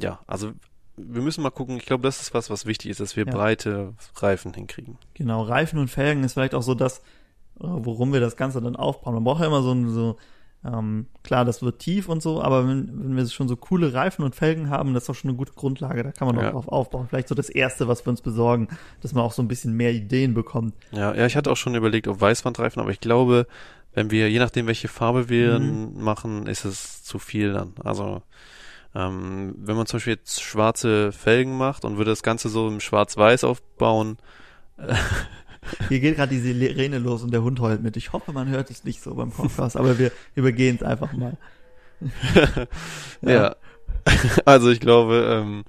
ja, 0.00 0.20
also 0.26 0.52
wir 0.96 1.22
müssen 1.22 1.42
mal 1.42 1.50
gucken. 1.50 1.76
Ich 1.76 1.86
glaube, 1.86 2.02
das 2.02 2.20
ist 2.20 2.34
was, 2.34 2.50
was 2.50 2.66
wichtig 2.66 2.90
ist, 2.90 2.98
dass 3.00 3.14
wir 3.16 3.24
Ja. 3.26 3.32
breite 3.32 3.94
Reifen 4.16 4.52
hinkriegen. 4.54 4.98
Genau, 5.14 5.42
Reifen 5.42 5.78
und 5.78 5.88
Felgen 5.88 6.24
ist 6.24 6.32
vielleicht 6.32 6.54
auch 6.54 6.62
so 6.62 6.74
das, 6.74 7.02
worum 7.58 8.12
wir 8.12 8.20
das 8.20 8.36
Ganze 8.36 8.60
dann 8.60 8.76
aufbauen. 8.76 9.14
Man 9.14 9.24
braucht 9.24 9.40
ja 9.40 9.46
immer 9.46 9.62
so 9.62 9.72
ein, 9.72 9.88
so, 9.90 10.16
ähm, 10.64 11.06
klar, 11.22 11.44
das 11.44 11.62
wird 11.62 11.78
tief 11.78 12.08
und 12.08 12.20
so, 12.22 12.42
aber 12.42 12.66
wenn, 12.66 12.88
wenn 13.04 13.16
wir 13.16 13.26
schon 13.28 13.46
so 13.48 13.56
coole 13.56 13.92
Reifen 13.94 14.24
und 14.24 14.34
Felgen 14.34 14.70
haben, 14.70 14.92
das 14.94 15.04
ist 15.04 15.08
doch 15.08 15.14
schon 15.14 15.30
eine 15.30 15.38
gute 15.38 15.52
Grundlage, 15.52 16.02
da 16.02 16.10
kann 16.12 16.26
man 16.26 16.34
doch 16.36 16.42
Ja. 16.42 16.50
drauf 16.50 16.68
aufbauen. 16.68 17.06
Vielleicht 17.08 17.28
so 17.28 17.34
das 17.34 17.48
Erste, 17.48 17.86
was 17.88 18.04
wir 18.04 18.10
uns 18.10 18.20
besorgen, 18.22 18.68
dass 19.00 19.12
man 19.14 19.22
auch 19.24 19.32
so 19.32 19.40
ein 19.42 19.48
bisschen 19.48 19.74
mehr 19.74 19.92
Ideen 19.92 20.34
bekommt. 20.34 20.74
Ja, 20.90 21.14
ja, 21.14 21.26
ich 21.26 21.36
hatte 21.36 21.50
auch 21.50 21.56
schon 21.56 21.74
überlegt 21.74 22.08
auf 22.08 22.20
Weißwandreifen, 22.20 22.80
aber 22.82 22.90
ich 22.90 23.00
glaube, 23.00 23.46
wenn 23.94 24.10
wir, 24.10 24.30
je 24.30 24.38
nachdem 24.38 24.66
welche 24.66 24.88
Farbe 24.88 25.28
wir 25.28 25.58
Mhm. 25.60 26.02
machen, 26.02 26.46
ist 26.46 26.64
es 26.64 27.02
zu 27.04 27.18
viel 27.18 27.52
dann. 27.52 27.74
Also 27.84 28.22
ähm, 28.94 29.54
wenn 29.58 29.76
man 29.76 29.86
zum 29.86 29.98
Beispiel 29.98 30.14
jetzt 30.14 30.42
schwarze 30.42 31.12
Felgen 31.12 31.56
macht 31.56 31.84
und 31.84 31.98
würde 31.98 32.10
das 32.10 32.22
Ganze 32.22 32.48
so 32.48 32.66
im 32.68 32.80
Schwarz-Weiß 32.80 33.44
aufbauen, 33.44 34.18
Hier 35.88 36.00
geht 36.00 36.16
gerade 36.16 36.34
die 36.34 36.40
Sirene 36.40 36.98
los 36.98 37.22
und 37.22 37.32
der 37.32 37.42
Hund 37.42 37.60
heult 37.60 37.82
mit. 37.82 37.96
Ich 37.96 38.12
hoffe, 38.12 38.32
man 38.32 38.48
hört 38.48 38.70
es 38.70 38.84
nicht 38.84 39.02
so 39.02 39.14
beim 39.14 39.30
Podcast, 39.30 39.76
aber 39.76 39.98
wir 39.98 40.12
übergehen 40.34 40.76
es 40.76 40.82
einfach 40.82 41.12
mal. 41.12 41.36
ja. 43.22 43.56
also 44.44 44.70
ich 44.70 44.80
glaube, 44.80 45.42
ähm, 45.42 45.64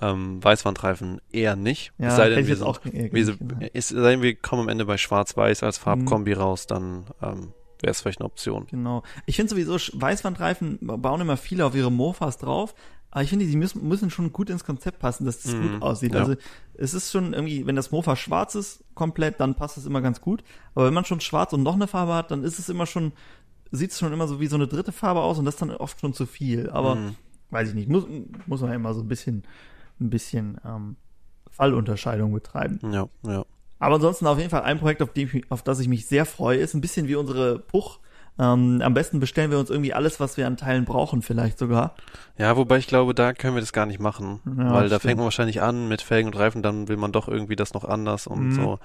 ähm, 0.00 0.42
Weißwandreifen 0.42 1.20
eher 1.32 1.56
nicht. 1.56 1.92
Ja, 1.98 2.08
es 2.08 2.16
sei 2.16 2.28
denn, 2.30 2.46
wir 2.46 2.56
sind, 2.56 2.66
auch 2.66 2.80
wir, 2.84 3.08
gesagt. 3.08 3.40
es 3.72 3.88
sei 3.88 4.10
denn, 4.12 4.22
wir 4.22 4.34
kommen 4.36 4.62
am 4.62 4.68
Ende 4.68 4.84
bei 4.84 4.96
Schwarz-Weiß 4.96 5.62
als 5.62 5.78
Farbkombi 5.78 6.34
Mhm. 6.34 6.40
raus, 6.40 6.66
dann 6.66 7.04
ähm, 7.22 7.52
wäre 7.80 7.90
es 7.90 8.00
vielleicht 8.00 8.20
eine 8.20 8.26
Option. 8.26 8.66
Genau. 8.70 9.02
Ich 9.26 9.36
finde 9.36 9.50
sowieso, 9.50 9.74
Weißwandreifen 9.74 10.78
bauen 10.80 11.20
immer 11.20 11.36
viele 11.36 11.66
auf 11.66 11.74
ihre 11.74 11.90
Mofas 11.90 12.38
drauf. 12.38 12.74
Aber 13.10 13.22
ich 13.22 13.30
finde, 13.30 13.46
die 13.46 13.56
müssen, 13.56 13.86
müssen 13.88 14.10
schon 14.10 14.32
gut 14.32 14.50
ins 14.50 14.64
Konzept 14.64 14.98
passen, 14.98 15.24
dass 15.24 15.42
das 15.42 15.54
Mhm, 15.54 15.72
gut 15.72 15.82
aussieht. 15.82 16.12
ja. 16.14 16.20
Also 16.20 16.34
es 16.74 16.92
ist 16.94 17.10
schon 17.10 17.32
irgendwie, 17.32 17.66
wenn 17.66 17.74
das 17.76 17.90
Mofa 17.90 18.16
schwarz 18.16 18.54
ist, 18.54 18.84
komplett, 18.94 19.40
dann 19.40 19.54
passt 19.54 19.78
es 19.78 19.86
immer 19.86 20.00
ganz 20.02 20.20
gut. 20.20 20.44
Aber 20.74 20.84
wenn 20.86 20.94
man 20.94 21.04
schon 21.06 21.20
schwarz 21.20 21.52
und 21.54 21.62
noch 21.62 21.74
eine 21.74 21.86
Farbe 21.86 22.14
hat, 22.14 22.30
dann 22.30 22.44
ist 22.44 22.58
es 22.58 22.68
immer 22.68 22.84
schon, 22.86 23.12
sieht 23.70 23.92
es 23.92 23.98
schon 23.98 24.12
immer 24.12 24.28
so 24.28 24.40
wie 24.40 24.46
so 24.46 24.56
eine 24.56 24.68
dritte 24.68 24.92
Farbe 24.92 25.20
aus 25.20 25.38
und 25.38 25.46
das 25.46 25.54
ist 25.54 25.60
dann 25.62 25.70
oft 25.70 26.00
schon 26.00 26.12
zu 26.12 26.26
viel. 26.26 26.68
Aber 26.70 26.96
Mhm. 26.96 27.14
weiß 27.50 27.68
ich 27.70 27.74
nicht, 27.74 27.88
muss, 27.88 28.04
muss 28.46 28.60
man 28.60 28.70
ja 28.70 28.76
immer 28.76 28.92
so 28.92 29.00
ein 29.00 29.08
bisschen, 29.08 29.44
ein 30.00 30.10
bisschen 30.10 30.60
ähm, 30.66 30.96
Fallunterscheidung 31.50 32.32
betreiben. 32.32 32.78
Ja, 32.92 33.08
ja. 33.24 33.44
Aber 33.78 33.94
ansonsten 33.94 34.26
auf 34.26 34.38
jeden 34.38 34.50
Fall 34.50 34.62
ein 34.62 34.78
Projekt, 34.78 35.02
auf, 35.02 35.12
dem, 35.12 35.30
auf 35.48 35.62
das 35.62 35.80
ich 35.80 35.88
mich 35.88 36.06
sehr 36.06 36.26
freue, 36.26 36.58
ist 36.58 36.74
ein 36.74 36.80
bisschen 36.80 37.08
wie 37.08 37.14
unsere 37.14 37.58
Puch. 37.58 38.00
Ähm, 38.38 38.80
am 38.84 38.94
besten 38.94 39.18
bestellen 39.20 39.50
wir 39.50 39.58
uns 39.58 39.68
irgendwie 39.70 39.92
alles, 39.92 40.20
was 40.20 40.36
wir 40.36 40.46
an 40.46 40.56
Teilen 40.56 40.84
brauchen, 40.84 41.22
vielleicht 41.22 41.58
sogar. 41.58 41.94
Ja, 42.36 42.56
wobei 42.56 42.78
ich 42.78 42.86
glaube, 42.86 43.12
da 43.14 43.32
können 43.32 43.54
wir 43.56 43.60
das 43.60 43.72
gar 43.72 43.86
nicht 43.86 43.98
machen. 44.00 44.40
Ja, 44.56 44.72
weil 44.72 44.82
da 44.84 44.86
stimmt. 44.96 45.02
fängt 45.02 45.16
man 45.16 45.24
wahrscheinlich 45.24 45.60
an 45.60 45.88
mit 45.88 46.02
Felgen 46.02 46.28
und 46.32 46.38
Reifen, 46.38 46.62
dann 46.62 46.86
will 46.88 46.96
man 46.96 47.10
doch 47.12 47.26
irgendwie 47.28 47.56
das 47.56 47.74
noch 47.74 47.84
anders 47.84 48.26
und 48.26 48.46
Mhm. 48.48 48.52
so. 48.52 48.78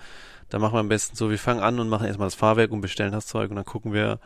Da 0.49 0.59
machen 0.59 0.73
wir 0.73 0.79
am 0.79 0.89
besten 0.89 1.15
so, 1.15 1.29
wir 1.29 1.37
fangen 1.39 1.61
an 1.61 1.79
und 1.79 1.87
machen 1.89 2.05
erstmal 2.07 2.27
das 2.27 2.35
Fahrwerk 2.35 2.71
und 2.71 2.81
bestellen 2.81 3.11
das 3.11 3.27
Zeug 3.27 3.49
und 3.49 3.55
dann 3.55 3.65
gucken 3.65 3.93
wir, 3.93 4.19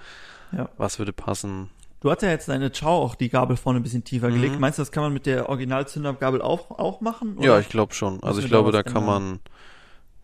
Ja. 0.52 0.70
was 0.78 0.98
würde 1.00 1.12
passen. 1.14 1.70
Du 2.00 2.12
hast 2.12 2.22
ja 2.22 2.30
jetzt 2.30 2.48
deine 2.48 2.70
Chow 2.70 2.86
auch 3.04 3.16
die 3.16 3.28
Gabel 3.30 3.58
vorne 3.58 3.80
ein 3.80 3.84
bisschen 3.84 4.04
tiefer 4.04 4.30
Mhm. 4.30 4.34
gelegt. 4.36 4.60
Meinst 4.60 4.78
du, 4.78 4.82
das 4.82 4.92
kann 4.92 5.04
man 5.04 5.12
mit 5.14 5.26
der 5.26 5.50
Originalzündergabel 5.50 6.42
auch, 6.42 6.72
auch 6.72 7.02
machen? 7.02 7.38
oder? 7.38 7.46
Ja, 7.48 7.60
ich 7.60 7.70
glaube 7.70 7.94
schon. 7.94 8.22
Also 8.24 8.40
ich 8.40 8.48
glaube, 8.48 8.72
da 8.72 8.84
kann 8.84 8.98
ändern? 9.04 9.24
man, 9.30 9.40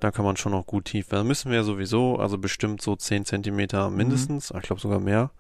da 0.04 0.12
kann 0.12 0.26
man 0.26 0.38
schon 0.38 0.52
noch 0.52 0.66
gut 0.66 0.86
tief. 0.86 1.08
Da 1.08 1.24
müssen 1.24 1.52
wir 1.52 1.64
sowieso, 1.64 2.18
also 2.18 2.38
bestimmt 2.38 2.82
so 2.82 2.96
10 2.96 3.26
Zentimeter 3.26 3.90
Mhm. 3.90 3.98
mindestens, 3.98 4.52
ich 4.52 4.62
glaube 4.64 4.82
sogar 4.82 5.00
mehr. 5.00 5.32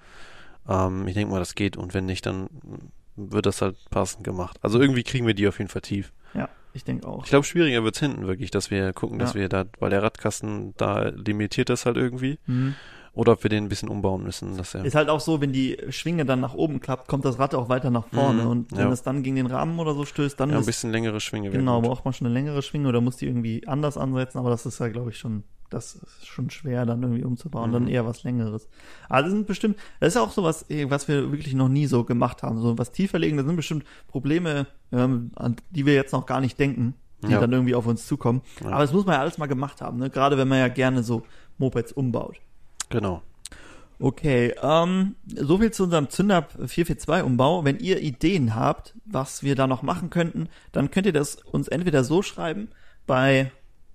Ähm, 0.68 1.08
ich 1.08 1.14
denke 1.14 1.32
mal, 1.34 1.40
das 1.40 1.56
geht 1.56 1.78
und 1.78 1.94
wenn 1.94 2.06
nicht, 2.06 2.26
dann 2.26 2.48
wird 3.16 3.46
das 3.46 3.62
halt 3.62 3.76
passend 3.90 4.24
gemacht. 4.24 4.58
Also 4.62 4.80
irgendwie 4.80 5.04
kriegen 5.04 5.28
wir 5.28 5.34
die 5.34 5.48
auf 5.48 5.60
jeden 5.60 5.70
Fall 5.70 5.82
tief. 5.82 6.12
Ja, 6.34 6.50
ich 6.74 6.84
denke 6.84 7.08
auch. 7.08 7.24
Ich 7.26 7.30
glaube, 7.30 7.46
schwieriger 7.46 7.84
wird's 7.84 8.00
hinten 8.00 8.26
wirklich, 8.26 8.50
dass 8.50 8.72
wir 8.72 8.94
gucken, 8.94 9.20
dass 9.20 9.34
Ja. 9.34 9.42
wir 9.42 9.50
da, 9.50 9.66
weil 9.80 9.90
der 9.92 10.02
Radkasten, 10.02 10.74
da 10.78 11.10
limitiert 11.10 11.70
das 11.70 11.86
halt 11.86 11.98
irgendwie. 11.98 12.40
Mhm. 12.48 12.76
Oder 13.16 13.34
ob 13.34 13.44
wir 13.44 13.50
den 13.50 13.66
ein 13.66 13.70
bisschen 13.70 13.90
umbauen 13.90 14.24
müssen, 14.24 14.58
dass 14.58 14.74
er. 14.74 14.84
Ist 14.86 14.96
halt 14.96 15.08
auch 15.10 15.20
so, 15.20 15.40
wenn 15.40 15.54
die 15.54 15.78
Schwinge 15.90 16.26
dann 16.26 16.40
nach 16.40 16.56
oben 16.56 16.80
klappt, 16.80 17.08
kommt 17.08 17.26
das 17.26 17.38
Rad 17.38 17.54
auch 17.54 17.70
weiter 17.70 17.92
nach 17.92 18.08
vorne. 18.08 18.44
Mhm, 18.44 18.50
Und 18.50 18.72
wenn 18.72 18.80
ja. 18.80 18.90
das 18.90 19.04
dann 19.04 19.22
gegen 19.22 19.36
den 19.36 19.46
Rahmen 19.46 19.78
oder 19.80 19.94
so 19.94 20.04
stößt, 20.04 20.40
dann 20.40 20.50
Ja, 20.50 20.56
ein 20.56 20.62
ist 20.62 20.66
bisschen 20.66 20.92
längere 20.92 21.20
Schwinge. 21.20 21.52
Genau, 21.52 21.80
gut. 21.80 21.90
braucht 21.90 22.06
man 22.06 22.14
schon 22.16 22.26
eine 22.26 22.34
längere 22.34 22.64
Schwinge 22.64 22.88
oder 22.90 23.02
muss 23.02 23.18
die 23.18 23.28
irgendwie 23.28 23.68
anders 23.68 23.98
ansetzen, 23.98 24.40
aber 24.40 24.50
das 24.50 24.66
ist 24.66 24.80
ja, 24.80 24.88
glaube 24.88 25.12
ich, 25.12 25.20
schon, 25.20 25.44
das 25.70 25.94
ist 25.94 26.26
schon 26.26 26.50
schwer 26.50 26.88
dann 26.88 27.04
irgendwie 27.04 27.24
umzubauen, 27.24 27.70
Mhm. 27.70 27.74
dann 27.74 27.88
eher 27.88 28.04
was 28.08 28.24
längeres. 28.24 28.68
Aber 29.10 29.22
das 29.22 29.32
sind 29.32 29.46
bestimmt, 29.46 29.78
das 30.00 30.08
ist 30.10 30.16
ja 30.16 30.22
auch 30.24 30.32
so 30.32 30.42
was, 30.44 30.68
eh, 30.72 30.90
was 30.90 31.08
wir 31.08 31.32
wirklich 31.32 31.54
noch 31.54 31.70
nie 31.70 31.86
so 31.86 32.04
gemacht 32.06 32.42
haben, 32.42 32.60
so 32.62 32.80
was 32.80 32.92
tiefer 32.92 33.20
legen, 33.20 33.38
das 33.38 33.46
sind 33.46 33.56
bestimmt 33.56 33.84
Probleme, 34.08 34.66
ähm, 34.92 35.30
an 35.36 35.56
die 35.70 35.86
wir 35.86 35.94
jetzt 35.94 36.14
noch 36.14 36.26
gar 36.26 36.42
nicht 36.42 36.58
denken, 36.60 36.96
die 37.22 37.32
Ja. 37.34 37.40
dann 37.40 37.52
irgendwie 37.52 37.76
auf 37.76 37.86
uns 37.86 38.08
zukommen. 38.08 38.42
Ja. 38.64 38.72
Aber 38.72 38.80
das 38.82 38.92
muss 38.92 39.06
man 39.06 39.14
ja 39.14 39.22
alles 39.22 39.38
mal 39.38 39.46
gemacht 39.46 39.82
haben, 39.82 40.00
ne? 40.00 40.10
gerade 40.10 40.36
wenn 40.36 40.48
man 40.48 40.58
ja 40.58 40.68
gerne 40.68 41.04
so 41.04 41.22
Mopeds 41.60 41.92
umbaut. 41.92 42.38
Genau. 42.94 43.24
Okay, 44.00 44.54
ähm, 44.62 45.16
so 45.34 45.58
viel 45.58 45.72
zu 45.72 45.86
unserem 45.86 46.10
Zündab 46.10 46.52
442 46.52 47.26
Umbau. 47.26 47.66
Wenn 47.66 47.80
ihr 47.80 48.00
Ideen 48.02 48.54
habt, 48.54 48.94
was 49.06 49.42
wir 49.42 49.56
da 49.56 49.66
noch 49.66 49.82
machen 49.82 50.12
könnten, 50.12 50.48
dann 50.72 50.92
könnt 50.92 51.08
ihr 51.08 51.14
das 51.14 51.36
uns 51.36 51.68
entweder 51.68 52.04
so 52.04 52.22
schreiben 52.22 52.70
bei 53.08 53.52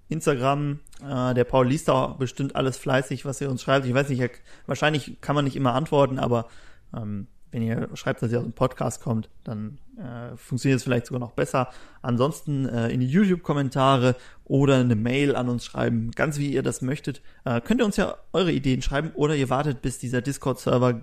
Instagram. 0.09 0.81
Äh, 1.01 1.35
der 1.35 1.45
Paul 1.45 1.69
liest 1.69 1.87
da 1.87 2.09
bestimmt 2.09 2.57
alles 2.57 2.77
fleißig, 2.77 3.25
was 3.25 3.41
ihr 3.41 3.51
uns 3.51 3.63
schreibt. 3.63 3.87
Ich 3.87 3.95
weiß 3.95 4.09
nicht, 4.09 4.31
wahrscheinlich 4.67 5.21
kann 5.21 5.37
man 5.37 5.45
nicht 5.45 5.57
immer 5.57 5.75
antworten, 5.75 6.19
aber 6.19 6.49
ähm, 6.97 7.29
wenn 7.51 7.63
ihr 7.63 7.89
schreibt, 7.95 8.23
dass 8.23 8.33
ihr 8.33 8.39
aus 8.39 8.45
dem 8.45 8.53
Podcast 8.53 9.03
kommt, 9.03 9.29
dann 9.45 9.79
äh, 9.97 10.37
funktioniert 10.37 10.79
es 10.79 10.85
vielleicht 10.85 11.07
sogar 11.07 11.21
noch 11.21 11.33
besser. 11.33 11.71
Ansonsten 12.03 12.67
äh, 12.67 12.89
in 12.89 13.01
die 13.01 13.07
YouTube-Kommentare 13.07 14.17
oder 14.45 14.77
eine 14.77 14.97
Mail 14.97 15.35
an 15.35 15.49
uns 15.49 15.65
schreiben, 15.65 16.11
ganz 16.13 16.39
wie 16.39 16.53
ihr 16.53 16.63
das 16.63 16.83
möchtet. 16.83 17.23
Äh, 17.45 17.61
könnt 17.61 17.81
ihr 17.81 17.87
uns 17.87 17.97
ja 17.97 18.17
eure 18.33 18.53
Ideen 18.53 18.83
schreiben 18.83 19.13
oder 19.15 19.35
ihr 19.35 19.51
wartet, 19.51 19.83
bis 19.83 19.99
dieser 19.99 20.21
Discord-Server 20.21 21.01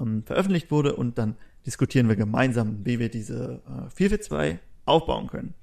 ähm, 0.00 0.22
veröffentlicht 0.24 0.70
wurde 0.70 0.94
und 0.94 1.18
dann 1.18 1.36
diskutieren 1.66 2.08
wir 2.08 2.16
gemeinsam, 2.16 2.84
wie 2.84 2.98
wir 2.98 3.08
diese 3.08 3.62
äh, 3.66 3.90
442 3.90 4.58
aufbauen 4.84 5.26
können. 5.26 5.54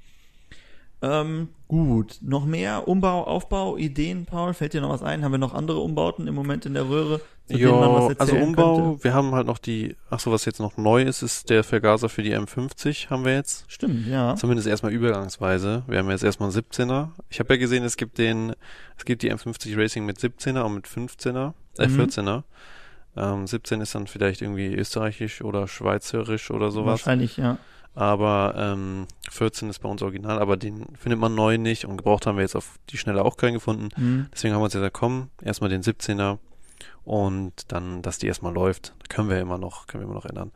Ähm, 1.02 1.50
gut, 1.68 2.18
noch 2.22 2.46
mehr 2.46 2.88
Umbau, 2.88 3.24
Aufbau, 3.26 3.78
Ideen, 3.78 4.26
Paul? 4.26 4.54
Fällt 4.54 4.74
dir 4.74 4.82
noch 4.82 4.90
was 4.90 5.04
ein? 5.04 5.24
Haben 5.24 5.34
wir 5.34 5.38
noch 5.38 5.54
andere 5.54 5.80
Umbauten 5.80 6.28
im 6.28 6.36
Moment 6.36 6.66
in 6.66 6.74
der 6.74 6.88
Röhre? 6.90 7.20
zu 7.48 7.56
denen 7.58 7.70
man 7.80 7.92
was 7.92 8.00
Ja, 8.14 8.16
also 8.18 8.32
erzählen 8.34 8.44
Umbau, 8.44 8.76
könnte? 8.90 9.04
wir 9.04 9.14
haben 9.14 9.32
halt 9.36 9.46
noch 9.46 9.60
die, 9.60 9.96
ach 10.10 10.20
so, 10.20 10.32
was 10.32 10.46
jetzt 10.46 10.60
noch 10.60 10.78
neu 10.78 11.04
ist, 11.04 11.22
ist 11.22 11.52
der 11.52 11.64
Vergaser 11.64 12.10
für 12.10 12.24
die 12.24 12.36
M50 12.36 13.10
haben 13.12 13.24
wir 13.24 13.36
jetzt. 13.36 13.66
Stimmt, 13.72 14.08
ja. 14.08 14.36
Zumindest 14.36 14.68
erstmal 14.68 14.92
übergangsweise. 14.94 15.84
Wir 15.86 16.00
haben 16.00 16.10
jetzt 16.10 16.24
erstmal 16.24 16.50
einen 16.50 16.58
17er. 16.58 17.10
Ich 17.30 17.40
habe 17.40 17.54
ja 17.54 17.60
gesehen, 17.60 17.84
es 17.84 17.98
gibt 17.98 18.18
den, 18.18 18.54
es 18.98 19.06
gibt 19.06 19.22
die 19.22 19.32
M50 19.32 19.78
Racing 19.78 20.06
mit 20.08 20.18
17er 20.18 20.62
und 20.62 20.74
mit 20.74 20.88
15er, 20.88 21.54
äh 21.78 21.88
Mhm. 21.88 22.02
14er. 22.02 22.44
Ähm, 23.18 23.46
17 23.46 23.80
ist 23.80 23.94
dann 23.94 24.08
vielleicht 24.08 24.42
irgendwie 24.42 24.74
österreichisch 24.74 25.44
oder 25.44 25.68
schweizerisch 25.68 26.50
oder 26.50 26.72
sowas. 26.72 27.02
Wahrscheinlich, 27.06 27.38
ja. 27.38 27.60
Aber 27.96 28.54
ähm, 28.58 29.08
14 29.30 29.70
ist 29.70 29.80
bei 29.80 29.90
uns 29.90 30.02
original, 30.02 30.40
aber 30.40 30.58
den 30.58 30.86
findet 30.98 31.20
man 31.20 31.34
neu 31.34 31.58
nicht 31.58 31.86
und 31.86 31.98
gebraucht 31.98 32.28
haben 32.28 32.38
wir 32.38 32.44
jetzt 32.44 32.56
auf 32.56 32.78
die 32.90 32.98
Schnelle 32.98 33.24
auch 33.24 33.38
keinen 33.38 33.54
gefunden. 33.54 33.90
Mhm. 33.96 34.28
Deswegen 34.34 34.54
haben 34.54 34.60
wir 34.60 34.66
uns 34.66 34.74
jetzt 34.74 34.82
gesagt, 34.82 34.98
komm, 34.98 35.30
erstmal 35.42 35.70
den 35.70 35.82
17er 35.82 36.38
und 37.06 37.72
dann, 37.72 38.02
dass 38.02 38.18
die 38.18 38.28
erstmal 38.28 38.54
läuft. 38.54 38.94
Da 39.00 39.16
können 39.16 39.30
wir 39.30 39.40
immer 39.40 39.58
noch, 39.58 39.88
können 39.88 40.04
wir 40.04 40.06
immer 40.06 40.16
noch 40.16 40.26
ändern. 40.26 40.52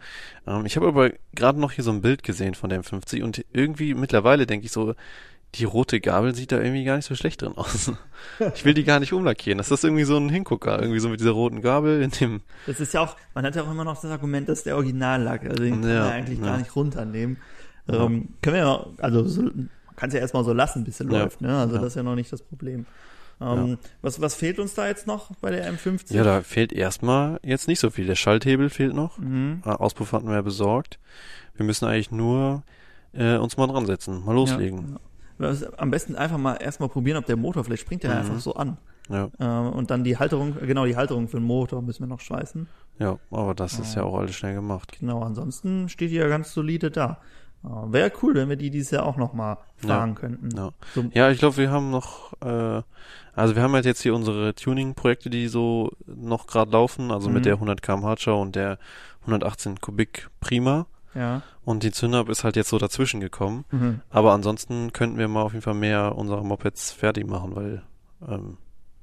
Ähm, 0.46 0.66
ich 0.66 0.76
habe 0.76 0.88
aber 0.88 1.12
gerade 1.34 1.60
noch 1.60 1.72
hier 1.72 1.84
so 1.84 1.92
ein 1.92 2.02
Bild 2.02 2.24
gesehen 2.24 2.56
von 2.56 2.70
der 2.70 2.84
M50 2.84 3.24
und 3.24 3.46
irgendwie 3.54 3.94
mittlerweile 3.94 4.46
denke 4.46 4.66
ich 4.66 4.72
so, 4.72 4.96
die 5.56 5.64
rote 5.64 6.00
Gabel 6.00 6.36
sieht 6.36 6.52
da 6.52 6.58
irgendwie 6.60 6.84
gar 6.84 6.95
nicht 6.95 7.06
so 7.06 7.16
schlecht 7.16 7.41
drin 7.41 7.54
aus. 7.56 7.91
Ich 8.54 8.66
will 8.66 8.74
die 8.74 8.84
gar 8.84 9.00
nicht 9.00 9.14
umlackieren. 9.14 9.58
Das 9.58 9.72
ist 9.72 9.84
irgendwie 9.84 10.04
so 10.04 10.18
ein 10.18 10.30
Hingucker, 10.30 10.80
irgendwie 10.82 11.00
so 11.00 11.08
mit 11.10 11.20
dieser 11.22 11.32
roten 11.32 11.62
Gabel 11.62 12.02
in 12.02 12.12
dem, 12.12 12.41
Das 12.68 12.80
ist 12.82 12.93
ja 12.93 13.02
auch, 13.02 13.16
man 13.34 13.45
hat 13.45 13.56
ja 13.56 13.64
auch 13.64 13.72
immer 13.72 13.86
noch 13.86 14.00
das 14.00 14.12
Argument, 14.12 14.47
dass 14.50 14.64
der 14.64 14.76
Originallack, 14.76 15.43
also 15.50 15.64
den 15.64 15.82
kann 15.82 15.89
Ja, 15.89 16.00
man 16.04 16.12
eigentlich 16.12 16.39
ja. 16.39 16.45
gar 16.45 16.58
nicht 16.58 16.76
runternehmen. 16.76 17.38
Ja. 17.88 18.04
Ähm, 18.06 18.30
können 18.41 18.56
wir 18.56 18.62
ja, 18.62 18.86
also 18.97 19.24
so, 19.26 19.41
man 19.43 19.70
kann 19.95 20.10
es 20.10 20.14
ja 20.16 20.20
erstmal 20.20 20.43
so 20.43 20.52
lassen, 20.54 20.84
bis 20.84 21.00
er 21.00 21.06
Ja. 21.10 21.24
läuft, 21.24 21.41
ne? 21.41 21.58
Also 21.58 21.76
Ja. 21.76 21.82
das 21.82 21.93
ist 21.93 21.95
ja 21.95 22.04
noch 22.04 22.16
nicht 22.16 22.32
das 22.32 22.41
Problem. 22.41 22.86
Ähm, 23.41 23.78
was, 24.02 24.20
was 24.20 24.36
fehlt 24.36 24.60
uns 24.60 24.74
da 24.74 24.86
jetzt 24.88 25.08
noch 25.08 25.32
bei 25.39 25.50
der 25.50 25.72
M50? 25.74 26.14
ja, 26.14 26.24
da 26.24 26.41
fehlt 26.41 26.74
erstmal 26.74 27.39
jetzt 27.41 27.70
nicht 27.70 27.80
so 27.80 27.89
viel. 27.89 28.06
Der 28.06 28.16
Schalthebel 28.16 28.70
fehlt 28.70 28.93
noch. 28.93 29.18
Mhm. 29.18 29.64
Äh, 29.66 29.70
Auspuff 29.70 30.12
hatten 30.12 30.28
wir 30.28 30.36
ja 30.36 30.41
besorgt. 30.41 31.00
Wir 31.56 31.66
müssen 31.66 31.86
eigentlich 31.86 32.12
nur 32.12 32.64
äh, 33.14 33.38
uns 33.38 33.56
mal 33.56 33.68
dran 33.68 33.86
setzen, 33.86 34.24
mal 34.26 34.36
loslegen. 34.36 34.97
Ja. 35.40 35.54
Am 35.78 35.90
besten 35.92 36.16
einfach 36.16 36.38
mal 36.38 36.56
erstmal 36.56 36.90
probieren, 36.90 37.18
ob 37.18 37.26
der 37.26 37.38
Motor, 37.38 37.64
vielleicht 37.64 37.82
springt 37.84 38.04
der 38.04 38.12
Mhm. 38.12 38.18
einfach 38.18 38.40
so 38.40 38.54
an. 38.56 38.78
Ja, 39.10 39.30
Ähm, 39.40 39.74
und 39.74 39.90
dann 39.90 40.04
die 40.04 40.18
Halterung, 40.18 40.56
genau, 40.62 40.86
die 40.86 40.96
Halterung 40.96 41.28
für 41.28 41.38
den 41.38 41.46
Motor 41.46 41.82
müssen 41.82 42.02
wir 42.04 42.08
noch 42.08 42.20
schweißen. 42.20 42.68
ja, 43.00 43.18
aber 43.32 43.56
das 43.56 43.80
ist 43.80 43.96
ja 43.96 44.04
auch 44.04 44.16
alles 44.20 44.36
schnell 44.36 44.54
gemacht. 44.54 44.98
Genau, 45.00 45.24
ansonsten 45.24 45.90
steht 45.90 46.12
die 46.12 46.16
ja 46.16 46.28
ganz 46.28 46.54
solide 46.54 46.92
da. 46.92 47.18
Äh, 47.64 47.68
Wäre 47.92 48.12
cool, 48.22 48.36
wenn 48.36 48.50
wir 48.50 48.56
die 48.56 48.70
dieses 48.70 48.92
Jahr 48.92 49.06
auch 49.06 49.18
noch 49.18 49.34
mal 49.34 49.58
fahren 49.78 50.14
könnten. 50.16 50.50
Ja. 50.56 50.70
So, 50.94 51.06
Ja, 51.14 51.32
ich 51.32 51.40
glaube, 51.40 51.58
wir 51.58 51.72
haben 51.72 51.90
noch, 51.90 52.34
äh, 52.42 52.82
also 53.34 53.56
wir 53.56 53.64
haben 53.64 53.74
halt 53.74 53.86
jetzt 53.86 54.02
hier 54.02 54.14
unsere 54.14 54.54
Tuning-Projekte, 54.54 55.30
die 55.32 55.48
so 55.48 55.92
noch 56.06 56.46
gerade 56.48 56.72
laufen, 56.72 57.10
also 57.12 57.30
Mhm. 57.30 57.34
mit 57.36 57.46
der 57.46 57.60
100 57.60 57.82
km 57.82 58.04
Hatscher 58.06 58.38
und 58.38 58.56
der 58.56 58.78
118 59.26 59.80
Kubik 59.82 60.30
Prima. 60.40 60.86
Ja. 61.16 61.41
Und 61.66 61.84
die 61.84 61.91
Zündab 61.91 62.30
ist 62.30 62.43
halt 62.43 62.55
jetzt 62.55 62.70
so 62.70 62.78
dazwischen 62.78 63.20
gekommen. 63.20 63.66
Mhm. 63.72 64.01
Aber 64.10 64.34
ansonsten 64.34 64.93
könnten 64.93 65.18
wir 65.18 65.28
mal 65.28 65.41
auf 65.43 65.53
jeden 65.53 65.64
Fall 65.64 65.74
mehr 65.74 66.16
unserer 66.18 66.43
Mopeds 66.43 66.91
fertig 66.91 67.28
machen, 67.28 67.55
weil, 67.55 67.82
ähm, 68.28 68.57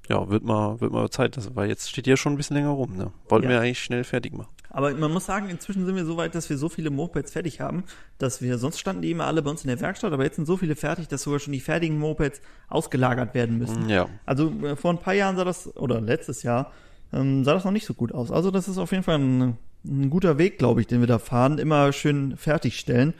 ja, 0.08 0.28
wird 0.28 0.44
mal, 0.44 0.80
wird 0.80 0.92
mal 0.92 1.10
Zeit, 1.10 1.36
das, 1.36 1.54
weil 1.56 1.68
jetzt 1.68 1.90
steht 1.90 2.06
ja 2.06 2.16
schon 2.16 2.34
ein 2.34 2.36
bisschen 2.36 2.56
länger 2.56 2.70
rum, 2.70 2.96
ne? 2.96 3.10
Wollten 3.28 3.44
Ja. 3.46 3.50
wir 3.54 3.60
eigentlich 3.60 3.82
schnell 3.82 4.04
fertig 4.04 4.32
machen. 4.34 4.48
Aber 4.70 4.92
man 4.94 5.10
muss 5.10 5.24
sagen, 5.26 5.48
inzwischen 5.48 5.86
sind 5.86 5.96
wir 5.96 6.04
so 6.04 6.16
weit, 6.18 6.34
dass 6.34 6.50
wir 6.50 6.58
so 6.58 6.68
viele 6.68 6.90
Mopeds 6.90 7.32
fertig 7.32 7.60
haben, 7.60 7.84
dass 8.18 8.42
wir, 8.42 8.58
sonst 8.58 8.78
standen 8.78 9.00
die 9.02 9.10
immer 9.10 9.24
alle 9.26 9.40
bei 9.42 9.50
uns 9.50 9.62
in 9.64 9.68
der 9.68 9.80
Werkstatt, 9.80 10.12
aber 10.12 10.22
jetzt 10.24 10.36
sind 10.36 10.44
so 10.44 10.56
viele 10.58 10.76
fertig, 10.76 11.08
dass 11.08 11.22
sogar 11.22 11.40
schon 11.40 11.54
die 11.54 11.60
fertigen 11.60 11.98
Mopeds 11.98 12.40
ausgelagert 12.68 13.34
werden 13.34 13.56
müssen. 13.58 13.88
Ja, 13.88 14.06
Also 14.26 14.52
äh, 14.62 14.76
vor 14.76 14.90
ein 14.92 14.98
paar 14.98 15.14
Jahren 15.14 15.36
sah 15.36 15.44
das, 15.44 15.74
oder 15.76 16.00
letztes 16.00 16.42
Jahr, 16.42 16.72
ähm, 17.12 17.42
sah 17.44 17.54
das 17.54 17.64
noch 17.64 17.72
nicht 17.72 17.86
so 17.86 17.94
gut 17.94 18.12
aus. 18.12 18.30
Also 18.30 18.50
das 18.50 18.68
ist 18.68 18.76
auf 18.78 18.90
jeden 18.92 19.02
Fall 19.02 19.18
ein, 19.18 19.56
ein 19.86 20.10
guter 20.10 20.38
Weg, 20.38 20.58
glaube 20.58 20.80
ich, 20.80 20.86
den 20.86 21.00
wir 21.00 21.06
da 21.06 21.18
fahren. 21.18 21.58
Immer 21.58 21.92
schön 21.92 22.36
fertigstellen 22.36 23.14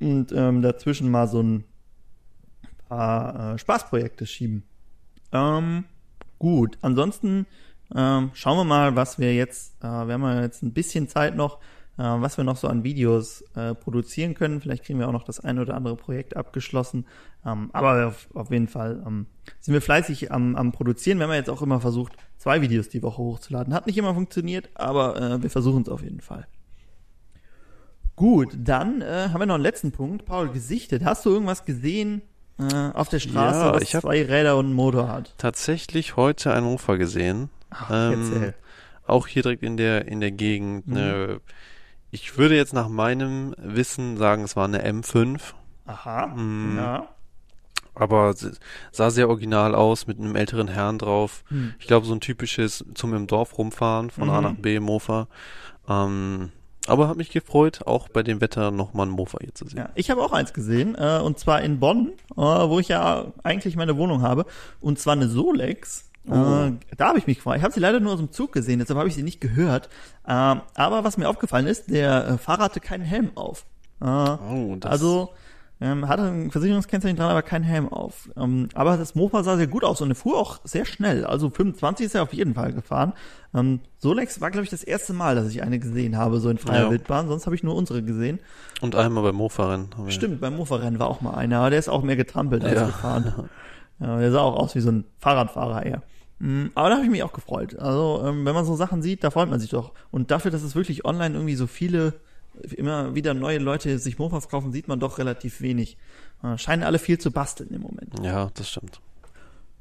und 0.00 0.32
ähm, 0.32 0.62
dazwischen 0.62 1.10
mal 1.10 1.28
so 1.28 1.42
ein 1.42 1.64
paar 2.88 3.54
äh, 3.54 3.58
Spaßprojekte 3.58 4.26
schieben. 4.26 4.64
Ähm, 5.32 5.84
gut, 6.38 6.78
ansonsten 6.82 7.46
ähm, 7.94 8.30
schauen 8.34 8.58
wir 8.58 8.64
mal, 8.64 8.96
was 8.96 9.18
wir 9.18 9.34
jetzt, 9.34 9.74
äh, 9.80 9.86
wir 9.86 10.14
haben 10.14 10.22
ja 10.22 10.42
jetzt 10.42 10.62
ein 10.62 10.72
bisschen 10.72 11.08
Zeit 11.08 11.36
noch, 11.36 11.58
äh, 11.98 12.02
was 12.02 12.36
wir 12.36 12.44
noch 12.44 12.56
so 12.56 12.68
an 12.68 12.84
Videos 12.84 13.42
äh, 13.54 13.74
produzieren 13.74 14.34
können. 14.34 14.60
Vielleicht 14.60 14.84
kriegen 14.84 14.98
wir 14.98 15.08
auch 15.08 15.12
noch 15.12 15.24
das 15.24 15.40
ein 15.40 15.58
oder 15.58 15.74
andere 15.74 15.96
Projekt 15.96 16.36
abgeschlossen. 16.36 17.06
Ähm, 17.44 17.70
aber 17.72 18.06
auf, 18.08 18.28
auf 18.34 18.50
jeden 18.50 18.68
Fall 18.68 19.02
ähm, 19.06 19.26
sind 19.60 19.74
wir 19.74 19.82
fleißig 19.82 20.32
am, 20.32 20.56
am 20.56 20.72
Produzieren. 20.72 21.18
Wir 21.18 21.24
haben 21.24 21.30
ja 21.32 21.36
jetzt 21.36 21.50
auch 21.50 21.62
immer 21.62 21.80
versucht, 21.80 22.12
zwei 22.38 22.60
Videos 22.62 22.88
die 22.88 23.02
Woche 23.02 23.18
hochzuladen. 23.22 23.74
Hat 23.74 23.86
nicht 23.86 23.98
immer 23.98 24.14
funktioniert, 24.14 24.70
aber 24.74 25.20
äh, 25.20 25.42
wir 25.42 25.50
versuchen 25.50 25.82
es 25.82 25.88
auf 25.88 26.02
jeden 26.02 26.20
Fall. 26.20 26.46
Gut, 28.16 28.50
dann 28.56 29.00
äh, 29.00 29.28
haben 29.30 29.40
wir 29.40 29.46
noch 29.46 29.54
einen 29.54 29.62
letzten 29.62 29.90
Punkt. 29.90 30.26
Paul, 30.26 30.50
gesichtet. 30.50 31.04
Hast 31.04 31.24
du 31.26 31.30
irgendwas 31.30 31.64
gesehen 31.64 32.22
äh, 32.58 32.90
auf 32.92 33.08
der 33.08 33.18
Straße, 33.20 33.58
Ja, 33.58 33.72
was 33.74 33.82
ich 33.82 33.90
zwei 33.90 34.22
Räder 34.24 34.56
und 34.58 34.66
einen 34.66 34.74
Motor 34.74 35.08
hat? 35.08 35.34
tatsächlich 35.38 36.16
heute 36.16 36.52
einen 36.52 36.66
Mofa 36.66 36.96
gesehen. 36.96 37.48
Ach, 37.70 37.90
Ähm, 38.12 38.52
auch 39.06 39.26
hier 39.26 39.42
direkt 39.42 39.62
in 39.62 39.76
der 39.76 40.06
in 40.06 40.20
der 40.20 40.30
Gegend. 40.30 40.86
Ne, 40.86 41.40
ich 42.12 42.38
würde 42.38 42.54
jetzt 42.54 42.72
nach 42.74 42.88
meinem 42.88 43.54
Wissen 43.58 44.16
sagen, 44.16 44.44
es 44.44 44.54
war 44.54 44.66
eine 44.66 44.86
M5, 44.88 45.40
Aha, 45.86 46.26
mm. 46.28 46.76
ja. 46.76 47.08
aber 47.94 48.34
sah 48.92 49.10
sehr 49.10 49.28
original 49.28 49.74
aus 49.74 50.06
mit 50.06 50.18
einem 50.20 50.36
älteren 50.36 50.68
Herrn 50.68 50.98
drauf. 50.98 51.42
Hm. 51.48 51.74
Ich 51.80 51.86
glaube 51.88 52.06
so 52.06 52.14
ein 52.14 52.20
typisches 52.20 52.84
zum 52.94 53.14
im 53.14 53.26
Dorf 53.26 53.58
rumfahren 53.58 54.10
von 54.10 54.30
A 54.30 54.40
Mhm. 54.40 54.46
nach 54.46 54.54
B 54.54 54.78
Mofa. 54.78 55.26
Ähm, 55.88 56.52
aber 56.86 57.08
hat 57.08 57.16
mich 57.16 57.30
gefreut, 57.30 57.82
auch 57.86 58.08
bei 58.08 58.22
dem 58.22 58.40
Wetter 58.40 58.70
nochmal 58.70 59.06
ein 59.06 59.10
Mofa 59.10 59.38
hier 59.40 59.54
zu 59.54 59.66
sehen. 59.68 59.78
Ja, 59.78 59.88
ich 59.94 60.10
habe 60.10 60.20
auch 60.22 60.32
eins 60.32 60.52
gesehen, 60.52 60.94
äh, 60.96 61.20
und 61.22 61.38
zwar 61.38 61.62
in 61.62 61.80
Bonn, 61.80 62.12
äh, 62.32 62.40
wo 62.40 62.78
ich 62.78 62.88
ja 62.88 63.26
eigentlich 63.42 63.76
meine 63.76 63.96
Wohnung 63.96 64.22
habe, 64.22 64.46
und 64.80 64.98
zwar 64.98 65.14
eine 65.14 65.28
Solex. 65.28 66.10
Oh. 66.28 66.34
Äh, 66.34 66.72
da 66.96 67.08
habe 67.08 67.18
ich 67.18 67.26
mich 67.26 67.38
gefragt. 67.38 67.58
Ich 67.58 67.64
habe 67.64 67.74
sie 67.74 67.80
leider 67.80 67.98
nur 68.00 68.12
aus 68.12 68.18
dem 68.20 68.30
Zug 68.30 68.52
gesehen, 68.52 68.78
deshalb 68.78 68.98
habe 68.98 69.08
ich 69.08 69.14
sie 69.14 69.22
nicht 69.24 69.40
gehört. 69.40 69.88
Ähm, 70.26 70.60
aber 70.74 71.02
was 71.04 71.16
mir 71.16 71.28
aufgefallen 71.28 71.66
ist, 71.66 71.90
der 71.90 72.26
äh, 72.28 72.38
Fahrer 72.38 72.64
hatte 72.64 72.80
keinen 72.80 73.04
Helm 73.04 73.30
auf. 73.34 73.64
Äh, 74.00 74.04
Oh, 74.06 74.76
das, 74.78 74.90
also 74.92 75.30
ähm, 75.80 76.06
hatte 76.06 76.22
ein 76.22 76.52
Versicherungskennzeichen 76.52 77.16
dran, 77.16 77.30
aber 77.30 77.42
keinen 77.42 77.64
Helm 77.64 77.88
auf. 77.88 78.30
Ähm, 78.36 78.68
aber 78.74 78.96
das 78.96 79.16
Mofa 79.16 79.42
sah 79.42 79.56
sehr 79.56 79.66
gut 79.66 79.82
aus 79.82 80.00
und 80.00 80.10
er 80.10 80.14
fuhr 80.14 80.38
auch 80.38 80.60
sehr 80.62 80.84
schnell. 80.84 81.24
Also 81.26 81.50
25 81.50 82.06
ist 82.06 82.14
er 82.14 82.22
auf 82.22 82.32
jeden 82.32 82.54
Fall 82.54 82.72
gefahren. 82.72 83.14
Ähm, 83.52 83.80
Solex 83.98 84.40
war, 84.40 84.52
glaube 84.52 84.62
ich, 84.62 84.70
das 84.70 84.84
erste 84.84 85.12
Mal, 85.12 85.34
dass 85.34 85.48
ich 85.48 85.60
eine 85.64 85.80
gesehen 85.80 86.16
habe, 86.16 86.38
so 86.38 86.50
in 86.50 86.58
freier 86.58 86.84
Ja. 86.84 86.90
Wildbahn. 86.90 87.26
Sonst 87.26 87.46
habe 87.46 87.56
ich 87.56 87.64
nur 87.64 87.74
unsere 87.74 88.00
gesehen. 88.04 88.38
und 88.80 88.94
einmal 88.94 89.24
beim 89.24 89.34
Mofa-Rennen. 89.34 89.88
Stimmt, 90.06 90.40
beim 90.40 90.54
Mofa-Rennen 90.56 91.00
war 91.00 91.08
auch 91.08 91.20
mal 91.20 91.34
einer, 91.34 91.58
aber 91.58 91.70
der 91.70 91.80
ist 91.80 91.88
auch 91.88 92.04
mehr 92.04 92.14
getrampelt 92.16 92.64
als 92.64 92.74
Ja. 92.74 92.86
gefahren. 92.86 93.48
Ja, 94.00 94.18
der 94.18 94.32
sah 94.32 94.40
auch 94.40 94.56
aus 94.56 94.74
wie 94.74 94.80
so 94.80 94.90
ein 94.90 95.04
Fahrradfahrer 95.20 95.86
eher. 95.86 96.02
Mm, 96.42 96.70
Aber 96.74 96.88
da 96.88 96.96
habe 96.96 97.04
ich 97.04 97.10
mich 97.10 97.22
auch 97.22 97.32
gefreut. 97.32 97.78
Also, 97.78 98.24
ähm, 98.26 98.44
wenn 98.44 98.54
man 98.54 98.64
so 98.64 98.74
Sachen 98.74 99.00
sieht, 99.00 99.22
da 99.22 99.30
freut 99.30 99.48
man 99.48 99.60
sich 99.60 99.70
doch. 99.70 99.92
Und 100.10 100.32
dafür, 100.32 100.50
dass 100.50 100.64
es 100.64 100.74
wirklich 100.74 101.04
online 101.04 101.36
irgendwie 101.36 101.54
so 101.54 101.68
viele, 101.68 102.14
immer 102.76 103.14
wieder 103.14 103.32
neue 103.32 103.58
Leute 103.58 103.96
sich 104.00 104.18
Mofas 104.18 104.48
kaufen, 104.48 104.72
sieht 104.72 104.88
man 104.88 104.98
doch 104.98 105.18
relativ 105.18 105.60
wenig. 105.60 105.96
Äh, 106.42 106.58
Scheinen 106.58 106.82
alle 106.82 106.98
viel 106.98 107.18
zu 107.18 107.30
basteln 107.30 107.70
im 107.70 107.82
Moment. 107.82 108.12
Ja, 108.24 108.50
das 108.54 108.68
stimmt. 108.70 109.00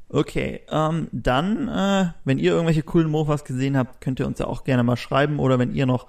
Okay, 0.09 0.61
ähm, 0.69 1.07
dann, 1.11 1.67
äh, 1.67 2.11
wenn 2.25 2.37
ihr 2.37 2.51
irgendwelche 2.51 2.83
coolen 2.83 3.09
Mofas 3.09 3.43
gesehen 3.43 3.75
habt, 3.75 3.99
könnt 3.99 4.19
ihr 4.19 4.27
uns 4.27 4.37
ja 4.37 4.45
auch 4.45 4.63
gerne 4.63 4.83
mal 4.83 4.97
schreiben 4.97 5.39
oder 5.39 5.57
wenn 5.57 5.73
ihr 5.73 5.87
noch 5.87 6.05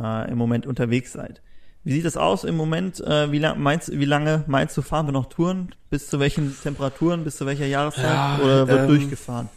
äh, 0.00 0.30
im 0.30 0.38
Moment 0.38 0.66
unterwegs 0.66 1.12
seid. 1.12 1.42
Wie 1.84 1.92
sieht 1.92 2.06
das 2.06 2.16
aus 2.16 2.44
im 2.44 2.56
Moment? 2.56 3.00
Äh, 3.00 3.32
wie, 3.32 3.38
lang, 3.38 3.60
meinst, 3.60 3.90
wie 3.92 4.04
lange 4.06 4.44
meinst 4.46 4.76
du, 4.78 4.82
fahren 4.82 5.06
wir 5.06 5.12
noch 5.12 5.26
Touren? 5.26 5.74
Bis 5.90 6.08
zu 6.08 6.20
welchen 6.20 6.54
Temperaturen, 6.62 7.24
bis 7.24 7.36
zu 7.36 7.44
welcher 7.44 7.66
Jahreszeit? 7.66 8.04
Ja, 8.04 8.38
oder 8.42 8.68
wird 8.68 8.80
ähm, 8.80 8.88
durchgefahren? 8.88 9.48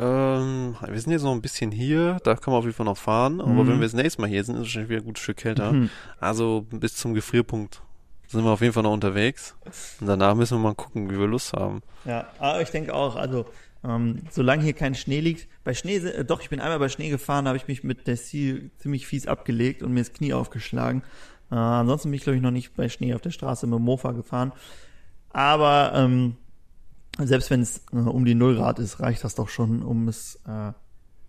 Ähm, 0.00 0.76
wir 0.86 1.00
sind 1.00 1.12
jetzt 1.12 1.22
noch 1.22 1.32
ein 1.32 1.42
bisschen 1.42 1.70
hier, 1.70 2.18
da 2.24 2.34
kann 2.34 2.52
man 2.52 2.58
auf 2.58 2.64
jeden 2.64 2.76
Fall 2.76 2.86
noch 2.86 2.96
fahren, 2.98 3.40
aber 3.40 3.50
Mhm. 3.50 3.68
wenn 3.68 3.80
wir 3.80 3.86
das 3.86 3.92
nächste 3.94 4.20
Mal 4.20 4.28
hier 4.28 4.42
sind, 4.44 4.56
ist 4.56 4.62
es 4.62 4.68
schon 4.68 4.88
wieder 4.88 5.00
ein 5.00 5.04
gutes 5.04 5.22
Stück 5.22 5.38
kälter. 5.38 5.72
Mhm. 5.72 5.90
Also 6.20 6.66
bis 6.70 6.96
zum 6.96 7.14
Gefrierpunkt 7.14 7.82
sind 8.28 8.44
wir 8.44 8.50
auf 8.50 8.60
jeden 8.62 8.72
Fall 8.72 8.82
noch 8.82 8.92
unterwegs. 8.92 9.54
Und 10.00 10.06
danach 10.06 10.34
müssen 10.34 10.56
wir 10.58 10.62
mal 10.62 10.74
gucken, 10.74 11.10
wie 11.10 11.18
wir 11.18 11.26
Lust 11.26 11.52
haben. 11.52 11.82
Ja, 12.04 12.26
aber 12.38 12.62
ich 12.62 12.70
denke 12.70 12.94
auch, 12.94 13.16
also 13.16 13.46
ähm, 13.84 14.20
solange 14.30 14.62
hier 14.62 14.72
kein 14.74 14.94
Schnee 14.94 15.20
liegt, 15.20 15.48
bei 15.64 15.74
Schnee, 15.74 15.96
äh, 15.96 16.24
doch, 16.24 16.40
ich 16.40 16.48
bin 16.48 16.60
einmal 16.60 16.78
bei 16.78 16.88
Schnee 16.88 17.10
gefahren, 17.10 17.44
da 17.44 17.50
habe 17.50 17.58
ich 17.58 17.68
mich 17.68 17.82
mit 17.84 18.06
der 18.06 18.16
Ziel 18.16 18.70
ziemlich 18.78 19.06
fies 19.06 19.26
abgelegt 19.26 19.82
und 19.82 19.92
mir 19.92 20.00
das 20.00 20.12
Knie 20.12 20.32
aufgeschlagen. 20.32 21.02
Äh, 21.50 21.56
ansonsten 21.56 22.08
bin 22.10 22.16
ich, 22.16 22.22
glaube 22.22 22.36
ich, 22.36 22.42
noch 22.42 22.50
nicht 22.52 22.74
bei 22.74 22.88
Schnee 22.88 23.12
auf 23.14 23.20
der 23.20 23.30
Straße 23.30 23.66
mit 23.66 23.78
dem 23.78 23.84
Mofa 23.84 24.12
gefahren. 24.12 24.52
Aber 25.30 25.92
ähm, 25.94 26.36
selbst 27.18 27.50
wenn 27.50 27.60
es 27.62 27.82
äh, 27.92 27.96
um 27.96 28.24
die 28.24 28.34
Null 28.34 28.56
Grad 28.56 28.78
ist, 28.78 29.00
reicht 29.00 29.24
das 29.24 29.34
doch 29.34 29.48
schon, 29.48 29.82
um 29.82 30.08
es 30.08 30.40
äh, 30.46 30.72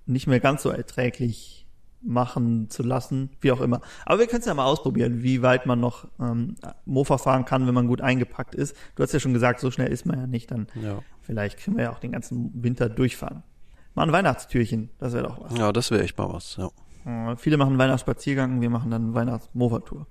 nicht 0.06 0.28
mehr 0.28 0.40
ganz 0.40 0.64
so 0.64 0.70
erträglich 0.70 1.60
machen 2.06 2.70
zu 2.70 2.84
lassen, 2.84 3.30
wie 3.40 3.52
auch 3.54 3.62
immer. 3.62 3.80
Aber 4.06 4.20
wir 4.20 4.28
können 4.28 4.42
es 4.42 4.46
ja 4.46 4.54
mal 4.54 4.66
ausprobieren, 4.66 5.24
wie 5.24 5.42
weit 5.42 5.66
man 5.66 5.80
noch 5.80 6.06
ähm, 6.20 6.56
Mofa 6.86 7.18
fahren 7.18 7.46
kann, 7.46 7.66
wenn 7.66 7.74
man 7.74 7.88
gut 7.88 8.02
eingepackt 8.02 8.56
ist. 8.56 8.76
Du 8.96 9.04
hast 9.04 9.14
ja 9.14 9.22
schon 9.22 9.32
gesagt, 9.34 9.62
so 9.62 9.72
schnell 9.72 9.88
ist 9.90 10.06
man 10.06 10.20
ja 10.20 10.28
nicht, 10.28 10.52
dann 10.52 10.68
Ja. 10.82 11.00
vielleicht 11.22 11.64
können 11.64 11.78
wir 11.78 11.86
ja 11.86 11.92
auch 11.94 12.00
den 12.00 12.12
ganzen 12.12 12.52
Winter 12.62 12.90
durchfahren. 12.90 13.44
Mal 13.96 14.04
ein 14.04 14.12
Weihnachtstürchen, 14.12 14.90
das 14.98 15.14
wäre 15.14 15.24
doch 15.28 15.40
was. 15.42 15.58
Ja, 15.58 15.72
das 15.72 15.92
wäre 15.92 16.04
echt 16.04 16.18
mal 16.18 16.28
was. 16.34 16.58
Ja. 16.58 17.32
Äh, 17.32 17.38
viele 17.38 17.56
machen 17.56 17.78
Weihnachtsspaziergang, 17.78 18.60
wir 18.60 18.70
machen 18.70 18.92
dann 18.92 19.14
Weihnachts-Mofa-Tour. 19.14 20.06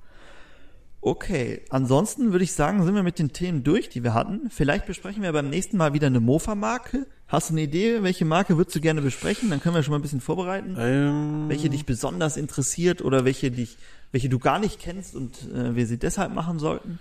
Okay, 1.05 1.63
ansonsten 1.69 2.31
würde 2.31 2.45
ich 2.45 2.53
sagen, 2.53 2.85
sind 2.85 2.95
wir 2.95 3.03
mit 3.03 3.19
den 3.19 3.33
Themen 3.33 3.65
durch, 3.65 3.89
die 3.89 4.05
wir 4.05 4.15
hatten. 4.15 4.49
Vielleicht 4.51 4.87
besprechen 4.87 5.25
wir 5.25 5.33
beim 5.33 5.51
nächsten 5.51 5.77
Mal 5.77 5.95
wieder 5.95 6.07
eine 6.07 6.21
Mofa-Marke. 6.21 7.09
Hast 7.27 7.51
du 7.51 7.55
eine 7.55 7.63
Idee, 7.63 8.05
welche 8.05 8.25
Marke 8.25 8.57
würdest 8.57 8.77
du 8.77 8.81
gerne 8.81 9.03
besprechen? 9.03 9.51
Dann 9.51 9.61
können 9.61 9.75
wir 9.75 9.83
schon 9.83 9.91
mal 9.91 9.99
ein 9.99 10.03
bisschen 10.03 10.21
vorbereiten. 10.21 10.77
Ähm, 10.79 11.49
Welche 11.49 11.71
dich 11.71 11.87
besonders 11.87 12.37
interessiert 12.37 13.03
oder 13.03 13.25
welche 13.25 13.51
dich, 13.51 13.79
welche 14.13 14.29
du 14.29 14.39
gar 14.39 14.61
nicht 14.61 14.79
kennst 14.79 15.17
und 15.17 15.51
äh, 15.53 15.75
wir 15.75 15.89
sie 15.89 15.99
deshalb 15.99 16.33
machen 16.35 16.61
sollten? 16.61 17.01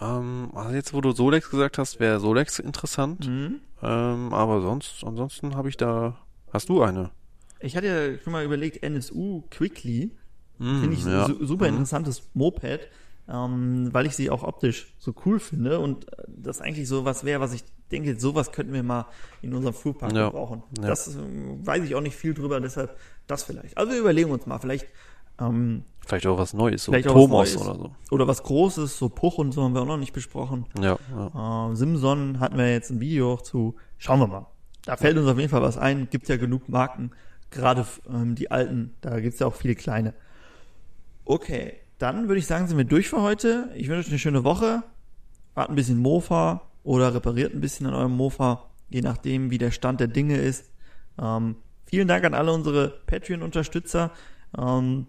ähm, 0.00 0.50
also 0.54 0.74
jetzt, 0.74 0.94
wo 0.94 1.02
du 1.02 1.12
Solex 1.12 1.50
gesagt 1.50 1.76
hast, 1.76 2.00
wäre 2.00 2.20
Solex 2.20 2.58
interessant. 2.58 3.28
Mhm. 3.28 3.60
Ähm, 3.82 4.32
aber 4.32 4.62
sonst, 4.62 5.04
ansonsten 5.04 5.54
habe 5.54 5.68
ich 5.68 5.76
da. 5.76 6.16
Hast 6.50 6.70
du 6.70 6.82
eine? 6.82 7.10
Ich 7.60 7.76
hatte 7.76 7.86
ja 7.88 8.18
schon 8.22 8.32
mal 8.32 8.44
überlegt, 8.44 8.82
NSU 8.82 9.42
Quickly. 9.50 10.12
Mm, 10.58 10.80
Finde 10.80 10.96
ich 10.96 11.04
ja. 11.04 11.26
su 11.26 11.44
super 11.44 11.66
interessantes 11.66 12.22
Moped, 12.32 12.88
ähm, 13.28 13.88
weil 13.92 14.06
ich 14.06 14.16
sie 14.16 14.30
auch 14.30 14.42
optisch 14.42 14.92
so 14.98 15.14
cool 15.24 15.40
finde 15.40 15.80
und 15.80 16.12
äh, 16.12 16.24
das 16.28 16.60
eigentlich 16.60 16.88
so 16.88 17.04
was 17.04 17.24
wäre, 17.24 17.40
was 17.40 17.52
ich 17.54 17.64
denke, 17.90 18.18
sowas 18.18 18.52
könnten 18.52 18.72
wir 18.72 18.82
mal 18.82 19.06
in 19.42 19.54
unserem 19.54 19.74
Fuhrpark 19.74 20.12
Ja. 20.12 20.30
brauchen. 20.30 20.62
Ja. 20.80 20.88
Das 20.88 21.14
ähm, 21.14 21.64
weiß 21.66 21.84
ich 21.84 21.94
auch 21.94 22.00
nicht 22.00 22.16
viel 22.16 22.34
drüber, 22.34 22.60
deshalb 22.60 22.96
das 23.26 23.42
vielleicht. 23.44 23.76
Also 23.78 23.92
wir 23.92 24.00
überlegen 24.00 24.30
uns 24.30 24.46
mal, 24.46 24.58
vielleicht 24.58 24.86
ähm, 25.40 25.84
Vielleicht 26.06 26.26
auch 26.26 26.36
was 26.38 26.52
Neues, 26.52 26.84
so 26.84 26.92
Thomas 26.92 27.54
Neues. 27.54 27.56
oder 27.56 27.74
so. 27.78 27.90
oder 28.10 28.28
was 28.28 28.42
Großes, 28.42 28.98
so 28.98 29.08
Puch 29.08 29.38
und 29.38 29.52
so 29.52 29.62
haben 29.62 29.74
wir 29.74 29.80
auch 29.80 29.86
noch 29.86 29.96
nicht 29.96 30.12
besprochen. 30.12 30.66
Ja, 30.78 30.98
ja. 31.10 31.70
Äh, 31.72 31.76
Simson 31.76 32.40
hatten 32.40 32.58
wir 32.58 32.70
jetzt 32.70 32.90
ein 32.90 33.00
Video 33.00 33.32
auch 33.32 33.42
zu. 33.42 33.74
Schauen 33.96 34.20
wir 34.20 34.26
mal. 34.26 34.46
Da 34.84 34.98
fällt 34.98 35.16
uns 35.16 35.26
auf 35.26 35.38
jeden 35.38 35.48
Fall 35.48 35.62
was 35.62 35.78
ein. 35.78 36.08
Gibt 36.10 36.28
ja 36.28 36.36
genug 36.36 36.68
Marken. 36.68 37.10
Gerade 37.50 37.86
ähm, 38.06 38.34
die 38.34 38.50
alten. 38.50 38.94
Da 39.00 39.18
gibt's 39.20 39.38
ja 39.40 39.46
auch 39.46 39.54
viele 39.54 39.74
kleine. 39.74 40.12
Okay, 41.24 41.78
dann 41.98 42.28
würde 42.28 42.38
ich 42.38 42.46
sagen, 42.46 42.66
sind 42.66 42.76
wir 42.76 42.84
durch 42.84 43.08
für 43.08 43.22
heute. 43.22 43.70
Ich 43.74 43.88
wünsche 43.88 44.06
euch 44.06 44.08
eine 44.08 44.18
schöne 44.18 44.44
Woche. 44.44 44.82
Fahrt 45.54 45.70
ein 45.70 45.76
bisschen 45.76 45.98
Mofa 45.98 46.62
oder 46.82 47.14
repariert 47.14 47.54
ein 47.54 47.60
bisschen 47.60 47.86
an 47.86 47.94
eurem 47.94 48.16
Mofa, 48.16 48.64
je 48.90 49.00
nachdem, 49.00 49.50
wie 49.50 49.58
der 49.58 49.70
Stand 49.70 50.00
der 50.00 50.08
Dinge 50.08 50.36
ist. 50.36 50.70
Ähm, 51.20 51.56
vielen 51.86 52.08
Dank 52.08 52.24
an 52.24 52.34
alle 52.34 52.52
unsere 52.52 52.88
Patreon-Unterstützer. 53.06 54.10
Ähm, 54.58 55.06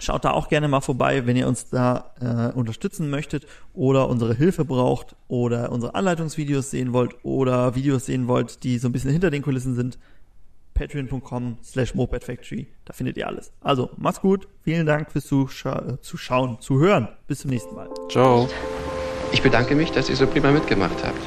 Schaut 0.00 0.24
da 0.24 0.32
auch 0.32 0.48
gerne 0.48 0.66
mal 0.66 0.80
vorbei, 0.80 1.24
wenn 1.24 1.36
ihr 1.36 1.46
uns 1.46 1.70
da 1.70 2.14
äh, 2.20 2.56
unterstützen 2.56 3.10
möchtet 3.10 3.46
oder 3.72 4.08
unsere 4.08 4.34
Hilfe 4.34 4.64
braucht 4.64 5.14
oder 5.28 5.70
unsere 5.70 5.94
Anleitungsvideos 5.94 6.70
sehen 6.70 6.92
wollt 6.92 7.14
oder 7.24 7.76
Videos 7.76 8.06
sehen 8.06 8.26
wollt, 8.26 8.64
die 8.64 8.78
so 8.78 8.88
ein 8.88 8.92
bisschen 8.92 9.12
hinter 9.12 9.30
den 9.30 9.42
Kulissen 9.42 9.76
sind. 9.76 9.98
Patreon.com 10.74 11.58
slash 11.62 11.94
mopedfactory, 11.94 12.66
da 12.84 12.92
findet 12.92 13.16
ihr 13.16 13.26
alles. 13.26 13.52
Also, 13.60 13.90
macht's 13.96 14.20
gut, 14.20 14.48
vielen 14.62 14.86
Dank 14.86 15.10
fürs 15.10 15.26
Zuscha 15.26 15.78
äh, 15.78 16.00
Zuschauen, 16.00 16.60
Zuhören. 16.60 17.08
Bis 17.26 17.40
zum 17.40 17.50
nächsten 17.50 17.74
Mal. 17.74 17.88
Ciao. 18.10 18.48
Ich 19.32 19.42
bedanke 19.42 19.74
mich, 19.74 19.90
dass 19.92 20.10
ihr 20.10 20.16
so 20.16 20.26
prima 20.26 20.50
mitgemacht 20.50 21.04
habt. 21.04 21.20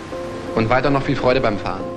Und 0.55 0.69
weiter 0.69 0.89
noch 0.89 1.03
viel 1.03 1.15
Freude 1.15 1.41
beim 1.41 1.57
Fahren. 1.57 1.96